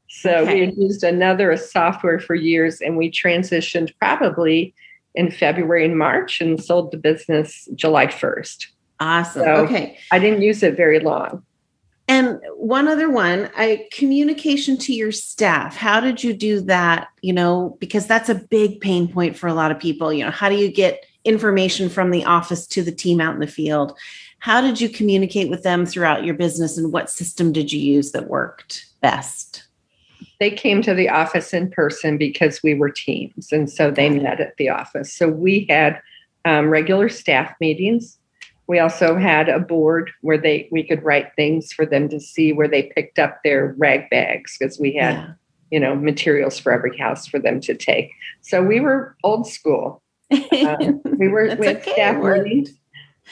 So 0.07 0.37
Okay. 0.37 0.53
we 0.53 0.59
had 0.61 0.77
used 0.77 1.03
another 1.03 1.57
software 1.57 2.19
for 2.19 2.35
years, 2.35 2.79
and 2.79 2.95
we 2.97 3.11
transitioned 3.11 3.91
probably 3.99 4.73
in 5.15 5.31
February 5.31 5.85
and 5.85 5.97
March, 5.97 6.41
and 6.41 6.63
sold 6.63 6.91
the 6.91 6.97
business 6.97 7.67
July 7.75 8.07
first. 8.07 8.67
Awesome. 8.99 9.43
So- 9.43 9.55
okay. 9.65 9.97
I 10.11 10.19
didn't 10.19 10.41
use 10.41 10.63
it 10.63 10.75
very 10.75 10.99
long. 10.99 11.43
And 12.07 12.39
one 12.57 12.87
other 12.87 13.09
one, 13.09 13.49
I 13.55 13.87
communication 13.93 14.77
to 14.79 14.93
your 14.93 15.11
staff. 15.11 15.77
How 15.77 16.01
did 16.01 16.21
you 16.21 16.33
do 16.33 16.59
that? 16.61 17.07
You 17.21 17.31
know, 17.31 17.77
because 17.79 18.07
that's 18.07 18.27
a 18.27 18.35
big 18.35 18.81
pain 18.81 19.07
point 19.07 19.37
for 19.37 19.47
a 19.47 19.53
lot 19.53 19.71
of 19.71 19.79
people. 19.79 20.11
You 20.11 20.25
know, 20.25 20.31
how 20.31 20.49
do 20.49 20.55
you 20.55 20.69
get 20.69 21.05
information 21.23 21.87
from 21.87 22.11
the 22.11 22.25
office 22.25 22.67
to 22.67 22.83
the 22.83 22.91
team 22.91 23.21
out 23.21 23.33
in 23.33 23.39
the 23.39 23.47
field? 23.47 23.97
How 24.39 24.59
did 24.59 24.81
you 24.81 24.89
communicate 24.89 25.49
with 25.49 25.63
them 25.63 25.85
throughout 25.85 26.25
your 26.25 26.35
business 26.35 26.77
and 26.77 26.91
what 26.91 27.09
system 27.09 27.53
did 27.53 27.71
you 27.71 27.79
use 27.79 28.11
that 28.11 28.27
worked 28.27 28.87
best? 28.99 29.52
They 30.43 30.51
came 30.51 30.81
to 30.81 30.93
the 30.93 31.07
office 31.07 31.53
in 31.53 31.71
person 31.71 32.17
because 32.17 32.61
we 32.61 32.73
were 32.73 32.89
teams, 32.89 33.53
and 33.53 33.71
so 33.71 33.89
they 33.89 34.09
met 34.09 34.41
at 34.41 34.57
the 34.57 34.67
office. 34.67 35.13
So 35.13 35.29
we 35.29 35.65
had 35.69 36.01
um, 36.43 36.67
regular 36.67 37.07
staff 37.07 37.55
meetings. 37.61 38.17
We 38.67 38.77
also 38.77 39.15
had 39.15 39.47
a 39.47 39.59
board 39.59 40.11
where 40.19 40.37
they 40.37 40.67
we 40.69 40.83
could 40.83 41.01
write 41.01 41.33
things 41.37 41.71
for 41.71 41.85
them 41.85 42.09
to 42.09 42.19
see 42.19 42.51
where 42.51 42.67
they 42.67 42.91
picked 42.93 43.19
up 43.19 43.39
their 43.45 43.73
rag 43.77 44.09
bags 44.09 44.57
because 44.59 44.77
we 44.77 44.95
had 44.95 45.13
Yeah. 45.15 45.33
you 45.71 45.79
know 45.79 45.95
materials 45.95 46.59
for 46.59 46.73
every 46.73 46.97
house 46.97 47.25
for 47.25 47.39
them 47.39 47.61
to 47.61 47.73
take. 47.73 48.11
So 48.41 48.61
we 48.61 48.81
were 48.81 49.15
old 49.23 49.47
school. 49.47 50.03
Um, 50.29 50.99
we 51.19 51.29
were 51.29 51.55
with 51.55 51.77
okay, 51.77 51.93
staff 51.93 52.21
meetings. 52.21 52.73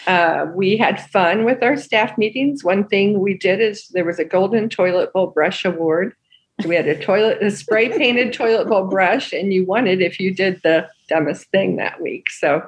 Uh, 0.07 0.45
we 0.55 0.77
had 0.77 1.05
fun 1.11 1.43
with 1.43 1.61
our 1.61 1.75
staff 1.75 2.17
meetings. 2.17 2.63
One 2.63 2.87
thing 2.87 3.19
we 3.19 3.37
did 3.37 3.59
is 3.59 3.89
there 3.89 4.05
was 4.05 4.17
a 4.17 4.23
golden 4.23 4.69
toilet 4.69 5.11
bowl 5.11 5.27
brush 5.27 5.65
award. 5.65 6.15
So 6.61 6.69
we 6.69 6.75
had 6.75 6.87
a 6.87 6.99
toilet, 7.01 7.41
a 7.41 7.51
spray 7.51 7.89
painted 7.89 8.33
toilet 8.33 8.67
bowl 8.67 8.85
brush, 8.87 9.33
and 9.33 9.53
you 9.53 9.65
won 9.65 9.87
it 9.87 10.01
if 10.01 10.19
you 10.19 10.33
did 10.33 10.61
the 10.63 10.87
dumbest 11.09 11.45
thing 11.51 11.77
that 11.77 12.01
week. 12.01 12.29
So 12.29 12.63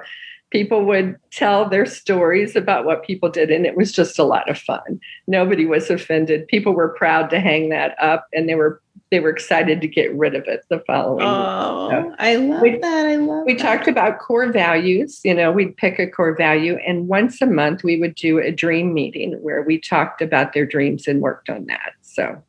people 0.50 0.86
would 0.86 1.18
tell 1.32 1.68
their 1.68 1.86
stories 1.86 2.56
about 2.56 2.86
what 2.86 3.04
people 3.04 3.30
did, 3.30 3.50
and 3.52 3.66
it 3.66 3.76
was 3.76 3.92
just 3.92 4.20
a 4.20 4.24
lot 4.24 4.50
of 4.50 4.58
fun. 4.58 5.00
Nobody 5.28 5.66
was 5.66 5.90
offended. 5.90 6.48
People 6.48 6.74
were 6.74 6.90
proud 6.90 7.30
to 7.32 7.40
hang 7.40 7.70
that 7.70 7.96
up, 8.02 8.28
and 8.34 8.48
they 8.48 8.56
were 8.56 8.80
they 9.12 9.20
were 9.20 9.30
excited 9.30 9.80
to 9.80 9.88
get 9.88 10.12
rid 10.16 10.34
of 10.34 10.44
it 10.48 10.64
the 10.70 10.80
following 10.88 11.18
week. 11.18 11.28
Oh, 11.28 12.16
I 12.18 12.36
love 12.36 12.62
We- 12.64 12.78
that. 12.80 13.06
I 13.06 13.16
love 13.18 13.46
We 13.46 13.54
that. 13.54 13.62
talked 13.62 13.88
about 13.88 14.18
core 14.18 14.52
values. 14.52 15.22
You 15.24 15.36
know, 15.36 15.52
we'd 15.52 15.78
pick 15.78 16.00
a 16.00 16.08
core 16.08 16.36
value, 16.36 16.78
and 16.88 17.08
once 17.08 17.40
a 17.40 17.46
month 17.46 17.84
we 17.84 18.00
would 18.00 18.16
do 18.16 18.40
a 18.40 18.52
dream 18.52 18.92
meeting 18.92 19.34
where 19.44 19.62
we 19.62 19.78
talked 19.80 20.24
about 20.24 20.54
their 20.54 20.66
dreams 20.66 21.08
and 21.08 21.22
worked 21.22 21.48
on 21.48 21.68
that. 21.68 21.92
So, 22.02 22.42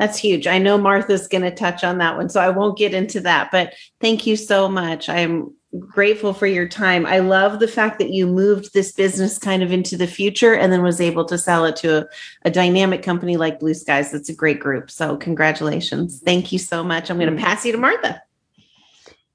That's 0.00 0.16
huge. 0.16 0.46
I 0.46 0.56
know 0.56 0.78
Martha's 0.78 1.28
going 1.28 1.42
to 1.42 1.50
touch 1.50 1.84
on 1.84 1.98
that 1.98 2.16
one, 2.16 2.30
so 2.30 2.40
I 2.40 2.48
won't 2.48 2.78
get 2.78 2.94
into 2.94 3.20
that. 3.20 3.50
But 3.52 3.74
thank 4.00 4.26
you 4.26 4.34
so 4.34 4.66
much. 4.66 5.10
I'm 5.10 5.54
grateful 5.78 6.32
for 6.32 6.46
your 6.46 6.66
time. 6.66 7.04
I 7.04 7.18
love 7.18 7.60
the 7.60 7.68
fact 7.68 7.98
that 7.98 8.08
you 8.08 8.26
moved 8.26 8.72
this 8.72 8.92
business 8.92 9.36
kind 9.36 9.62
of 9.62 9.72
into 9.72 9.98
the 9.98 10.06
future 10.06 10.54
and 10.54 10.72
then 10.72 10.82
was 10.82 11.02
able 11.02 11.26
to 11.26 11.36
sell 11.36 11.66
it 11.66 11.76
to 11.76 11.98
a, 11.98 12.06
a 12.46 12.50
dynamic 12.50 13.02
company 13.02 13.36
like 13.36 13.60
Blue 13.60 13.74
Skies. 13.74 14.10
That's 14.10 14.30
a 14.30 14.34
great 14.34 14.58
group. 14.58 14.90
So, 14.90 15.18
congratulations. 15.18 16.22
Thank 16.24 16.50
you 16.50 16.58
so 16.58 16.82
much. 16.82 17.10
I'm 17.10 17.18
going 17.18 17.28
to 17.28 17.36
mm-hmm. 17.36 17.44
pass 17.44 17.66
you 17.66 17.72
to 17.72 17.78
Martha. 17.78 18.22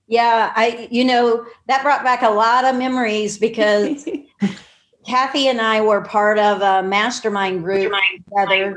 Yeah, 0.07 0.51
I 0.55 0.87
you 0.89 1.05
know 1.05 1.45
that 1.67 1.83
brought 1.83 2.03
back 2.03 2.23
a 2.23 2.29
lot 2.29 2.65
of 2.65 2.75
memories 2.75 3.37
because 3.37 4.09
Kathy 5.07 5.47
and 5.47 5.61
I 5.61 5.81
were 5.81 6.01
part 6.01 6.39
of 6.39 6.61
a 6.63 6.81
mastermind 6.81 7.63
group 7.63 7.93
together, 8.27 8.71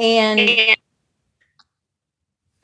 and 0.00 0.76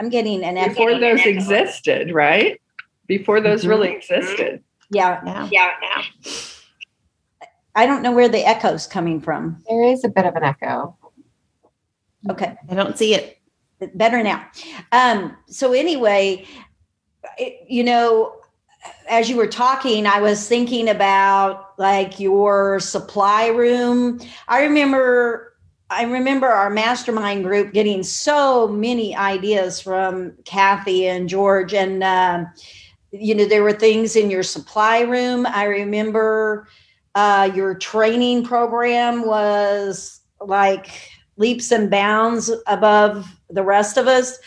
I'm 0.00 0.08
getting 0.08 0.42
an 0.42 0.56
echo. 0.56 0.70
before 0.70 0.98
those 0.98 1.24
existed, 1.24 2.12
right? 2.12 2.60
Before 3.06 3.40
those 3.40 3.64
Mhm. 3.64 3.68
really 3.68 3.92
existed. 3.92 4.62
Yeah, 4.90 5.48
Yeah. 5.52 6.02
I 7.74 7.84
don't 7.84 8.00
know 8.02 8.12
where 8.12 8.28
the 8.28 8.46
echo's 8.46 8.86
coming 8.86 9.20
from. 9.20 9.62
There 9.68 9.82
is 9.84 10.02
a 10.02 10.08
bit 10.08 10.24
of 10.24 10.34
an 10.34 10.42
echo. 10.44 10.96
Okay. 12.30 12.56
I 12.70 12.74
don't 12.74 12.96
see 12.96 13.14
it. 13.14 13.34
better 13.94 14.22
now. 14.22 14.42
Um, 14.90 15.36
so 15.48 15.74
anyway, 15.74 16.46
it, 17.36 17.58
you 17.68 17.84
know, 17.84 18.36
as 19.06 19.28
you 19.28 19.36
were 19.36 19.46
talking, 19.46 20.06
I 20.06 20.22
was 20.22 20.48
thinking 20.48 20.88
about 20.88 21.78
like 21.78 22.18
your 22.18 22.80
supply 22.80 23.48
room. 23.48 24.18
I 24.48 24.62
remember, 24.62 25.45
I 25.88 26.02
remember 26.02 26.48
our 26.48 26.70
mastermind 26.70 27.44
group 27.44 27.72
getting 27.72 28.02
so 28.02 28.66
many 28.66 29.14
ideas 29.14 29.80
from 29.80 30.32
Kathy 30.44 31.06
and 31.06 31.28
George, 31.28 31.74
and 31.74 32.02
um, 32.02 32.48
you 33.12 33.34
know, 33.34 33.44
there 33.44 33.62
were 33.62 33.72
things 33.72 34.16
in 34.16 34.28
your 34.30 34.42
supply 34.42 35.00
room. 35.00 35.46
I 35.46 35.64
remember 35.64 36.66
uh, 37.14 37.50
your 37.54 37.74
training 37.74 38.44
program 38.44 39.26
was 39.26 40.20
like 40.40 41.08
leaps 41.36 41.70
and 41.70 41.88
bounds 41.88 42.50
above 42.66 43.26
the 43.48 43.62
rest 43.62 43.96
of 43.96 44.08
us. 44.08 44.38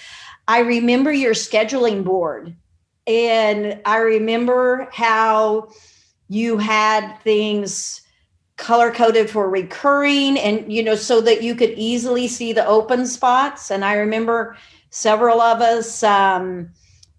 I 0.48 0.60
remember 0.60 1.12
your 1.12 1.34
scheduling 1.34 2.04
board, 2.04 2.54
and 3.08 3.80
I 3.86 3.98
remember 3.98 4.90
how 4.92 5.70
you 6.28 6.58
had 6.58 7.18
things 7.20 8.02
color 8.60 8.92
coded 8.92 9.30
for 9.30 9.50
recurring 9.50 10.38
and 10.38 10.72
you 10.72 10.84
know 10.84 10.94
so 10.94 11.22
that 11.22 11.42
you 11.42 11.56
could 11.56 11.72
easily 11.72 12.28
see 12.28 12.54
the 12.54 12.66
open 12.68 13.08
spots. 13.08 13.72
And 13.72 13.84
i 13.86 13.94
remember 13.94 14.58
several 14.92 15.40
of 15.42 15.62
us 15.62 16.04
um, 16.04 16.70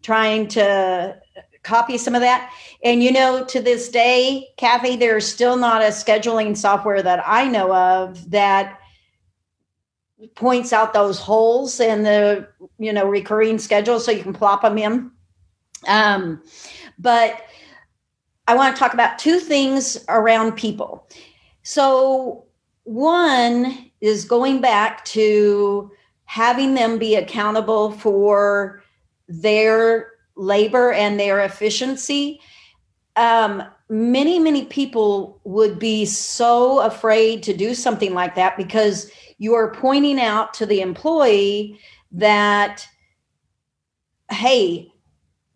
trying 0.03 0.46
to 0.48 1.18
copy 1.62 1.98
some 1.98 2.14
of 2.14 2.20
that. 2.20 2.53
And 2.85 3.03
you 3.03 3.11
know 3.11 3.44
to 3.46 3.61
this 3.61 3.88
day 3.88 4.48
kathy 4.59 4.96
there's 4.96 5.26
still 5.26 5.57
not 5.57 5.83
a 5.83 5.87
scheduling 5.87 6.57
software 6.57 7.03
that 7.03 7.22
i 7.26 7.46
know 7.48 7.74
of 7.74 8.31
that 8.31 8.79
points 10.35 10.72
out 10.74 10.92
those 10.92 11.18
holes 11.18 11.81
in 11.81 12.03
the 12.03 12.46
you 12.79 12.92
know 12.92 13.07
recurring 13.09 13.59
schedule 13.59 13.98
so 13.98 14.12
you 14.12 14.22
can 14.22 14.35
plop 14.35 14.61
them 14.62 14.76
in. 14.76 15.11
Um, 15.88 16.42
but 16.98 17.46
i 18.46 18.55
want 18.55 18.76
to 18.76 18.79
talk 18.79 18.92
about 18.92 19.18
two 19.18 19.38
things 19.38 20.05
around 20.11 20.53
people 20.53 21.09
so 21.62 22.44
one 22.85 23.90
is 24.01 24.25
going 24.25 24.61
back 24.61 25.05
to 25.07 25.90
having 26.25 26.75
them 26.75 26.99
be 26.99 27.16
accountable 27.16 27.92
for 27.92 28.83
their 29.29 30.12
labor 30.37 30.92
and 30.92 31.18
their 31.18 31.40
efficiency. 31.40 32.40
Um, 33.16 33.62
many 33.88 34.38
many 34.38 34.64
people 34.64 35.40
would 35.44 35.79
be 35.79 36.07
so 36.07 36.81
afraid 36.81 37.42
to 37.42 37.53
do 37.53 37.75
something 37.75 38.14
like 38.14 38.37
that 38.37 38.57
because 38.57 39.11
you 39.38 39.55
are 39.55 39.75
pointing 39.75 40.20
out 40.20 40.55
to 40.55 40.64
the 40.64 40.81
employee 40.81 41.79
that 42.12 42.87
hey 44.31 44.90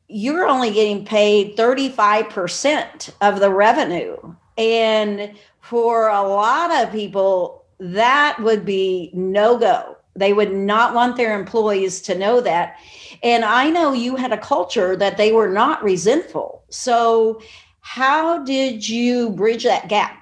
you're 0.08 0.46
only 0.46 0.70
getting 0.70 1.04
paid 1.04 1.56
35% 1.56 3.10
of 3.20 3.40
the 3.40 3.50
revenue 3.50 4.16
and 4.56 5.32
for 5.60 6.08
a 6.08 6.22
lot 6.22 6.82
of 6.82 6.92
people 6.92 7.64
that 7.78 8.38
would 8.40 8.64
be 8.64 9.10
no 9.12 9.58
go 9.58 9.96
they 10.16 10.32
would 10.32 10.52
not 10.52 10.94
want 10.94 11.16
their 11.16 11.38
employees 11.38 12.00
to 12.02 12.16
know 12.16 12.40
that. 12.40 12.78
And 13.22 13.44
i 13.44 13.70
know 13.70 13.92
you 13.92 14.16
had 14.16 14.32
a 14.32 14.38
culture 14.38 14.96
that 14.96 15.16
they 15.16 15.32
were 15.32 15.48
not 15.48 15.82
resentful. 15.82 16.64
So 16.70 17.42
how 17.80 18.44
did 18.44 18.88
you 18.88 19.30
bridge 19.30 19.64
that 19.64 19.88
gap? 19.88 20.18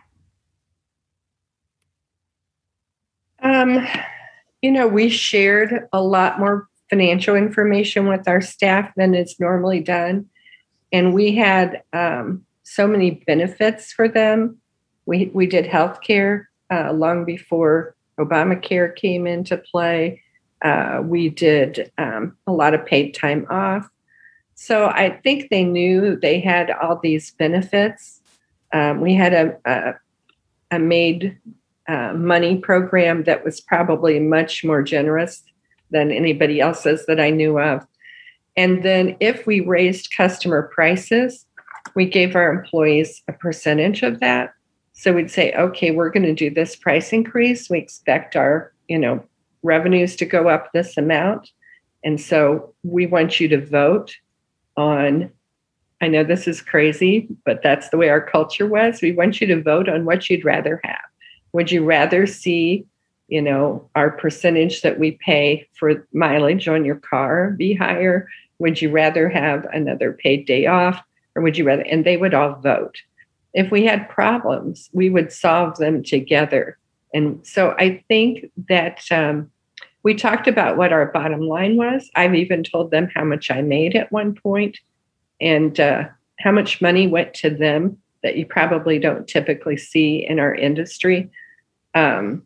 Um, 3.42 3.86
you 4.62 4.70
know, 4.70 4.86
we 4.86 5.08
shared 5.08 5.88
a 5.92 6.02
lot 6.02 6.38
more 6.38 6.68
financial 6.90 7.34
information 7.34 8.06
with 8.06 8.28
our 8.28 8.40
staff 8.40 8.92
than 8.96 9.14
is 9.14 9.38
normally 9.40 9.80
done. 9.80 10.26
And 10.92 11.14
we 11.14 11.34
had 11.34 11.82
um, 11.92 12.44
so 12.62 12.86
many 12.86 13.22
benefits 13.26 13.92
for 13.92 14.08
them. 14.08 14.58
We, 15.06 15.30
we 15.34 15.46
did 15.46 15.66
healthcare 15.66 16.46
uh, 16.70 16.92
long 16.92 17.24
before 17.24 17.94
Obamacare 18.18 18.94
came 18.94 19.26
into 19.26 19.56
play. 19.56 20.22
Uh, 20.62 21.00
we 21.04 21.28
did 21.28 21.90
um, 21.98 22.36
a 22.46 22.52
lot 22.52 22.74
of 22.74 22.86
paid 22.86 23.14
time 23.14 23.46
off. 23.50 23.88
So 24.54 24.86
I 24.86 25.10
think 25.24 25.50
they 25.50 25.64
knew 25.64 26.16
they 26.16 26.38
had 26.38 26.70
all 26.70 27.00
these 27.02 27.32
benefits. 27.32 28.20
Um, 28.72 29.00
we 29.00 29.14
had 29.14 29.32
a, 29.32 29.56
a, 29.64 29.94
a 30.70 30.78
made 30.78 31.38
uh, 31.88 32.12
money 32.12 32.58
program 32.58 33.24
that 33.24 33.44
was 33.44 33.60
probably 33.60 34.20
much 34.20 34.62
more 34.62 34.82
generous 34.82 35.42
than 35.90 36.12
anybody 36.12 36.60
else's 36.60 37.06
that 37.06 37.20
I 37.20 37.30
knew 37.30 37.58
of. 37.58 37.84
And 38.56 38.82
then 38.82 39.16
if 39.20 39.46
we 39.46 39.60
raised 39.60 40.14
customer 40.16 40.70
prices, 40.74 41.46
we 41.94 42.06
gave 42.06 42.36
our 42.36 42.52
employees 42.52 43.22
a 43.28 43.32
percentage 43.32 44.02
of 44.02 44.20
that. 44.20 44.54
So 44.92 45.12
we'd 45.12 45.30
say, 45.30 45.52
okay, 45.54 45.90
we're 45.90 46.10
going 46.10 46.24
to 46.24 46.34
do 46.34 46.50
this 46.50 46.76
price 46.76 47.12
increase. 47.12 47.70
We 47.70 47.78
expect 47.78 48.36
our, 48.36 48.72
you 48.88 48.98
know, 48.98 49.24
revenues 49.62 50.16
to 50.16 50.26
go 50.26 50.48
up 50.48 50.72
this 50.72 50.96
amount. 50.96 51.50
And 52.04 52.20
so 52.20 52.74
we 52.82 53.06
want 53.06 53.40
you 53.40 53.48
to 53.48 53.64
vote 53.64 54.14
on 54.76 55.30
I 56.02 56.08
know 56.08 56.24
this 56.24 56.48
is 56.48 56.60
crazy, 56.60 57.28
but 57.46 57.62
that's 57.62 57.90
the 57.90 57.96
way 57.96 58.08
our 58.08 58.20
culture 58.20 58.66
was. 58.66 59.00
We 59.00 59.12
want 59.12 59.40
you 59.40 59.46
to 59.46 59.62
vote 59.62 59.88
on 59.88 60.04
what 60.04 60.28
you'd 60.28 60.44
rather 60.44 60.80
have. 60.82 60.98
Would 61.52 61.70
you 61.70 61.84
rather 61.84 62.26
see, 62.26 62.84
you 63.28 63.40
know, 63.40 63.88
our 63.94 64.10
percentage 64.10 64.82
that 64.82 64.98
we 64.98 65.12
pay 65.12 65.68
for 65.78 66.04
mileage 66.12 66.66
on 66.66 66.84
your 66.84 66.96
car 66.96 67.52
be 67.52 67.72
higher? 67.72 68.28
Would 68.58 68.82
you 68.82 68.90
rather 68.90 69.28
have 69.28 69.64
another 69.72 70.12
paid 70.12 70.44
day 70.44 70.66
off? 70.66 71.00
Or 71.34 71.42
would 71.42 71.56
you 71.56 71.64
rather? 71.64 71.82
And 71.82 72.04
they 72.04 72.16
would 72.16 72.34
all 72.34 72.54
vote. 72.56 72.96
If 73.54 73.70
we 73.70 73.84
had 73.84 74.08
problems, 74.08 74.88
we 74.92 75.10
would 75.10 75.32
solve 75.32 75.76
them 75.76 76.02
together. 76.02 76.78
And 77.14 77.46
so 77.46 77.74
I 77.78 78.02
think 78.08 78.50
that 78.68 79.02
um, 79.10 79.50
we 80.02 80.14
talked 80.14 80.48
about 80.48 80.76
what 80.76 80.92
our 80.92 81.06
bottom 81.06 81.40
line 81.40 81.76
was. 81.76 82.10
I've 82.14 82.34
even 82.34 82.64
told 82.64 82.90
them 82.90 83.10
how 83.14 83.24
much 83.24 83.50
I 83.50 83.62
made 83.62 83.94
at 83.94 84.10
one 84.10 84.34
point 84.34 84.78
and 85.40 85.78
uh, 85.78 86.04
how 86.38 86.52
much 86.52 86.80
money 86.80 87.06
went 87.06 87.34
to 87.34 87.50
them 87.50 87.98
that 88.22 88.36
you 88.36 88.46
probably 88.46 88.98
don't 88.98 89.26
typically 89.26 89.76
see 89.76 90.24
in 90.26 90.38
our 90.38 90.54
industry. 90.54 91.30
Um, 91.94 92.44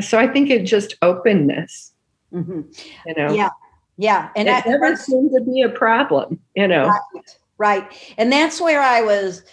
so 0.00 0.18
I 0.18 0.26
think 0.26 0.50
it 0.50 0.64
just 0.64 0.96
openness, 1.02 1.92
Mhm. 2.32 2.64
you 3.06 3.14
know. 3.14 3.32
Yeah. 3.32 3.50
Yeah. 3.96 4.30
And 4.34 4.48
it 4.48 4.52
that, 4.52 4.66
never 4.66 4.96
seemed 4.96 5.32
to 5.32 5.44
be 5.44 5.62
a 5.62 5.68
problem, 5.68 6.40
you 6.54 6.66
know. 6.66 6.86
Right, 6.86 7.36
right. 7.60 7.86
And 8.16 8.32
that's 8.32 8.60
where 8.60 8.80
I 8.80 9.02
was 9.02 9.44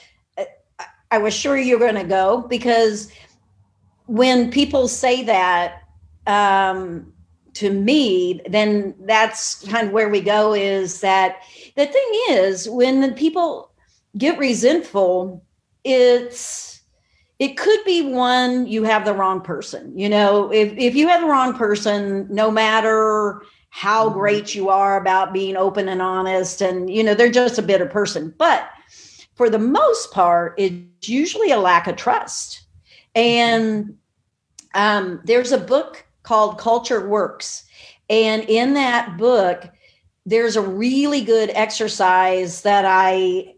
I 1.12 1.20
was 1.20 1.34
sure 1.34 1.58
you're 1.58 1.80
going 1.80 1.96
to 1.96 2.04
go 2.04 2.42
because 2.50 3.12
when 4.08 4.50
people 4.50 4.88
say 4.88 5.24
that 5.24 5.84
um 6.26 7.14
to 7.54 7.72
me 7.72 8.42
then 8.50 8.94
that's 9.02 9.64
kind 9.70 9.88
of 9.88 9.94
where 9.94 10.10
we 10.10 10.22
go 10.22 10.54
is 10.54 11.02
that 11.02 11.38
the 11.76 11.86
thing 11.86 12.10
is 12.30 12.70
when 12.70 13.02
the 13.02 13.12
people 13.12 13.72
get 14.18 14.38
resentful 14.38 15.44
it's 15.84 16.82
it 17.40 17.56
could 17.56 17.84
be 17.86 18.12
one 18.14 18.68
you 18.68 18.84
have 18.84 19.06
the 19.06 19.14
wrong 19.14 19.42
person 19.42 19.98
you 19.98 20.10
know 20.10 20.52
if 20.52 20.74
if 20.78 20.96
you 20.96 21.08
have 21.08 21.22
the 21.22 21.28
wrong 21.28 21.54
person 21.54 22.28
no 22.30 22.52
matter 22.52 23.42
how 23.78 24.10
great 24.10 24.56
you 24.56 24.70
are 24.70 25.00
about 25.00 25.32
being 25.32 25.56
open 25.56 25.88
and 25.88 26.02
honest 26.02 26.62
and 26.62 26.90
you 26.90 27.04
know 27.04 27.14
they're 27.14 27.30
just 27.30 27.60
a 27.60 27.62
bitter 27.62 27.86
person. 27.86 28.34
But 28.36 28.68
for 29.36 29.52
the 29.52 29.60
most 29.60 30.12
part 30.12 30.56
it's 30.58 31.08
usually 31.08 31.52
a 31.52 31.60
lack 31.60 31.86
of 31.86 31.96
trust. 31.96 32.62
And 33.14 33.96
um, 34.74 35.22
there's 35.26 35.52
a 35.52 35.60
book 35.60 36.04
called 36.24 36.58
culture 36.58 37.08
works. 37.08 37.66
And 38.10 38.44
in 38.46 38.74
that 38.74 39.16
book 39.16 39.70
there's 40.26 40.56
a 40.56 40.62
really 40.62 41.22
good 41.22 41.52
exercise 41.54 42.64
that 42.64 42.84
i 42.86 43.54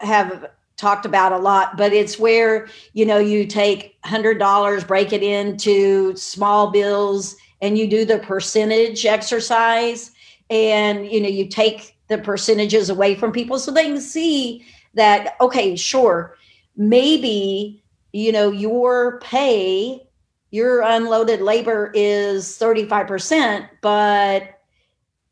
have 0.00 0.50
talked 0.76 1.06
about 1.06 1.32
a 1.32 1.38
lot 1.38 1.76
but 1.76 1.92
it's 1.92 2.18
where 2.18 2.68
you 2.94 3.06
know 3.06 3.18
you 3.18 3.46
take 3.46 3.96
$100 4.02 4.86
break 4.86 5.12
it 5.12 5.22
into 5.22 6.16
small 6.16 6.70
bills 6.70 7.36
and 7.60 7.78
you 7.78 7.88
do 7.88 8.04
the 8.04 8.18
percentage 8.18 9.04
exercise 9.06 10.12
and 10.48 11.10
you 11.10 11.20
know 11.20 11.28
you 11.28 11.46
take 11.46 11.96
the 12.08 12.18
percentages 12.18 12.90
away 12.90 13.14
from 13.14 13.32
people 13.32 13.58
so 13.58 13.70
they 13.70 13.84
can 13.84 14.00
see 14.00 14.64
that 14.94 15.36
okay 15.40 15.76
sure 15.76 16.36
maybe 16.76 17.82
you 18.12 18.32
know 18.32 18.50
your 18.50 19.20
pay 19.20 20.06
your 20.50 20.82
unloaded 20.82 21.40
labor 21.40 21.92
is 21.94 22.58
35% 22.58 23.68
but 23.80 24.60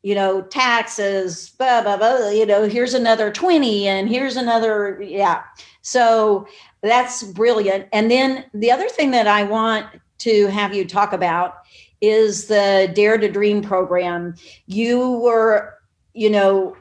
you 0.01 0.15
know 0.15 0.41
taxes 0.43 1.49
blah 1.57 1.81
blah 1.81 1.97
blah 1.97 2.29
you 2.29 2.45
know 2.45 2.67
here's 2.67 2.93
another 2.93 3.31
20 3.31 3.87
and 3.87 4.09
here's 4.09 4.37
another 4.37 5.01
yeah. 5.01 5.43
So 5.81 6.47
that's 6.81 7.23
brilliant. 7.23 7.87
And 7.91 8.09
then 8.11 8.45
the 8.53 8.71
other 8.71 8.87
thing 8.87 9.11
that 9.11 9.27
i 9.27 9.43
want 9.43 9.87
to 10.19 10.47
have 10.47 10.73
you 10.73 10.85
talk 10.85 11.13
about 11.13 11.55
is 12.01 12.47
the 12.47 12.91
dare 12.95 13.17
to 13.17 13.29
dream 13.29 13.61
program 13.61 14.33
you 14.67 15.11
were 15.19 15.73
you 16.13 16.29
know 16.29 16.75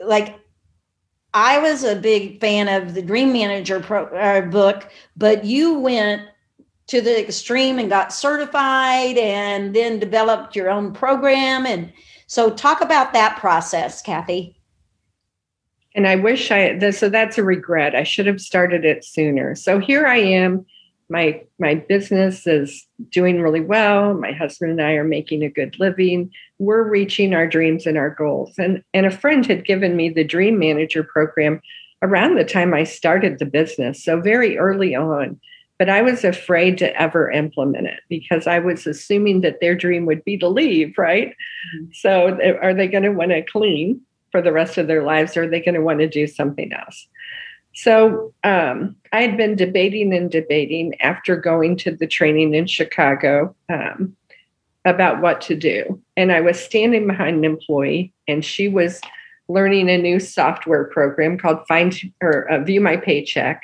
like 0.00 0.38
i 1.34 1.58
was 1.58 1.84
a 1.84 1.96
big 1.96 2.40
fan 2.40 2.68
of 2.68 2.94
the 2.94 3.02
dream 3.02 3.32
manager 3.32 3.80
pro, 3.80 4.04
uh, 4.06 4.42
book 4.42 4.90
but 5.16 5.44
you 5.44 5.78
went 5.78 6.22
to 6.86 7.00
the 7.00 7.18
extreme 7.18 7.78
and 7.78 7.88
got 7.88 8.12
certified 8.12 9.16
and 9.16 9.74
then 9.74 9.98
developed 9.98 10.54
your 10.54 10.68
own 10.68 10.92
program 10.92 11.64
and 11.66 11.92
so 12.26 12.50
talk 12.50 12.80
about 12.80 13.12
that 13.12 13.38
process 13.38 14.02
kathy 14.02 14.56
And 15.94 16.06
I 16.06 16.16
wish 16.16 16.50
I 16.50 16.78
so 16.90 17.08
that's 17.08 17.38
a 17.38 17.44
regret. 17.44 17.94
I 17.94 18.02
should 18.02 18.26
have 18.26 18.40
started 18.40 18.84
it 18.84 19.04
sooner. 19.04 19.54
So 19.54 19.78
here 19.78 20.06
I 20.06 20.18
am. 20.18 20.64
My 21.12 21.42
my 21.58 21.74
business 21.74 22.46
is 22.46 22.86
doing 23.10 23.40
really 23.40 23.60
well. 23.60 24.14
My 24.14 24.32
husband 24.32 24.72
and 24.72 24.82
I 24.82 24.92
are 24.92 25.04
making 25.04 25.44
a 25.44 25.50
good 25.50 25.78
living. 25.78 26.30
We're 26.58 26.88
reaching 26.88 27.34
our 27.34 27.46
dreams 27.46 27.86
and 27.86 27.98
our 27.98 28.10
goals. 28.10 28.54
And 28.58 28.82
and 28.94 29.06
a 29.06 29.10
friend 29.10 29.44
had 29.44 29.66
given 29.66 29.94
me 29.94 30.08
the 30.08 30.24
Dream 30.24 30.58
Manager 30.58 31.04
program 31.04 31.60
around 32.00 32.36
the 32.36 32.44
time 32.44 32.72
I 32.72 32.84
started 32.84 33.38
the 33.38 33.46
business. 33.46 34.02
So 34.02 34.20
very 34.20 34.56
early 34.58 34.94
on. 34.94 35.38
But 35.78 35.88
I 35.88 36.02
was 36.02 36.22
afraid 36.22 36.78
to 36.78 37.00
ever 37.00 37.30
implement 37.30 37.88
it 37.88 38.00
because 38.08 38.46
I 38.46 38.60
was 38.60 38.86
assuming 38.86 39.40
that 39.40 39.58
their 39.60 39.74
dream 39.74 40.06
would 40.06 40.24
be 40.24 40.38
to 40.38 40.48
leave, 40.48 40.96
right? 40.96 41.28
Mm-hmm. 41.28 41.84
So 41.92 42.38
are 42.62 42.72
they 42.72 42.86
going 42.86 43.02
to 43.02 43.10
want 43.10 43.32
to 43.32 43.42
clean? 43.42 44.00
for 44.32 44.42
the 44.42 44.52
rest 44.52 44.78
of 44.78 44.88
their 44.88 45.04
lives 45.04 45.36
or 45.36 45.44
are 45.44 45.48
they 45.48 45.60
going 45.60 45.74
to 45.74 45.82
want 45.82 46.00
to 46.00 46.08
do 46.08 46.26
something 46.26 46.72
else 46.72 47.06
so 47.74 48.32
um, 48.44 48.94
i 49.12 49.22
had 49.22 49.36
been 49.36 49.56
debating 49.56 50.12
and 50.12 50.30
debating 50.30 51.00
after 51.00 51.36
going 51.36 51.76
to 51.76 51.94
the 51.94 52.06
training 52.06 52.54
in 52.54 52.66
chicago 52.66 53.54
um, 53.68 54.16
about 54.84 55.20
what 55.20 55.40
to 55.40 55.54
do. 55.54 56.00
And 56.16 56.32
i 56.32 56.40
was 56.40 56.58
standing 56.58 57.06
behind 57.06 57.36
an 57.36 57.44
employee 57.44 58.12
and 58.26 58.44
she 58.44 58.68
was 58.68 59.00
learning 59.48 59.90
a 59.90 59.98
new 59.98 60.18
software 60.18 60.84
program 60.84 61.38
called 61.38 61.66
find 61.68 61.98
or 62.22 62.48
uh, 62.48 62.62
view 62.64 62.80
my 62.80 62.96
paycheck. 62.96 63.62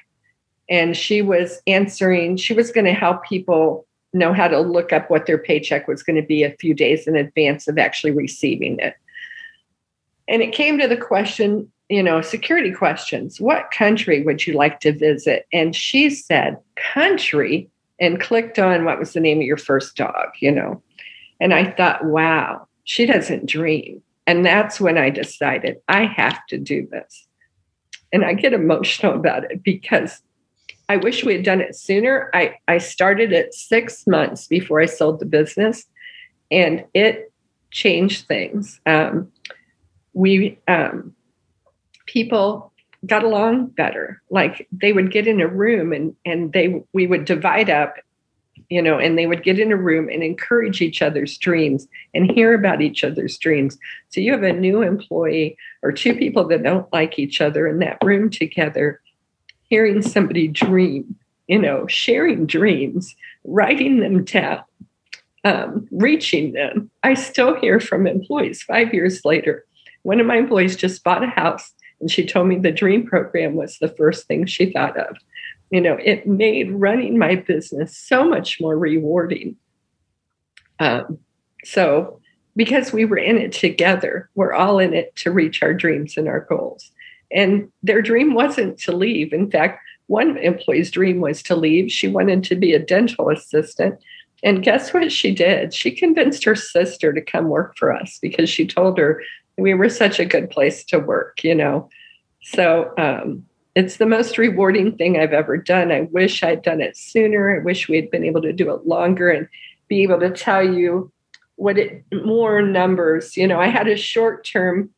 And 0.69 0.97
she 0.97 1.23
was 1.23 1.61
answering 1.67 2.37
she 2.37 2.53
was 2.53 2.71
going 2.71 2.85
to 2.85 2.93
help 2.93 3.25
people 3.25 3.87
know 4.13 4.33
how 4.33 4.49
to 4.49 4.61
look 4.61 4.93
up 4.93 5.11
what 5.11 5.27
their 5.27 5.39
paycheck 5.39 5.89
was 5.89 6.03
going 6.03 6.17
to 6.17 6.27
be 6.27 6.43
a 6.43 6.57
few 6.57 6.75
days 6.75 7.07
in 7.07 7.17
advance 7.17 7.69
of 7.69 7.79
actually 7.79 8.11
receiving 8.11 8.79
it. 8.79 8.95
And 10.29 10.43
it 10.43 10.53
came 10.53 10.79
to 10.79 10.89
the 10.89 10.97
question 10.97 11.71
you 11.89 12.03
know 12.03 12.21
security 12.21 12.73
questions. 12.73 13.41
What 13.41 13.71
country 13.71 14.23
would 14.23 14.47
you 14.47 14.55
like 14.55 14.81
to 14.81 14.93
visit? 14.93 15.47
And 15.53 15.75
she 15.75 16.11
said 16.11 16.59
country 16.77 17.71
and 18.01 18.21
clicked 18.21 18.59
on 18.59 18.85
what 18.85 18.99
was 18.99 19.13
the 19.13 19.21
name 19.21 19.39
of 19.39 19.45
your 19.45 19.57
first 19.57 19.97
dog 19.97 20.29
you 20.41 20.51
know. 20.53 20.83
And 21.41 21.55
i 21.55 21.71
thought 21.71 22.05
wow 22.05 22.67
she 22.85 23.05
doesn't 23.05 23.47
dream. 23.47 24.03
And 24.27 24.45
that's 24.45 24.81
when 24.81 24.99
i 24.99 25.11
decided 25.11 25.79
i 25.89 26.05
have 26.05 26.45
to 26.49 26.59
do 26.59 26.87
this. 26.91 27.27
And 28.13 28.25
i 28.25 28.35
get 28.35 28.53
emotional 28.53 29.15
about 29.15 29.45
it 29.51 29.63
because 29.63 30.21
i 30.89 30.97
wish 30.97 31.25
we 31.25 31.35
had 31.35 31.45
done 31.45 31.61
it 31.61 31.75
sooner. 31.77 32.31
I, 32.35 32.57
I 32.69 32.79
started 32.79 33.33
it 33.33 33.55
six 33.55 34.07
months 34.07 34.47
before 34.47 34.81
i 34.81 34.87
sold 34.87 35.21
the 35.21 35.27
business 35.27 35.87
and 36.51 36.85
it 36.95 37.33
changed 37.71 38.27
things. 38.27 38.81
Um, 38.87 39.31
we 40.15 40.59
um, 40.69 41.15
people 42.09 42.73
got 43.07 43.23
along 43.23 43.67
better. 43.67 44.21
Like 44.31 44.67
they 44.73 44.93
would 44.93 45.13
get 45.13 45.27
in 45.27 45.41
a 45.41 45.47
room 45.47 45.93
and 45.93 46.15
and 46.25 46.53
they 46.53 46.83
we 46.93 47.07
would 47.07 47.25
divide 47.25 47.71
up 47.71 47.97
you 48.69 48.83
know 48.83 48.99
and 48.99 49.17
they 49.17 49.27
would 49.27 49.45
get 49.45 49.59
in 49.59 49.71
a 49.71 49.77
room 49.77 50.09
and 50.09 50.23
encourage 50.23 50.81
each 50.81 51.01
other's 51.01 51.39
dreams 51.39 51.87
and 52.13 52.31
hear 52.31 52.55
about 52.55 52.81
each 52.81 53.05
other's 53.05 53.39
dreams. 53.39 53.79
So 54.09 54.21
you 54.21 54.33
have 54.33 54.43
a 54.43 54.53
new 54.53 54.83
employee 54.83 55.57
or 55.83 55.93
two 55.93 56.15
people 56.15 56.49
that 56.49 56.63
don't 56.63 56.93
like 56.93 57.19
each 57.19 57.41
other 57.41 57.67
in 57.67 57.79
that 57.79 57.99
room 58.03 58.31
together 58.31 59.01
hearing 59.69 60.01
somebody 60.01 60.49
dream 60.49 61.15
you 61.47 61.59
know 61.59 61.87
sharing 61.87 62.47
dreams 62.47 63.15
writing 63.45 64.01
them 64.01 64.25
down 64.25 64.65
um, 65.45 65.89
reaching 65.91 66.53
them. 66.53 66.91
I 67.03 67.15
still 67.15 67.55
hear 67.61 67.81
from 67.81 68.07
employees 68.07 68.63
five 68.63 68.93
years 68.93 69.25
later. 69.25 69.65
One 70.03 70.21
of 70.21 70.27
my 70.27 70.37
employees 70.37 70.77
just 70.77 71.05
bought 71.05 71.25
a 71.25 71.29
house 71.29 71.73
and 72.01 72.11
she 72.11 72.25
told 72.25 72.49
me 72.49 72.57
the 72.57 72.73
dream 72.73 73.07
program 73.07 73.55
was 73.55 73.79
the 73.79 73.89
first 73.89 74.27
thing 74.27 74.47
she 74.47 74.73
thought 74.73 74.97
of 74.97 75.17
you 75.71 75.81
know 75.81 75.99
it 76.03 76.27
made 76.27 76.71
running 76.73 77.19
my 77.19 77.35
business 77.35 77.97
so 77.97 78.25
much 78.25 78.61
more 78.61 78.79
rewarding 78.79 79.57
um, 80.81 81.19
so 81.65 82.21
because 82.59 82.93
we 82.93 83.05
were 83.05 83.17
in 83.17 83.39
it 83.39 83.53
together. 83.53 84.29
We're 84.35 84.53
all 84.53 84.81
in 84.81 84.93
it 84.93 85.15
to 85.17 85.31
reach 85.31 85.63
our 85.63 85.73
dreams 85.73 86.17
and 86.17 86.27
our 86.27 86.41
goals. 86.41 86.91
And 87.31 87.71
their 87.85 88.03
dream 88.03 88.35
wasn't 88.35 88.81
to 88.81 88.93
leave. 88.93 89.33
In 89.33 89.49
fact, 89.49 89.81
one 90.09 90.37
employee's 90.39 90.91
dream 90.91 91.21
was 91.21 91.41
to 91.45 91.55
leave. 91.55 91.93
She 91.93 92.09
wanted 92.09 92.43
to 92.45 92.57
be 92.57 92.73
a 92.73 92.81
dental 92.81 93.31
assistant. 93.31 94.01
And 94.43 94.65
guess 94.65 94.93
what 94.93 95.13
she 95.13 95.33
did? 95.33 95.73
She 95.73 95.93
convinced 95.93 96.43
her 96.45 96.57
sister 96.57 97.13
to 97.13 97.21
come 97.21 97.49
work 97.49 97.77
for 97.79 97.95
us 97.95 98.19
because 98.21 98.51
she 98.51 98.67
told 98.67 98.99
her 98.99 99.23
we 99.59 99.75
were 99.75 99.89
such 99.89 100.19
a 100.19 100.25
good 100.25 100.51
place 100.51 100.85
to 100.85 100.99
work, 100.99 101.43
you 101.43 101.55
know. 101.55 101.91
So 102.43 102.93
um, 102.97 103.45
it's 103.75 103.97
the 103.97 104.07
most 104.07 104.39
rewarding 104.39 104.97
thing 104.97 105.19
I've 105.19 105.33
ever 105.33 105.57
done. 105.57 105.93
I 105.93 106.03
wish 106.03 106.43
I'd 106.43 106.63
done 106.63 106.81
it 106.81 106.97
sooner. 106.97 107.57
I 107.57 107.63
wish 107.63 107.89
we 107.89 107.97
had 107.97 108.11
been 108.11 108.25
able 108.25 108.43
to 108.43 108.53
do 108.53 108.73
it 108.73 108.87
longer 108.87 109.31
and 109.31 109.49
be 109.89 110.03
able 110.03 110.21
to 110.21 110.31
tell 110.31 110.63
you 110.63 111.13
what 111.57 111.77
it 111.77 112.05
more 112.13 112.63
numbers. 112.63 113.37
You 113.37 113.47
know, 113.47 113.61
I 113.61 113.67
had 113.67 113.89
a 113.89 113.97
short 113.97 114.45
term 114.45 114.91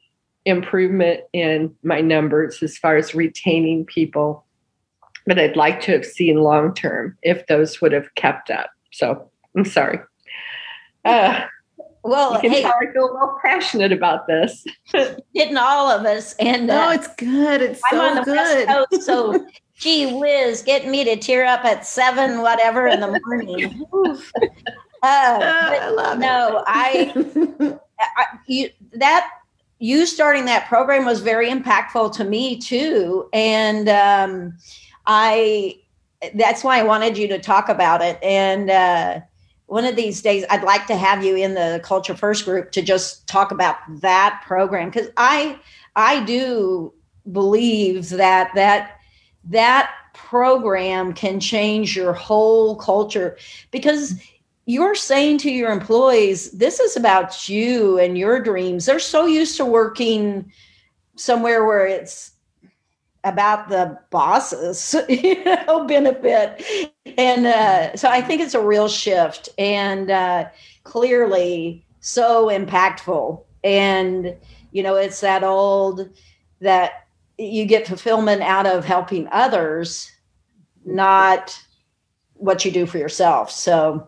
improvement 0.45 1.21
in 1.33 1.75
my 1.83 2.01
numbers 2.01 2.63
as 2.63 2.77
far 2.79 2.97
as 2.97 3.15
retaining 3.15 3.85
people, 3.87 4.45
but 5.27 5.39
I'd 5.39 5.57
like 5.57 5.81
to 5.83 5.93
have 5.93 6.05
seen 6.05 6.37
long 6.37 6.75
term 6.75 7.17
if 7.23 7.47
those 7.47 7.81
would 7.81 7.93
have 7.93 8.15
kept 8.15 8.51
up. 8.51 8.71
So 8.93 9.31
I'm 9.57 9.65
sorry. 9.65 10.01
Uh, 11.05 11.47
Well, 12.03 12.35
you 12.35 12.41
can 12.41 12.51
hey, 12.51 12.65
I 12.65 12.93
feel 12.93 13.13
little 13.13 13.39
passionate 13.43 13.93
about 13.93 14.27
this. 14.27 14.65
didn't 15.35 15.59
all 15.59 15.91
of 15.91 16.07
us? 16.07 16.35
And 16.41 16.67
No, 16.67 16.89
uh, 16.89 16.93
it's 16.93 17.15
good. 17.17 17.61
It's 17.61 17.83
I'm 17.91 18.01
on 18.01 18.17
so 18.17 18.25
the 18.25 18.37
West 18.37 18.55
good. 18.55 18.69
Coast, 18.69 19.03
so 19.07 19.47
gee 19.75 20.19
whiz, 20.19 20.63
getting 20.63 20.91
me 20.91 21.05
to 21.05 21.17
tear 21.17 21.45
up 21.45 21.65
at 21.65 21.87
seven, 21.87 22.41
whatever 22.43 22.87
in 22.87 23.01
the 23.01 23.21
morning. 23.25 23.87
Oof. 23.95 24.31
Uh, 25.03 25.39
I 25.43 25.79
but 25.81 25.95
love 25.97 26.17
it. 26.19 26.21
no, 26.21 26.63
I, 26.67 27.79
I 28.19 28.25
you 28.47 28.69
that 28.93 29.31
you 29.79 30.05
starting 30.05 30.45
that 30.45 30.69
program 30.69 31.07
was 31.07 31.23
very 31.23 31.49
impactful 31.49 32.13
to 32.17 32.25
me 32.25 32.59
too, 32.59 33.27
and 33.33 33.89
um, 33.89 34.59
I 35.07 35.79
that's 36.35 36.63
why 36.63 36.79
I 36.79 36.83
wanted 36.83 37.17
you 37.17 37.29
to 37.29 37.39
talk 37.39 37.71
about 37.71 38.03
it. 38.03 38.19
And 38.23 38.69
uh, 38.69 39.21
one 39.71 39.85
of 39.85 39.95
these 39.95 40.21
days, 40.21 40.45
I'd 40.51 40.65
like 40.65 40.89
to 40.89 40.97
have 40.97 41.25
you 41.25 41.37
in 41.37 41.55
the 41.55 41.81
Culture 41.85 42.17
First 42.17 42.45
group 42.45 42.73
to 42.73 42.83
just 42.83 43.29
talk 43.29 43.53
about 43.53 43.77
that 44.01 44.43
program 44.45 44.91
because 44.91 45.09
I 45.17 45.61
I 45.95 46.25
do 46.25 46.93
believe 47.31 48.09
that 48.11 48.51
that 48.57 48.99
that 49.45 49.93
program 50.13 51.13
can 51.13 51.39
change 51.39 51.97
your 51.97 52.13
whole 52.13 52.75
culture. 52.77 53.37
Because 53.71 54.21
you're 54.67 54.97
saying 54.97 55.39
to 55.39 55.53
your 55.53 55.71
employees 55.71 56.51
this 56.51 56.81
is 56.81 56.97
about 56.97 57.49
you 57.49 57.97
and 57.97 58.19
your 58.19 58.41
dreams. 58.41 58.87
They're 58.87 58.99
so 58.99 59.27
used 59.27 59.57
to 59.59 59.65
working 59.65 60.51
somewhere 61.15 61.65
where 61.65 61.87
it's 61.87 62.33
about 63.25 63.69
the 63.69 63.99
bosses 64.11 64.97
you 65.09 65.45
know 65.45 65.85
benefit 65.85 66.65
and 67.19 67.47
uh, 67.47 67.97
so 67.97 68.09
i 68.09 68.21
think 68.21 68.41
it's 68.41 68.55
a 68.55 68.61
real 68.61 68.89
shift 68.89 69.49
and 69.59 70.11
uh, 70.11 70.49
clearly 70.85 71.85
so 72.01 72.49
impactful 72.49 73.43
and 73.65 74.37
you 74.73 74.83
know 74.83 74.97
it's 74.97 75.21
that 75.21 75.43
old 75.45 76.09
that 76.61 77.07
you 77.39 77.65
get 77.65 77.87
fulfillment 77.87 78.43
out 78.43 78.67
of 78.67 78.85
helping 78.85 79.29
others 79.33 80.11
not 80.85 81.59
what 82.35 82.65
you 82.65 82.71
do 82.71 82.87
for 82.87 82.99
yourself 82.99 83.51
so 83.51 84.07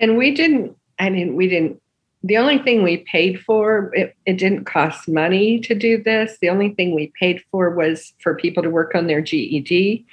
And 0.00 0.16
we 0.16 0.34
didn't, 0.34 0.76
I 0.98 1.10
mean, 1.10 1.36
we 1.36 1.46
didn't, 1.46 1.80
the 2.22 2.38
only 2.38 2.58
thing 2.58 2.82
we 2.82 2.98
paid 2.98 3.40
for, 3.40 3.92
it, 3.94 4.16
it 4.26 4.38
didn't 4.38 4.64
cost 4.64 5.08
money 5.08 5.60
to 5.60 5.74
do 5.74 6.02
this. 6.02 6.38
The 6.40 6.50
only 6.50 6.70
thing 6.70 6.94
we 6.94 7.12
paid 7.20 7.42
for 7.50 7.70
was 7.70 8.12
for 8.18 8.34
people 8.34 8.62
to 8.62 8.70
work 8.70 8.94
on 8.94 9.06
their 9.06 9.20
GED. 9.20 10.04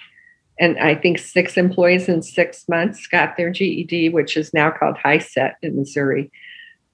And 0.60 0.78
I 0.80 0.96
think 0.96 1.20
six 1.20 1.58
employees 1.58 2.10
in 2.10 2.22
six 2.22 2.68
months 2.68 3.08
got 3.08 3.38
their 3.38 3.52
GED, 3.52 4.10
which 4.10 4.36
is 4.36 4.54
now 4.54 4.72
called 4.72 4.98
HiSET 4.98 5.54
in 5.62 5.76
Missouri. 5.76 6.32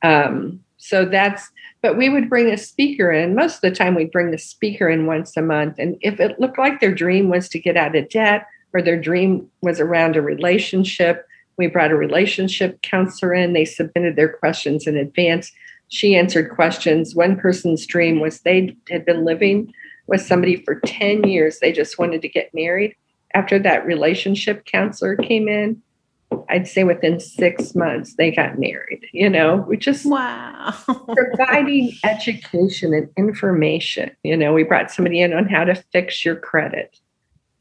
Um, 0.02 0.60
so 0.78 1.06
that's, 1.06 1.50
but 1.82 1.98
we 1.98 2.10
would 2.10 2.30
bring 2.30 2.52
a 2.52 2.58
speaker 2.58 3.10
in. 3.10 3.36
Most 3.36 3.56
of 3.56 3.62
the 3.62 3.72
time, 3.72 3.96
we'd 3.96 4.12
bring 4.12 4.32
the 4.32 4.38
speaker 4.38 4.90
in 4.90 5.06
once 5.06 5.38
a 5.38 5.42
month. 5.42 5.76
And 5.80 5.98
if 6.02 6.20
it 6.20 6.40
looked 6.40 6.58
like 6.58 6.82
their 6.82 6.94
dream 6.94 7.30
was 7.30 7.48
to 7.50 7.60
get 7.60 7.78
out 7.78 7.96
of 7.96 8.10
debt 8.10 8.46
or 8.74 8.82
their 8.82 9.00
dream 9.00 9.50
was 9.62 9.80
around 9.80 10.18
a 10.18 10.22
relationship, 10.22 11.26
we 11.58 11.68
brought 11.68 11.92
a 11.92 11.96
relationship 11.96 12.82
counselor 12.82 13.34
in. 13.34 13.54
They 13.54 13.64
submitted 13.64 14.18
their 14.18 14.34
questions 14.34 14.88
in 14.88 14.98
advance. 14.98 15.54
She 15.88 16.16
answered 16.16 16.50
questions. 16.50 17.16
One 17.16 17.38
person's 17.38 17.86
dream 17.86 18.20
was 18.20 18.42
they 18.42 18.76
had 18.90 19.06
been 19.06 19.24
living 19.24 19.72
with 20.08 20.22
somebody 20.22 20.58
for 20.64 20.82
10 20.82 21.24
years. 21.24 21.60
They 21.60 21.72
just 21.72 21.98
wanted 21.98 22.22
to 22.24 22.30
get 22.30 22.54
married. 22.54 22.96
After 23.34 23.60
that 23.60 23.86
relationship 23.86 24.66
counselor 24.66 25.16
came 25.16 25.48
in, 25.48 25.82
I'd 26.50 26.68
say 26.68 26.84
within 26.84 27.20
six 27.20 27.76
months 27.76 28.16
they 28.16 28.32
got 28.32 28.60
married. 28.60 29.06
You 29.12 29.30
know, 29.30 29.66
we 29.68 29.78
just 29.78 30.06
Wow. 30.06 30.74
providing 31.16 31.92
education 32.04 32.94
and 32.94 33.10
information. 33.18 34.12
You 34.24 34.38
know, 34.38 34.54
we 34.54 34.64
brought 34.64 34.92
somebody 34.92 35.22
in 35.22 35.34
on 35.34 35.48
how 35.48 35.64
to 35.64 35.76
fix 35.92 36.24
your 36.26 36.36
credit 36.36 37.00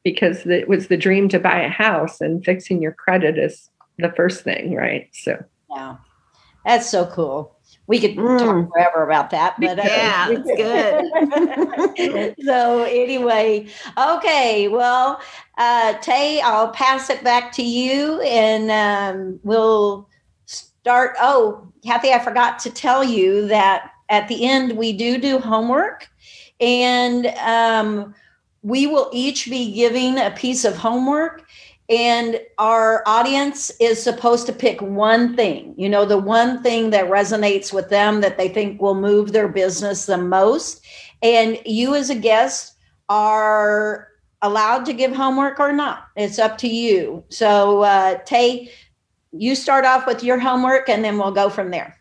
because 0.05 0.47
it 0.47 0.69
was 0.69 0.89
the 0.89 0.97
dream 0.97 1.29
to 1.29 1.39
buy 1.39 1.61
a 1.61 1.69
house 1.69 2.21
and 2.21 2.45
fixing 2.45 2.83
your 2.83 2.93
credit 2.93 3.39
is 3.39 3.71
the 3.99 4.13
first 4.17 4.43
thing, 4.43 4.75
right? 4.75 5.09
So 5.13 5.43
Yeah, 5.71 5.97
that's 6.65 6.91
so 6.91 7.07
cool. 7.07 7.57
We 7.87 7.99
could 7.99 8.17
Mm. 8.17 8.39
talk 8.39 8.69
forever 8.73 9.05
about 9.05 9.31
that, 9.31 9.61
but 9.61 9.79
uh, 9.79 9.83
Yeah, 9.83 10.29
that's 10.29 10.51
good. 10.57 12.35
so 12.45 12.85
anyway, 12.85 13.67
okay. 13.99 14.69
Well, 14.69 15.21
uh, 15.59 15.95
Tay, 15.95 16.41
I'll 16.41 16.71
pass 16.71 17.11
it 17.11 17.25
back 17.25 17.53
to 17.53 17.63
you, 17.63 18.21
and 18.23 18.71
um, 18.71 19.41
we'll 19.43 20.09
start. 20.47 21.17
Oh, 21.21 21.67
Kathy, 21.85 22.13
I 22.13 22.19
forgot 22.21 22.59
to 22.61 22.71
tell 22.71 23.03
you 23.03 23.47
that 23.49 23.91
at 24.09 24.29
the 24.29 24.47
end 24.47 24.77
we 24.77 24.93
do 24.93 25.19
do 25.19 25.39
homework, 25.39 26.09
and 26.61 27.27
um, 27.39 28.15
we 28.63 28.87
will 28.87 29.11
each 29.13 29.47
be 29.51 29.75
giving 29.75 30.19
a 30.19 30.31
piece 30.31 30.65
of 30.65 30.77
homework 30.77 31.45
and 31.89 32.41
our 32.59 33.03
audience 33.07 33.71
is 33.81 34.03
supposed 34.03 34.47
to 34.47 34.53
pick 34.53 34.81
one 34.81 35.35
thing 35.37 35.75
you 35.77 35.89
know 35.89 36.05
the 36.05 36.19
one 36.19 36.63
thing 36.63 36.91
that 36.91 37.07
resonates 37.07 37.73
with 37.73 37.89
them 37.89 38.21
that 38.21 38.39
they 38.39 38.49
think 38.49 38.81
will 38.81 38.95
move 38.95 39.33
their 39.33 39.49
business 39.49 40.07
the 40.07 40.19
most 40.19 40.85
and 41.23 41.59
you 41.67 41.95
as 41.95 42.09
a 42.11 42.15
guest 42.15 42.77
are 43.09 44.09
allowed 44.43 44.85
to 44.85 44.93
give 44.93 45.15
homework 45.15 45.59
or 45.59 45.73
not 45.73 46.09
it's 46.17 46.39
up 46.39 46.57
to 46.57 46.69
you 46.69 47.23
so 47.29 47.83
uh, 47.83 48.19
tay 48.25 48.71
you 49.33 49.55
start 49.55 49.85
off 49.85 50.07
with 50.07 50.23
your 50.23 50.39
homework 50.39 50.89
and 50.89 51.05
then 51.05 51.19
we'll 51.19 51.33
go 51.33 51.51
from 51.51 51.71
there 51.71 51.99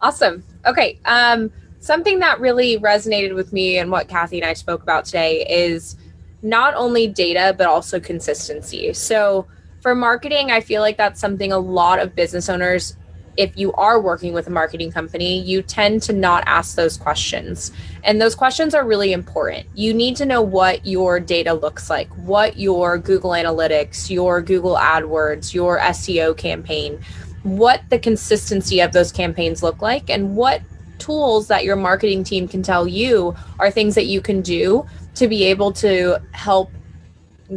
Awesome. 0.00 0.44
Okay. 0.66 0.98
Um, 1.04 1.50
something 1.80 2.18
that 2.20 2.40
really 2.40 2.78
resonated 2.78 3.34
with 3.34 3.52
me 3.52 3.78
and 3.78 3.90
what 3.90 4.08
Kathy 4.08 4.40
and 4.40 4.48
I 4.48 4.52
spoke 4.52 4.82
about 4.82 5.04
today 5.04 5.44
is 5.48 5.96
not 6.42 6.74
only 6.74 7.06
data, 7.06 7.54
but 7.56 7.66
also 7.66 7.98
consistency. 8.00 8.92
So, 8.92 9.46
for 9.80 9.94
marketing, 9.94 10.50
I 10.50 10.60
feel 10.60 10.82
like 10.82 10.96
that's 10.96 11.20
something 11.20 11.52
a 11.52 11.58
lot 11.58 12.00
of 12.00 12.14
business 12.14 12.48
owners, 12.48 12.96
if 13.38 13.56
you 13.56 13.72
are 13.74 14.00
working 14.00 14.32
with 14.32 14.48
a 14.48 14.50
marketing 14.50 14.90
company, 14.90 15.40
you 15.40 15.62
tend 15.62 16.02
to 16.02 16.12
not 16.12 16.42
ask 16.46 16.74
those 16.74 16.96
questions. 16.96 17.70
And 18.02 18.20
those 18.20 18.34
questions 18.34 18.74
are 18.74 18.84
really 18.84 19.12
important. 19.12 19.68
You 19.74 19.94
need 19.94 20.16
to 20.16 20.26
know 20.26 20.42
what 20.42 20.84
your 20.84 21.20
data 21.20 21.54
looks 21.54 21.88
like, 21.88 22.08
what 22.16 22.58
your 22.58 22.98
Google 22.98 23.30
Analytics, 23.30 24.10
your 24.10 24.42
Google 24.42 24.74
AdWords, 24.74 25.54
your 25.54 25.78
SEO 25.78 26.36
campaign, 26.36 27.00
what 27.44 27.80
the 27.90 27.98
consistency 28.00 28.80
of 28.80 28.90
those 28.90 29.12
campaigns 29.12 29.62
look 29.62 29.80
like, 29.80 30.10
and 30.10 30.34
what 30.34 30.60
tools 30.98 31.46
that 31.46 31.62
your 31.64 31.76
marketing 31.76 32.24
team 32.24 32.48
can 32.48 32.60
tell 32.60 32.88
you 32.88 33.36
are 33.60 33.70
things 33.70 33.94
that 33.94 34.06
you 34.06 34.20
can 34.20 34.40
do 34.40 34.84
to 35.18 35.28
be 35.28 35.44
able 35.44 35.72
to 35.72 36.18
help 36.32 36.70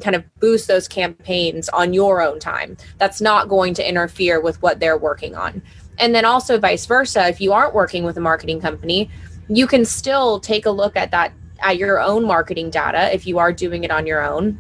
kind 0.02 0.16
of 0.16 0.24
boost 0.40 0.68
those 0.68 0.88
campaigns 0.88 1.68
on 1.70 1.94
your 1.94 2.22
own 2.22 2.40
time. 2.40 2.78
That's 2.98 3.20
not 3.20 3.50
going 3.50 3.74
to 3.76 3.88
interfere 3.88 4.40
with 4.40 4.62
what 4.62 4.80
they're 4.80 4.98
working 4.98 5.36
on. 5.36 5.62
And 6.00 6.16
then 6.16 6.26
also 6.26 6.58
vice 6.58 6.86
versa, 6.86 7.28
if 7.28 7.42
you 7.42 7.54
aren't 7.54 7.74
working 7.74 8.04
with 8.04 8.18
a 8.18 8.22
marketing 8.22 8.62
company, 8.62 9.10
you 9.50 9.68
can 9.68 9.84
still 9.84 10.40
take 10.40 10.66
a 10.66 10.72
look 10.72 10.96
at 10.96 11.12
that 11.12 11.34
at 11.60 11.78
your 11.78 12.00
own 12.00 12.26
marketing 12.26 12.70
data 12.70 13.14
if 13.14 13.28
you 13.28 13.38
are 13.38 13.54
doing 13.54 13.84
it 13.84 13.92
on 13.92 14.08
your 14.08 14.24
own 14.26 14.58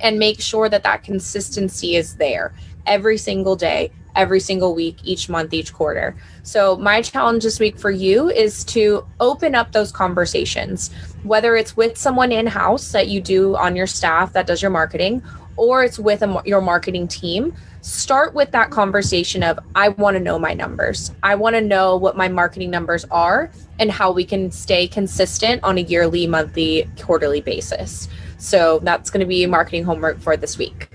and 0.00 0.18
make 0.18 0.40
sure 0.40 0.68
that 0.68 0.82
that 0.82 1.02
consistency 1.02 1.96
is 1.96 2.16
there 2.16 2.52
every 2.86 3.16
single 3.16 3.56
day, 3.56 3.90
every 4.16 4.40
single 4.40 4.74
week, 4.74 4.98
each 5.04 5.28
month, 5.28 5.52
each 5.52 5.72
quarter. 5.72 6.16
So, 6.42 6.76
my 6.76 7.02
challenge 7.02 7.44
this 7.44 7.60
week 7.60 7.78
for 7.78 7.90
you 7.90 8.30
is 8.30 8.64
to 8.64 9.06
open 9.20 9.54
up 9.54 9.72
those 9.72 9.92
conversations, 9.92 10.90
whether 11.22 11.56
it's 11.56 11.76
with 11.76 11.96
someone 11.96 12.32
in 12.32 12.46
house 12.46 12.92
that 12.92 13.08
you 13.08 13.20
do 13.20 13.56
on 13.56 13.76
your 13.76 13.86
staff 13.86 14.32
that 14.32 14.46
does 14.46 14.62
your 14.62 14.70
marketing, 14.70 15.22
or 15.56 15.84
it's 15.84 15.98
with 15.98 16.22
a, 16.22 16.42
your 16.44 16.60
marketing 16.60 17.08
team, 17.08 17.54
start 17.80 18.34
with 18.34 18.50
that 18.50 18.70
conversation 18.70 19.42
of 19.42 19.58
I 19.74 19.90
want 19.90 20.16
to 20.16 20.22
know 20.22 20.38
my 20.38 20.54
numbers. 20.54 21.12
I 21.22 21.34
want 21.34 21.54
to 21.54 21.60
know 21.60 21.96
what 21.96 22.16
my 22.16 22.28
marketing 22.28 22.70
numbers 22.70 23.04
are 23.10 23.50
and 23.78 23.90
how 23.90 24.10
we 24.10 24.24
can 24.24 24.50
stay 24.50 24.88
consistent 24.88 25.62
on 25.62 25.78
a 25.78 25.82
yearly, 25.82 26.26
monthly, 26.26 26.88
quarterly 27.00 27.40
basis. 27.40 28.08
So 28.38 28.80
that's 28.82 29.10
going 29.10 29.20
to 29.20 29.26
be 29.26 29.46
marketing 29.46 29.84
homework 29.84 30.20
for 30.20 30.36
this 30.36 30.58
week. 30.58 30.93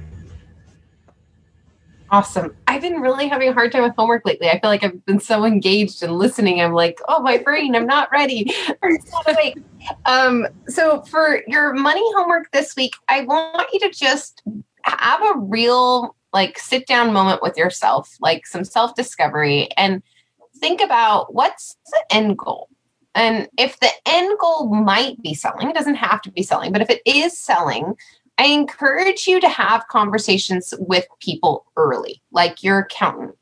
Awesome. 2.11 2.55
I've 2.67 2.81
been 2.81 3.01
really 3.01 3.27
having 3.27 3.49
a 3.49 3.53
hard 3.53 3.71
time 3.71 3.83
with 3.83 3.93
homework 3.95 4.25
lately. 4.25 4.49
I 4.49 4.59
feel 4.59 4.69
like 4.69 4.83
I've 4.83 5.05
been 5.05 5.19
so 5.19 5.45
engaged 5.45 6.01
and 6.01 6.17
listening. 6.17 6.59
I'm 6.59 6.73
like, 6.73 6.99
oh, 7.07 7.21
my 7.21 7.37
brain, 7.37 7.75
I'm 7.75 7.85
not 7.85 8.09
ready. 8.11 8.51
So 9.25 9.33
um, 10.05 10.47
so 10.67 11.01
for 11.03 11.41
your 11.47 11.73
money 11.73 12.03
homework 12.15 12.51
this 12.51 12.75
week, 12.75 12.93
I 13.07 13.21
want 13.21 13.69
you 13.71 13.79
to 13.79 13.89
just 13.89 14.43
have 14.83 15.21
a 15.21 15.39
real 15.39 16.15
like 16.33 16.59
sit 16.59 16.85
down 16.85 17.13
moment 17.13 17.41
with 17.41 17.57
yourself, 17.57 18.15
like 18.19 18.45
some 18.45 18.63
self 18.63 18.95
discovery, 18.95 19.69
and 19.77 20.03
think 20.57 20.81
about 20.81 21.33
what's 21.33 21.75
the 21.87 22.03
end 22.11 22.37
goal. 22.37 22.69
And 23.15 23.47
if 23.57 23.79
the 23.79 23.89
end 24.05 24.37
goal 24.39 24.67
might 24.67 25.21
be 25.21 25.33
selling, 25.33 25.69
it 25.69 25.75
doesn't 25.75 25.95
have 25.95 26.21
to 26.23 26.31
be 26.31 26.43
selling, 26.43 26.71
but 26.71 26.81
if 26.81 26.89
it 26.89 27.01
is 27.05 27.37
selling, 27.37 27.95
I 28.39 28.45
encourage 28.45 29.27
you 29.27 29.41
to 29.41 29.49
have 29.49 29.89
conversations 29.89 30.73
with 30.79 31.05
people 31.19 31.65
early, 31.75 32.21
like 32.31 32.63
your 32.63 32.79
accountant 32.79 33.35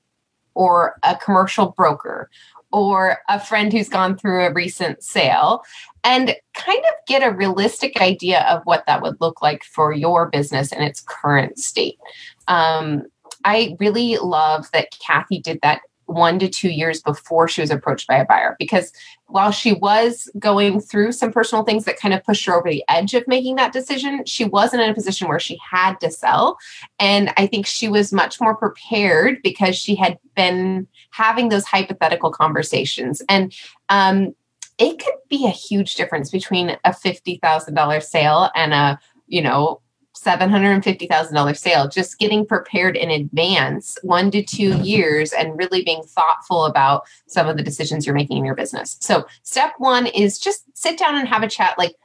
or 0.56 0.98
a 1.04 1.16
commercial 1.16 1.68
broker 1.68 2.32
or 2.72 3.20
a 3.30 3.40
friend 3.40 3.72
who's 3.72 3.90
gone 3.90 4.18
through 4.18 4.44
a 4.44 4.54
recent 4.54 5.04
sale 5.04 5.64
and 6.04 6.36
kind 6.56 6.80
of 6.80 7.06
get 7.08 7.22
a 7.22 7.36
realistic 7.36 8.02
idea 8.02 8.42
of 8.50 8.64
what 8.64 8.86
that 8.88 9.04
would 9.04 9.22
look 9.22 9.40
like 9.40 9.64
for 9.64 9.94
your 9.94 10.30
business 10.30 10.72
in 10.72 10.82
its 10.82 11.02
current 11.02 11.60
state. 11.60 12.00
Um, 12.48 13.04
I 13.46 13.78
really 13.80 14.18
love 14.18 14.66
that 14.72 14.98
Kathy 15.00 15.40
did 15.40 15.60
that 15.62 15.82
one 16.08 16.40
to 16.40 16.48
two 16.48 16.70
years 16.70 17.02
before 17.02 17.48
she 17.48 17.62
was 17.62 17.70
approached 17.70 18.08
by 18.08 18.16
a 18.18 18.26
buyer 18.26 18.56
because 18.58 18.92
while 19.28 19.52
she 19.52 19.74
was 19.74 20.30
going 20.40 20.80
through 20.80 21.12
some 21.12 21.32
personal 21.32 21.64
things 21.64 21.84
that 21.86 22.00
kind 22.00 22.14
of 22.14 22.24
pushed 22.24 22.46
her 22.46 22.54
over 22.54 22.70
the 22.70 22.84
edge 22.88 23.14
of 23.14 23.28
making 23.28 23.58
that 23.58 23.74
decision, 23.74 24.24
she 24.26 24.46
wasn't 24.46 24.82
in 24.82 24.90
a 24.90 24.94
position 24.94 25.28
where 25.28 25.40
she 25.40 25.60
had 25.70 26.00
to 26.00 26.10
sell. 26.10 26.58
And 26.98 27.34
I 27.38 27.46
think 27.46 27.66
she 27.66 27.90
was 27.90 28.14
much 28.14 28.40
more 28.40 28.56
prepared 28.56 29.42
because 29.44 29.76
she 29.76 29.96
had 29.96 30.18
been 30.36 30.88
having 31.12 31.50
those 31.50 31.66
hypothetical 31.66 32.32
conversations. 32.32 33.22
And 33.28 33.54
um, 33.90 34.34
it 34.78 35.00
could 35.00 35.16
be 35.30 35.46
a 35.46 35.52
huge 35.52 35.96
difference 35.96 36.30
between 36.30 36.78
a 36.86 36.92
$50,000 36.92 38.04
sale 38.04 38.50
and 38.56 38.74
a, 38.74 39.00
you 39.28 39.42
know, 39.42 39.82
$750,000 40.24 41.58
sale, 41.58 41.88
just 41.88 42.20
getting 42.20 42.46
prepared 42.46 42.96
in 42.96 43.10
advance, 43.10 43.98
one 44.02 44.32
to 44.32 44.44
two 44.44 44.78
years, 44.78 45.34
and 45.34 45.58
really 45.58 45.84
being 45.84 46.04
thoughtful 46.04 46.66
about 46.66 47.04
some 47.28 47.48
of 47.48 47.58
the 47.58 47.64
decisions 47.64 48.06
you're 48.06 48.16
making 48.16 48.38
in 48.38 48.46
your 48.46 48.56
business. 48.56 48.98
So, 49.02 49.26
step 49.44 49.74
one 49.78 50.08
is 50.08 50.40
just 50.40 50.64
sit 50.74 50.98
down 50.98 51.16
and 51.16 51.28
have 51.28 51.44
a 51.44 51.48
chat. 51.48 51.78
Like, 51.78 51.96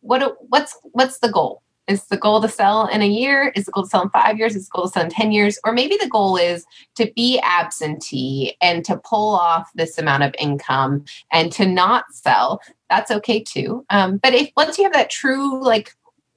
what 0.00 0.36
what's 0.48 0.76
what's 0.92 1.18
the 1.18 1.30
goal? 1.30 1.62
Is 1.90 2.04
the 2.04 2.16
goal 2.16 2.40
to 2.40 2.48
sell 2.48 2.86
in 2.86 3.02
a 3.02 3.08
year? 3.08 3.52
Is 3.56 3.64
the 3.64 3.72
goal 3.72 3.82
to 3.82 3.88
sell 3.88 4.02
in 4.02 4.10
five 4.10 4.38
years? 4.38 4.54
Is 4.54 4.68
the 4.68 4.70
goal 4.76 4.84
to 4.84 4.92
sell 4.92 5.02
in 5.02 5.10
10 5.10 5.32
years? 5.32 5.58
Or 5.64 5.72
maybe 5.72 5.96
the 6.00 6.08
goal 6.08 6.36
is 6.36 6.64
to 6.94 7.10
be 7.16 7.40
absentee 7.42 8.56
and 8.62 8.84
to 8.84 8.96
pull 8.98 9.34
off 9.34 9.68
this 9.74 9.98
amount 9.98 10.22
of 10.22 10.32
income 10.38 11.04
and 11.32 11.50
to 11.50 11.66
not 11.66 12.04
sell. 12.12 12.60
That's 12.88 13.10
okay 13.10 13.42
too. 13.42 13.84
Um, 13.90 14.18
but 14.18 14.34
if 14.34 14.50
once 14.56 14.78
you 14.78 14.84
have 14.84 14.92
that 14.92 15.10
true 15.10 15.60
like 15.60 15.92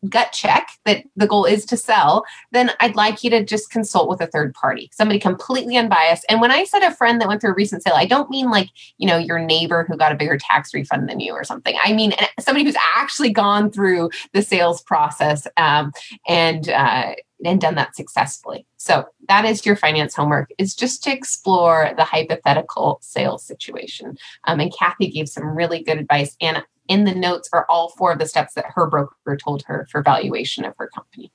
gut 0.09 0.31
check 0.31 0.67
that 0.85 1.03
the 1.15 1.27
goal 1.27 1.45
is 1.45 1.65
to 1.65 1.77
sell, 1.77 2.25
then 2.51 2.71
I'd 2.79 2.95
like 2.95 3.23
you 3.23 3.29
to 3.31 3.43
just 3.43 3.71
consult 3.71 4.09
with 4.09 4.21
a 4.21 4.27
third 4.27 4.53
party, 4.53 4.89
somebody 4.93 5.19
completely 5.19 5.77
unbiased. 5.77 6.25
And 6.29 6.41
when 6.41 6.51
I 6.51 6.63
said 6.63 6.83
a 6.83 6.93
friend 6.93 7.19
that 7.21 7.27
went 7.27 7.41
through 7.41 7.51
a 7.51 7.55
recent 7.55 7.83
sale, 7.83 7.93
I 7.95 8.05
don't 8.05 8.29
mean 8.29 8.49
like, 8.49 8.69
you 8.97 9.07
know, 9.07 9.17
your 9.17 9.39
neighbor 9.39 9.85
who 9.87 9.97
got 9.97 10.11
a 10.11 10.15
bigger 10.15 10.37
tax 10.37 10.73
refund 10.73 11.09
than 11.09 11.19
you 11.19 11.33
or 11.33 11.43
something. 11.43 11.75
I 11.83 11.93
mean 11.93 12.13
somebody 12.39 12.65
who's 12.65 12.75
actually 12.95 13.31
gone 13.31 13.71
through 13.71 14.09
the 14.33 14.41
sales 14.41 14.81
process 14.81 15.47
um, 15.57 15.91
and, 16.27 16.69
uh, 16.69 17.13
and 17.45 17.59
done 17.59 17.75
that 17.75 17.95
successfully. 17.95 18.65
So 18.77 19.05
that 19.27 19.45
is 19.45 19.65
your 19.65 19.75
finance 19.75 20.15
homework 20.15 20.51
is 20.57 20.75
just 20.75 21.03
to 21.03 21.11
explore 21.11 21.91
the 21.97 22.03
hypothetical 22.03 22.99
sales 23.01 23.45
situation. 23.45 24.17
Um, 24.45 24.59
and 24.59 24.73
Kathy 24.77 25.09
gave 25.09 25.29
some 25.29 25.55
really 25.55 25.83
good 25.83 25.97
advice. 25.97 26.35
And 26.41 26.63
in 26.87 27.05
the 27.05 27.15
notes 27.15 27.49
are 27.53 27.65
all 27.69 27.89
four 27.89 28.11
of 28.11 28.19
the 28.19 28.25
steps 28.25 28.53
that 28.53 28.65
her 28.75 28.87
broker 28.87 29.37
told 29.37 29.63
her 29.63 29.87
for 29.89 30.01
valuation 30.01 30.65
of 30.65 30.73
her 30.77 30.87
company. 30.87 31.31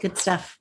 Good 0.00 0.18
stuff. 0.18 0.58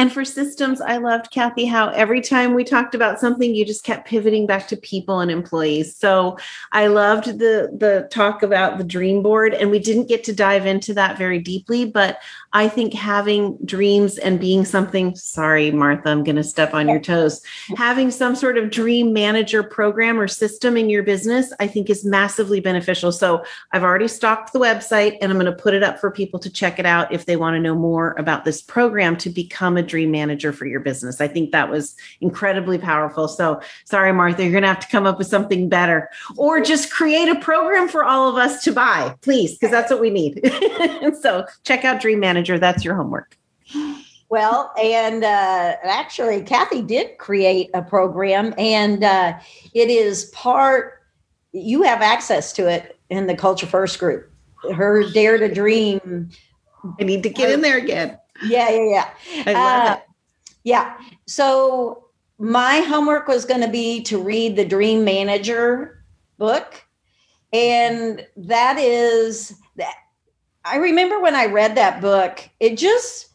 And 0.00 0.10
for 0.10 0.24
systems, 0.24 0.80
I 0.80 0.96
loved 0.96 1.30
Kathy 1.30 1.66
how 1.66 1.90
every 1.90 2.22
time 2.22 2.54
we 2.54 2.64
talked 2.64 2.94
about 2.94 3.20
something, 3.20 3.54
you 3.54 3.66
just 3.66 3.84
kept 3.84 4.08
pivoting 4.08 4.46
back 4.46 4.66
to 4.68 4.76
people 4.78 5.20
and 5.20 5.30
employees. 5.30 5.94
So 5.94 6.38
I 6.72 6.86
loved 6.86 7.38
the 7.38 7.68
the 7.76 8.08
talk 8.10 8.42
about 8.42 8.78
the 8.78 8.84
dream 8.84 9.22
board, 9.22 9.52
and 9.52 9.70
we 9.70 9.78
didn't 9.78 10.08
get 10.08 10.24
to 10.24 10.32
dive 10.32 10.64
into 10.64 10.94
that 10.94 11.18
very 11.18 11.38
deeply, 11.38 11.84
but 11.84 12.18
I 12.52 12.68
think 12.68 12.94
having 12.94 13.58
dreams 13.64 14.18
and 14.18 14.40
being 14.40 14.64
something, 14.64 15.14
sorry, 15.14 15.70
Martha, 15.70 16.08
I'm 16.08 16.24
going 16.24 16.36
to 16.36 16.42
step 16.42 16.74
on 16.74 16.88
your 16.88 16.98
toes, 16.98 17.42
having 17.76 18.10
some 18.10 18.34
sort 18.34 18.58
of 18.58 18.70
dream 18.70 19.12
manager 19.12 19.62
program 19.62 20.18
or 20.18 20.26
system 20.26 20.76
in 20.76 20.90
your 20.90 21.04
business, 21.04 21.52
I 21.60 21.68
think 21.68 21.88
is 21.88 22.04
massively 22.04 22.58
beneficial. 22.58 23.12
So 23.12 23.44
I've 23.70 23.84
already 23.84 24.08
stocked 24.08 24.52
the 24.52 24.58
website 24.58 25.18
and 25.20 25.30
I'm 25.30 25.38
going 25.38 25.46
to 25.46 25.62
put 25.62 25.74
it 25.74 25.84
up 25.84 26.00
for 26.00 26.10
people 26.10 26.40
to 26.40 26.50
check 26.50 26.80
it 26.80 26.86
out 26.86 27.12
if 27.12 27.26
they 27.26 27.36
want 27.36 27.54
to 27.54 27.60
know 27.60 27.76
more 27.76 28.16
about 28.18 28.44
this 28.44 28.60
program 28.62 29.16
to 29.18 29.30
become 29.30 29.76
a 29.76 29.82
dream 29.90 30.10
manager 30.10 30.52
for 30.52 30.64
your 30.64 30.80
business. 30.80 31.20
I 31.20 31.28
think 31.28 31.50
that 31.52 31.68
was 31.68 31.94
incredibly 32.20 32.78
powerful. 32.78 33.28
So 33.28 33.60
sorry, 33.84 34.12
Martha, 34.12 34.42
you're 34.42 34.52
going 34.52 34.62
to 34.62 34.68
have 34.68 34.80
to 34.80 34.88
come 34.88 35.06
up 35.06 35.18
with 35.18 35.26
something 35.26 35.68
better 35.68 36.08
or 36.36 36.60
just 36.60 36.90
create 36.90 37.28
a 37.28 37.38
program 37.40 37.88
for 37.88 38.04
all 38.04 38.28
of 38.30 38.36
us 38.36 38.64
to 38.64 38.72
buy, 38.72 39.14
please, 39.20 39.52
because 39.52 39.70
that's 39.70 39.90
what 39.90 40.00
we 40.00 40.10
need. 40.10 40.40
so 41.20 41.44
check 41.64 41.84
out 41.84 42.00
Dream 42.00 42.20
Manager. 42.20 42.58
That's 42.58 42.84
your 42.84 42.94
homework. 42.94 43.36
Well, 44.30 44.72
and 44.80 45.24
uh, 45.24 45.76
actually, 45.82 46.42
Kathy 46.42 46.82
did 46.82 47.18
create 47.18 47.68
a 47.74 47.82
program, 47.82 48.54
and 48.56 49.02
uh, 49.02 49.36
it 49.74 49.90
is 49.90 50.26
part, 50.26 51.02
you 51.52 51.82
have 51.82 52.00
access 52.00 52.52
to 52.52 52.68
it 52.68 52.96
in 53.10 53.26
the 53.26 53.34
Culture 53.34 53.66
First 53.66 53.98
group. 53.98 54.30
Her 54.72 55.10
Dare 55.10 55.38
to 55.38 55.52
Dream. 55.52 56.30
I 56.98 57.04
need 57.04 57.22
to 57.24 57.30
get 57.30 57.50
in 57.50 57.60
there 57.60 57.78
again. 57.78 58.18
Yeah, 58.44 58.70
yeah, 58.70 59.10
yeah. 59.34 59.44
I 59.46 59.52
love 59.52 59.88
Uh, 59.88 59.96
it. 59.96 60.02
Yeah. 60.64 60.96
So 61.26 62.06
my 62.38 62.80
homework 62.80 63.28
was 63.28 63.44
going 63.44 63.60
to 63.60 63.68
be 63.68 64.02
to 64.04 64.20
read 64.20 64.56
the 64.56 64.64
Dream 64.64 65.04
Manager 65.04 66.04
book. 66.38 66.82
And 67.52 68.26
that 68.36 68.78
is 68.78 69.54
that 69.76 69.94
I 70.64 70.76
remember 70.76 71.20
when 71.20 71.34
I 71.34 71.46
read 71.46 71.74
that 71.74 72.00
book, 72.00 72.48
it 72.60 72.78
just 72.78 73.28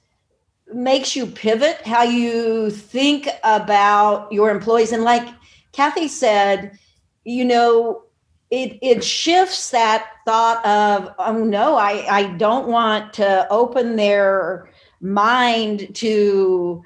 makes 0.73 1.15
you 1.15 1.27
pivot 1.27 1.85
how 1.85 2.03
you 2.03 2.71
think 2.71 3.27
about 3.43 4.31
your 4.31 4.49
employees. 4.49 4.91
And 4.91 5.03
like 5.03 5.27
Kathy 5.71 6.07
said, 6.07 6.79
you 7.23 7.45
know, 7.45 8.04
it 8.55 8.79
it 8.81 9.03
shifts 9.03 9.71
that 9.71 10.07
thought 10.25 10.65
of, 10.65 11.13
oh 11.19 11.43
no, 11.43 11.75
I, 11.75 12.07
I 12.09 12.23
don't 12.37 12.67
want 12.67 13.11
to 13.13 13.45
open 13.49 13.97
their 13.97 14.69
mind 15.01 15.93
to 15.95 16.81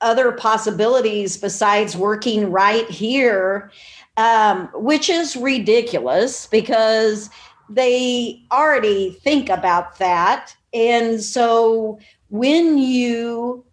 other 0.00 0.32
possibilities 0.32 1.36
besides 1.36 1.96
working 1.96 2.50
right 2.50 2.90
here, 2.90 3.70
um, 4.16 4.68
which 4.74 5.08
is 5.08 5.36
ridiculous 5.36 6.48
because 6.48 7.30
they 7.70 8.42
already 8.50 9.12
think 9.22 9.48
about 9.48 9.98
that. 9.98 10.54
And 10.74 11.22
so 11.22 12.00
when 12.28 12.76
you 12.76 13.64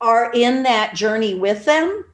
are 0.00 0.30
in 0.32 0.62
that 0.62 0.94
journey 0.94 1.34
with 1.34 1.64
them, 1.64 2.04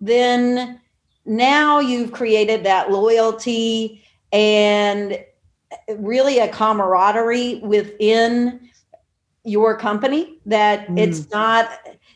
then 0.00 0.80
now 1.28 1.78
you've 1.78 2.12
created 2.12 2.64
that 2.64 2.90
loyalty 2.90 4.02
and 4.32 5.18
really 5.96 6.38
a 6.38 6.48
camaraderie 6.48 7.56
within 7.62 8.60
your 9.44 9.76
company 9.78 10.38
that 10.46 10.86
Mm. 10.88 10.98
it's 10.98 11.30
not 11.30 11.68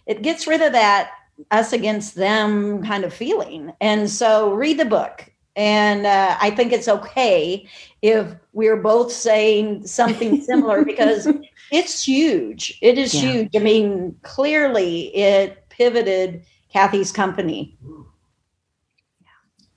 it 0.06 0.22
gets 0.22 0.46
rid 0.46 0.60
of 0.62 0.72
that 0.72 1.10
us 1.50 1.72
against 1.72 2.14
them 2.14 2.82
kind 2.84 3.04
of 3.04 3.12
feeling. 3.12 3.72
And 3.80 4.08
so 4.10 4.52
read 4.52 4.78
the 4.78 4.84
book. 4.84 5.28
And 5.54 6.06
uh, 6.06 6.36
i 6.40 6.50
think 6.50 6.72
it's 6.72 6.88
okay 6.88 7.66
if 8.00 8.26
we're 8.54 8.76
both 8.76 9.12
saying 9.12 9.86
something 9.86 10.40
similar 10.42 10.84
because 10.92 11.28
it's 11.70 12.02
huge. 12.02 12.78
It 12.82 12.96
is 12.98 13.12
Yeah. 13.14 13.20
huge. 13.32 13.56
I 13.56 13.58
mean 13.60 14.16
clearly 14.22 15.14
it 15.14 15.68
pivoted 15.68 16.44
kathy's 16.72 17.12
company 17.12 17.76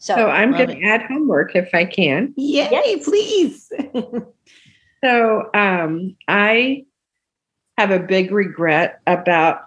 so, 0.05 0.15
So 0.15 0.27
I'm 0.27 0.51
going 0.51 0.69
to 0.69 0.81
add 0.83 1.01
homework 1.03 1.55
if 1.55 1.73
I 1.73 1.83
can. 1.85 2.31
Yay, 2.37 2.67
Yes. 2.71 3.03
please. 3.03 3.71
So 5.03 5.49
um, 5.53 6.15
I 6.27 6.85
have 7.77 7.91
a 7.91 7.99
big 7.99 8.31
regret 8.31 9.01
about 9.05 9.61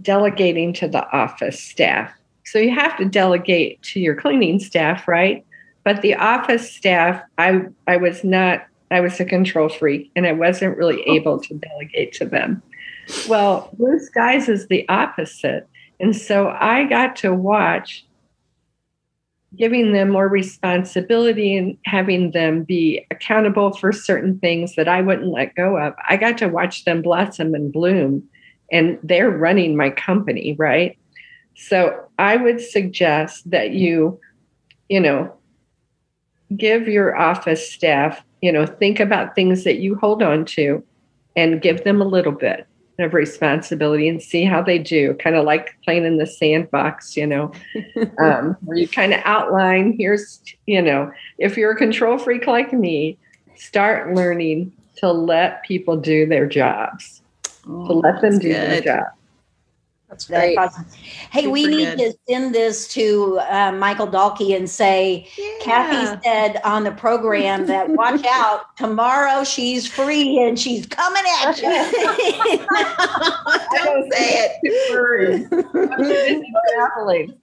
delegating 0.00 0.72
to 0.74 0.88
the 0.88 1.06
office 1.10 1.62
staff. 1.62 2.10
So 2.46 2.58
you 2.58 2.74
have 2.74 2.96
to 2.96 3.04
delegate 3.04 3.82
to 3.82 4.00
your 4.00 4.14
cleaning 4.14 4.60
staff, 4.60 5.06
right? 5.06 5.44
But 5.84 6.00
the 6.00 6.14
office 6.14 6.70
staff, 6.74 7.20
I 7.36 7.62
I 7.86 7.98
was 7.98 8.24
not 8.24 8.64
I 8.90 9.00
was 9.00 9.20
a 9.20 9.26
control 9.26 9.68
freak 9.68 10.10
and 10.16 10.26
I 10.26 10.32
wasn't 10.32 10.78
really 10.78 11.02
able 11.02 11.38
to 11.40 11.54
delegate 11.54 12.14
to 12.14 12.24
them. 12.24 12.62
Well, 13.28 13.68
Blue 13.74 13.98
Skies 13.98 14.48
is 14.48 14.68
the 14.68 14.88
opposite. 14.88 15.68
And 16.00 16.16
so 16.16 16.48
I 16.48 16.84
got 16.84 17.16
to 17.16 17.34
watch 17.34 18.06
giving 19.56 19.92
them 19.92 20.10
more 20.10 20.28
responsibility 20.28 21.56
and 21.56 21.76
having 21.84 22.30
them 22.30 22.64
be 22.64 23.06
accountable 23.10 23.72
for 23.72 23.92
certain 23.92 24.38
things 24.38 24.74
that 24.76 24.88
I 24.88 25.02
wouldn't 25.02 25.32
let 25.32 25.54
go 25.54 25.76
of. 25.76 25.94
I 26.08 26.16
got 26.16 26.38
to 26.38 26.48
watch 26.48 26.84
them 26.84 27.02
blossom 27.02 27.54
and 27.54 27.72
bloom, 27.72 28.22
and 28.70 28.98
they're 29.02 29.30
running 29.30 29.76
my 29.76 29.90
company, 29.90 30.54
right? 30.58 30.98
So 31.54 32.08
I 32.18 32.36
would 32.36 32.60
suggest 32.60 33.50
that 33.50 33.72
you, 33.72 34.18
you 34.88 35.00
know, 35.00 35.34
give 36.56 36.88
your 36.88 37.16
office 37.16 37.70
staff, 37.70 38.24
you 38.40 38.52
know, 38.52 38.64
think 38.64 39.00
about 39.00 39.34
things 39.34 39.64
that 39.64 39.78
you 39.78 39.96
hold 39.96 40.22
on 40.22 40.44
to 40.46 40.82
and 41.36 41.62
give 41.62 41.84
them 41.84 42.00
a 42.00 42.06
little 42.06 42.32
bit 42.32 42.66
of 43.02 43.14
responsibility 43.14 44.08
and 44.08 44.22
see 44.22 44.44
how 44.44 44.62
they 44.62 44.78
do 44.78 45.14
kind 45.14 45.36
of 45.36 45.44
like 45.44 45.76
playing 45.84 46.04
in 46.04 46.18
the 46.18 46.26
sandbox 46.26 47.16
you 47.16 47.26
know? 47.26 47.52
Um, 48.18 48.56
where 48.62 48.76
you 48.76 48.88
kind 48.88 49.14
of 49.14 49.20
outline 49.24 49.94
here's 49.98 50.40
you 50.66 50.82
know 50.82 51.10
if 51.38 51.56
you're 51.56 51.72
a 51.72 51.76
control 51.76 52.18
freak 52.18 52.46
like 52.46 52.72
me 52.72 53.16
start 53.56 54.14
learning 54.14 54.72
to 54.96 55.10
let 55.10 55.62
people 55.64 55.96
do 55.96 56.26
their 56.26 56.46
jobs. 56.46 57.22
To 57.64 57.92
let 57.92 58.20
them 58.20 58.38
do 58.38 58.52
their 58.52 58.80
good. 58.80 58.84
job 58.84 59.06
That's 60.12 60.26
That's 60.26 60.40
great. 60.44 60.58
awesome. 60.58 60.84
Hey, 61.30 61.46
we 61.46 61.66
need 61.66 61.96
good. 61.96 62.12
to 62.12 62.14
send 62.28 62.54
this 62.54 62.86
to 62.88 63.38
uh, 63.48 63.72
Michael 63.72 64.06
Dalkey 64.06 64.54
and 64.54 64.68
say, 64.68 65.26
Kathy 65.62 66.20
said 66.22 66.60
on 66.64 66.84
the 66.84 66.90
program 66.92 67.64
that 67.68 67.88
watch 67.88 68.22
out, 68.26 68.76
tomorrow 68.76 69.42
she's 69.42 69.86
free 69.86 70.38
and 70.38 70.60
she's 70.60 70.84
coming 70.86 71.22
at 71.42 71.56
you. 71.56 71.62
Don't 73.72 74.12
say 74.12 74.50
it. 74.60 75.48
I'm 75.74 75.98
busy 75.98 76.52
traveling. 76.74 77.34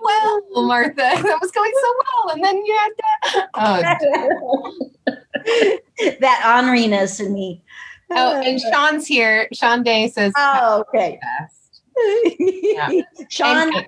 well, 0.00 0.42
Martha, 0.64 0.94
that 0.94 1.38
was 1.42 1.50
going 1.50 1.72
so 1.82 1.92
well, 2.04 2.34
and 2.36 2.44
then 2.44 2.56
you 2.64 2.78
had 2.78 2.90
to. 3.00 3.48
Oh, 3.54 3.82
that 6.20 6.40
honoriness 6.44 7.18
in 7.18 7.34
me. 7.34 7.64
oh, 8.12 8.40
and 8.40 8.60
Sean's 8.60 9.08
here. 9.08 9.48
Sean 9.52 9.82
Day 9.82 10.06
says, 10.06 10.32
Oh, 10.36 10.84
okay. 10.94 11.18
best. 11.20 11.56
Yeah. 12.38 12.90
Sean, 13.28 13.72
And- 13.74 13.86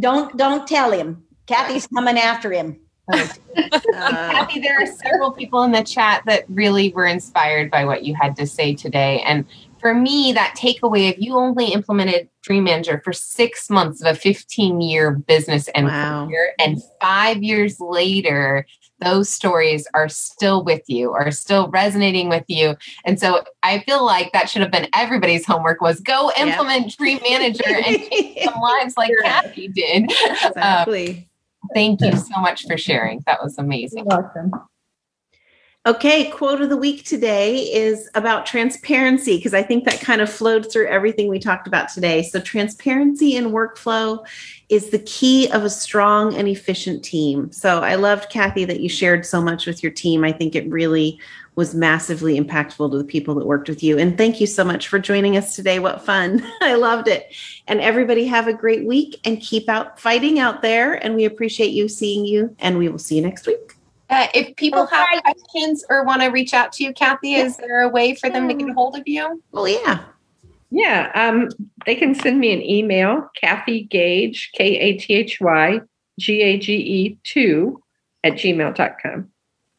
don't 0.00 0.36
don't 0.36 0.66
tell 0.66 0.90
him. 0.92 1.22
Kathy's 1.46 1.86
coming 1.86 2.18
after 2.18 2.50
him. 2.52 2.78
oh, 3.12 3.30
Uh, 3.72 4.30
Kathy, 4.30 4.60
there 4.60 4.80
are 4.80 4.86
several 4.86 5.32
people 5.32 5.62
in 5.64 5.72
the 5.72 5.82
chat 5.82 6.22
that 6.26 6.44
really 6.48 6.92
were 6.92 7.04
inspired 7.06 7.70
by 7.70 7.84
what 7.84 8.04
you 8.04 8.14
had 8.14 8.36
to 8.36 8.46
say 8.46 8.74
today. 8.74 9.20
And 9.26 9.44
for 9.80 9.92
me, 9.92 10.32
that 10.32 10.54
takeaway 10.56 11.12
of 11.12 11.18
you 11.18 11.34
only 11.36 11.72
implemented 11.72 12.28
Dream 12.42 12.64
Manager 12.64 13.00
for 13.04 13.12
six 13.12 13.68
months 13.68 14.00
of 14.00 14.06
a 14.06 14.14
15 14.18 14.80
year 14.80 15.10
business 15.10 15.68
and 15.74 15.86
Wow. 15.88 16.26
career. 16.26 16.52
And 16.64 16.80
five 17.00 17.42
years 17.42 17.80
later, 17.80 18.64
those 19.02 19.28
stories 19.28 19.86
are 19.94 20.08
still 20.08 20.64
with 20.64 20.82
you, 20.88 21.12
are 21.12 21.30
still 21.30 21.68
resonating 21.70 22.28
with 22.28 22.44
you. 22.48 22.76
And 23.04 23.18
so 23.18 23.44
I 23.62 23.80
feel 23.80 24.04
like 24.04 24.32
that 24.32 24.48
should 24.48 24.62
have 24.62 24.70
been 24.72 24.88
everybody's 24.94 25.46
homework 25.46 25.80
was 25.80 26.00
go 26.00 26.30
Yep. 26.36 26.46
implement 26.48 26.96
Dream 26.96 27.18
Manager 27.28 27.62
and 27.66 27.98
change 28.10 28.38
some 28.44 28.60
lives 28.60 28.94
like 28.96 29.12
Kathy 29.22 29.68
did. 29.68 30.10
Uh, 30.22 30.48
exactly. 30.84 31.28
thank 31.74 32.00
you 32.00 32.12
so 32.16 32.40
much 32.40 32.66
for 32.66 32.76
sharing. 32.76 33.22
That 33.26 33.42
was 33.42 33.58
amazing. 33.58 34.04
welcome 34.04 34.50
Okay, 35.84 36.30
quote 36.30 36.60
of 36.60 36.68
the 36.68 36.76
week 36.76 37.04
today 37.04 37.56
is 37.56 38.08
about 38.14 38.46
transparency 38.46 39.36
because 39.36 39.52
I 39.52 39.64
think 39.64 39.84
that 39.84 40.00
kind 40.00 40.20
of 40.20 40.30
flowed 40.30 40.70
through 40.70 40.86
everything 40.86 41.26
we 41.26 41.40
talked 41.40 41.66
about 41.66 41.88
today. 41.88 42.22
So, 42.22 42.40
transparency 42.40 43.34
in 43.34 43.46
workflow 43.46 44.24
is 44.68 44.90
the 44.90 45.00
key 45.00 45.50
of 45.50 45.64
a 45.64 45.70
strong 45.70 46.36
and 46.36 46.46
efficient 46.46 47.04
team. 47.04 47.50
So, 47.50 47.80
I 47.80 47.96
loved, 47.96 48.30
Kathy, 48.30 48.64
that 48.64 48.78
you 48.78 48.88
shared 48.88 49.26
so 49.26 49.42
much 49.42 49.66
with 49.66 49.82
your 49.82 49.90
team. 49.90 50.22
I 50.22 50.30
think 50.30 50.54
it 50.54 50.70
really 50.70 51.18
was 51.56 51.74
massively 51.74 52.38
impactful 52.38 52.92
to 52.92 52.96
the 52.96 53.02
people 53.02 53.34
that 53.34 53.46
worked 53.46 53.68
with 53.68 53.82
you. 53.82 53.98
And 53.98 54.16
thank 54.16 54.40
you 54.40 54.46
so 54.46 54.62
much 54.62 54.86
for 54.86 55.00
joining 55.00 55.36
us 55.36 55.56
today. 55.56 55.80
What 55.80 56.06
fun! 56.06 56.46
I 56.60 56.74
loved 56.74 57.08
it. 57.08 57.34
And 57.66 57.80
everybody 57.80 58.24
have 58.26 58.46
a 58.46 58.54
great 58.54 58.86
week 58.86 59.18
and 59.24 59.40
keep 59.40 59.68
out 59.68 59.98
fighting 59.98 60.38
out 60.38 60.62
there. 60.62 60.94
And 61.04 61.16
we 61.16 61.24
appreciate 61.24 61.72
you 61.72 61.88
seeing 61.88 62.24
you, 62.24 62.54
and 62.60 62.78
we 62.78 62.88
will 62.88 63.00
see 63.00 63.16
you 63.16 63.22
next 63.22 63.48
week. 63.48 63.74
Uh, 64.12 64.26
if 64.34 64.54
people 64.56 64.84
have 64.84 65.06
questions 65.22 65.84
or 65.88 66.04
want 66.04 66.20
to 66.20 66.28
reach 66.28 66.52
out 66.52 66.70
to 66.70 66.84
you, 66.84 66.92
Kathy, 66.92 67.34
is 67.34 67.56
there 67.56 67.80
a 67.80 67.88
way 67.88 68.14
for 68.14 68.28
them 68.28 68.46
to 68.46 68.52
get 68.52 68.68
a 68.68 68.74
hold 68.74 68.94
of 68.94 69.04
you? 69.06 69.42
Well, 69.52 69.66
yeah. 69.66 70.04
Yeah, 70.70 71.10
um, 71.14 71.48
they 71.86 71.94
can 71.94 72.14
send 72.14 72.38
me 72.38 72.52
an 72.52 72.60
email, 72.62 73.30
Kathy 73.40 73.84
Gage, 73.84 74.50
K 74.54 74.78
A 74.78 74.98
T 74.98 75.14
H 75.14 75.40
Y 75.40 75.80
G 76.20 76.42
A 76.42 76.58
G 76.58 76.74
E 76.74 77.18
2 77.24 77.82
at 78.24 78.34
gmail.com. 78.34 79.30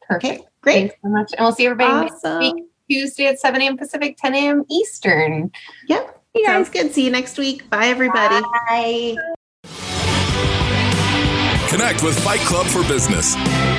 Perfect. 0.08 0.24
Okay, 0.24 0.44
great. 0.62 0.74
Thanks 0.74 0.94
so 1.00 1.08
much. 1.08 1.32
And 1.32 1.44
we'll 1.44 1.52
see 1.52 1.66
everybody 1.66 2.06
next 2.06 2.24
Awesome. 2.24 2.38
week, 2.40 2.64
Tuesday 2.90 3.26
at 3.26 3.38
7 3.38 3.62
a.m. 3.62 3.76
Pacific, 3.76 4.16
10 4.16 4.34
a.m. 4.34 4.64
Eastern. 4.68 5.52
Yep. 5.88 6.22
Sounds 6.44 6.68
good. 6.70 6.92
See 6.92 7.04
you 7.04 7.10
next 7.12 7.38
week. 7.38 7.70
Bye, 7.70 7.86
everybody. 7.86 8.40
Bye. 8.68 9.16
Connect 11.68 12.02
with 12.02 12.18
Fight 12.22 12.40
Club 12.40 12.66
for 12.66 12.82
Business. 12.88 13.34